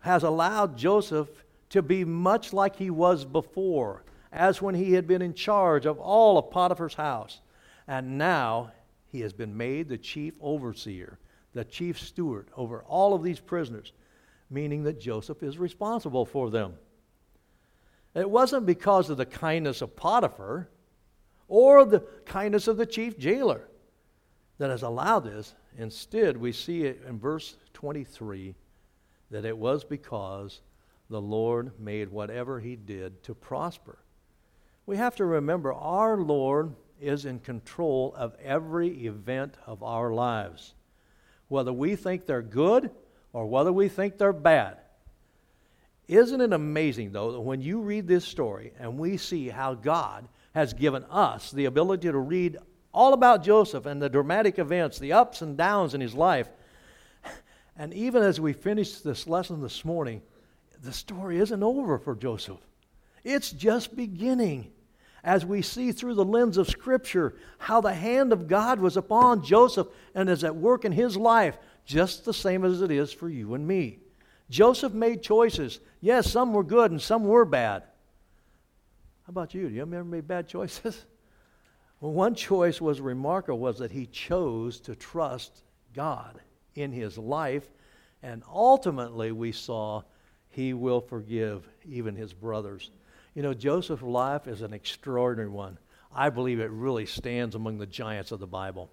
has 0.00 0.22
allowed 0.22 0.76
Joseph 0.76 1.28
to 1.70 1.82
be 1.82 2.04
much 2.04 2.52
like 2.52 2.76
he 2.76 2.90
was 2.90 3.24
before 3.24 4.04
as 4.32 4.60
when 4.60 4.74
he 4.74 4.92
had 4.92 5.06
been 5.06 5.22
in 5.22 5.34
charge 5.34 5.86
of 5.86 5.98
all 5.98 6.38
of 6.38 6.50
Potiphar's 6.50 6.94
house. 6.94 7.40
And 7.86 8.18
now 8.18 8.72
he 9.06 9.20
has 9.20 9.32
been 9.32 9.56
made 9.56 9.88
the 9.88 9.98
chief 9.98 10.34
overseer, 10.40 11.18
the 11.54 11.64
chief 11.64 11.98
steward 11.98 12.48
over 12.56 12.82
all 12.82 13.14
of 13.14 13.22
these 13.22 13.40
prisoners, 13.40 13.92
meaning 14.50 14.84
that 14.84 15.00
Joseph 15.00 15.42
is 15.42 15.58
responsible 15.58 16.26
for 16.26 16.50
them. 16.50 16.74
It 18.14 18.28
wasn't 18.28 18.66
because 18.66 19.10
of 19.10 19.16
the 19.16 19.26
kindness 19.26 19.82
of 19.82 19.96
Potiphar 19.96 20.68
or 21.46 21.84
the 21.84 22.00
kindness 22.26 22.68
of 22.68 22.76
the 22.76 22.86
chief 22.86 23.18
jailer 23.18 23.68
that 24.58 24.70
has 24.70 24.82
allowed 24.82 25.20
this. 25.20 25.54
Instead, 25.76 26.36
we 26.36 26.52
see 26.52 26.82
it 26.84 27.02
in 27.06 27.18
verse 27.18 27.56
23 27.74 28.54
that 29.30 29.44
it 29.44 29.56
was 29.56 29.84
because 29.84 30.60
the 31.10 31.20
Lord 31.20 31.78
made 31.78 32.08
whatever 32.08 32.60
he 32.60 32.76
did 32.76 33.22
to 33.24 33.34
prosper 33.34 33.98
we 34.88 34.96
have 34.96 35.16
to 35.16 35.26
remember 35.26 35.70
our 35.74 36.16
Lord 36.16 36.74
is 36.98 37.26
in 37.26 37.40
control 37.40 38.14
of 38.16 38.34
every 38.42 39.04
event 39.04 39.54
of 39.66 39.82
our 39.82 40.14
lives, 40.14 40.72
whether 41.48 41.74
we 41.74 41.94
think 41.94 42.24
they're 42.24 42.40
good 42.40 42.90
or 43.34 43.44
whether 43.44 43.70
we 43.70 43.88
think 43.88 44.16
they're 44.16 44.32
bad. 44.32 44.78
Isn't 46.08 46.40
it 46.40 46.54
amazing, 46.54 47.12
though, 47.12 47.32
that 47.32 47.40
when 47.40 47.60
you 47.60 47.80
read 47.80 48.08
this 48.08 48.24
story 48.24 48.72
and 48.80 48.98
we 48.98 49.18
see 49.18 49.48
how 49.48 49.74
God 49.74 50.26
has 50.54 50.72
given 50.72 51.04
us 51.04 51.50
the 51.50 51.66
ability 51.66 52.08
to 52.08 52.18
read 52.18 52.56
all 52.94 53.12
about 53.12 53.44
Joseph 53.44 53.84
and 53.84 54.00
the 54.00 54.08
dramatic 54.08 54.58
events, 54.58 54.98
the 54.98 55.12
ups 55.12 55.42
and 55.42 55.56
downs 55.56 55.94
in 55.94 56.00
his 56.00 56.14
life, 56.14 56.48
and 57.76 57.92
even 57.92 58.22
as 58.22 58.40
we 58.40 58.54
finish 58.54 58.98
this 58.98 59.26
lesson 59.26 59.60
this 59.60 59.84
morning, 59.84 60.22
the 60.82 60.92
story 60.92 61.38
isn't 61.38 61.62
over 61.62 61.98
for 61.98 62.16
Joseph. 62.16 62.58
It's 63.22 63.52
just 63.52 63.94
beginning 63.94 64.72
as 65.22 65.44
we 65.44 65.60
see 65.60 65.92
through 65.92 66.14
the 66.14 66.24
lens 66.24 66.56
of 66.56 66.68
Scripture 66.68 67.34
how 67.58 67.82
the 67.82 67.92
hand 67.92 68.32
of 68.32 68.48
God 68.48 68.80
was 68.80 68.96
upon 68.96 69.44
Joseph 69.44 69.88
and 70.14 70.30
is 70.30 70.42
at 70.42 70.56
work 70.56 70.86
in 70.86 70.92
his 70.92 71.16
life, 71.16 71.58
just 71.84 72.24
the 72.24 72.32
same 72.32 72.64
as 72.64 72.80
it 72.80 72.90
is 72.90 73.12
for 73.12 73.28
you 73.28 73.54
and 73.54 73.66
me. 73.66 73.98
Joseph 74.50 74.92
made 74.92 75.22
choices. 75.22 75.80
Yes, 76.00 76.30
some 76.30 76.52
were 76.52 76.64
good 76.64 76.90
and 76.90 77.00
some 77.00 77.24
were 77.24 77.44
bad. 77.44 77.82
How 79.26 79.30
about 79.30 79.54
you? 79.54 79.68
Do 79.68 79.74
you 79.74 79.82
ever 79.82 80.04
made 80.04 80.26
bad 80.26 80.48
choices? 80.48 81.04
Well, 82.00 82.12
one 82.12 82.36
choice 82.36 82.80
was 82.80 83.00
remarkable 83.00 83.58
was 83.58 83.78
that 83.78 83.90
he 83.90 84.06
chose 84.06 84.78
to 84.82 84.94
trust 84.94 85.64
God 85.94 86.38
in 86.76 86.92
his 86.92 87.18
life, 87.18 87.68
and 88.22 88.44
ultimately 88.48 89.32
we 89.32 89.50
saw 89.50 90.04
he 90.48 90.74
will 90.74 91.00
forgive 91.00 91.68
even 91.84 92.14
his 92.14 92.32
brothers 92.32 92.92
you 93.38 93.42
know, 93.42 93.54
Joseph's 93.54 94.02
life 94.02 94.48
is 94.48 94.62
an 94.62 94.72
extraordinary 94.72 95.48
one. 95.48 95.78
I 96.12 96.28
believe 96.28 96.58
it 96.58 96.72
really 96.72 97.06
stands 97.06 97.54
among 97.54 97.78
the 97.78 97.86
giants 97.86 98.32
of 98.32 98.40
the 98.40 98.48
Bible. 98.48 98.90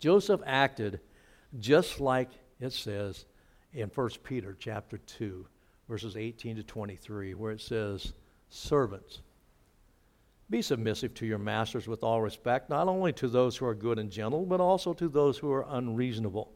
Joseph 0.00 0.40
acted 0.44 0.98
just 1.60 2.00
like 2.00 2.30
it 2.58 2.72
says 2.72 3.26
in 3.74 3.88
1 3.88 4.10
Peter 4.22 4.56
chapter 4.58 4.98
2, 4.98 5.46
verses 5.88 6.16
18 6.16 6.56
to 6.56 6.62
23, 6.62 7.34
where 7.34 7.52
it 7.52 7.60
says, 7.60 8.12
Servants, 8.48 9.20
be 10.50 10.60
submissive 10.60 11.14
to 11.14 11.26
your 11.26 11.38
masters 11.38 11.88
with 11.88 12.02
all 12.02 12.20
respect, 12.20 12.68
not 12.68 12.86
only 12.86 13.12
to 13.14 13.28
those 13.28 13.56
who 13.56 13.64
are 13.64 13.74
good 13.74 13.98
and 13.98 14.10
gentle, 14.10 14.44
but 14.44 14.60
also 14.60 14.92
to 14.92 15.08
those 15.08 15.38
who 15.38 15.50
are 15.50 15.66
unreasonable. 15.70 16.52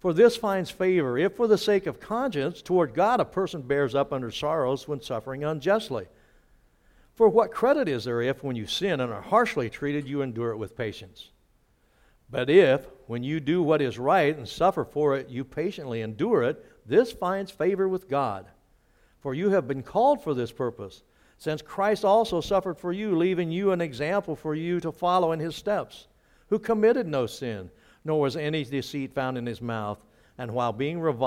For 0.00 0.12
this 0.12 0.36
finds 0.36 0.70
favor 0.70 1.16
if, 1.16 1.36
for 1.36 1.46
the 1.46 1.56
sake 1.56 1.86
of 1.86 2.00
conscience, 2.00 2.60
toward 2.60 2.94
God 2.94 3.20
a 3.20 3.24
person 3.24 3.62
bears 3.62 3.94
up 3.94 4.12
under 4.12 4.30
sorrows 4.30 4.88
when 4.88 5.00
suffering 5.00 5.44
unjustly. 5.44 6.06
For 7.14 7.28
what 7.28 7.52
credit 7.52 7.88
is 7.88 8.04
there 8.04 8.20
if, 8.20 8.42
when 8.42 8.56
you 8.56 8.66
sin 8.66 9.00
and 9.00 9.12
are 9.12 9.22
harshly 9.22 9.70
treated, 9.70 10.06
you 10.06 10.20
endure 10.20 10.50
it 10.50 10.58
with 10.58 10.76
patience? 10.76 11.30
But 12.30 12.50
if, 12.50 12.86
when 13.06 13.22
you 13.22 13.40
do 13.40 13.62
what 13.62 13.82
is 13.82 13.98
right 13.98 14.36
and 14.36 14.48
suffer 14.48 14.84
for 14.84 15.16
it, 15.16 15.28
you 15.28 15.44
patiently 15.44 16.02
endure 16.02 16.42
it, 16.42 16.64
this 16.86 17.12
finds 17.12 17.50
favor 17.50 17.88
with 17.88 18.08
God. 18.08 18.46
For 19.20 19.34
you 19.34 19.50
have 19.50 19.68
been 19.68 19.82
called 19.82 20.22
for 20.22 20.34
this 20.34 20.52
purpose, 20.52 21.02
since 21.38 21.62
Christ 21.62 22.04
also 22.04 22.40
suffered 22.40 22.78
for 22.78 22.92
you, 22.92 23.16
leaving 23.16 23.50
you 23.50 23.72
an 23.72 23.80
example 23.80 24.34
for 24.34 24.54
you 24.54 24.80
to 24.80 24.92
follow 24.92 25.32
in 25.32 25.40
his 25.40 25.54
steps, 25.54 26.08
who 26.48 26.58
committed 26.58 27.06
no 27.06 27.26
sin 27.26 27.70
nor 28.06 28.20
was 28.20 28.36
any 28.36 28.64
deceit 28.64 29.12
found 29.12 29.36
in 29.36 29.44
his 29.44 29.60
mouth. 29.60 29.98
And 30.38 30.52
while 30.52 30.72
being 30.72 31.00
reviled, 31.00 31.24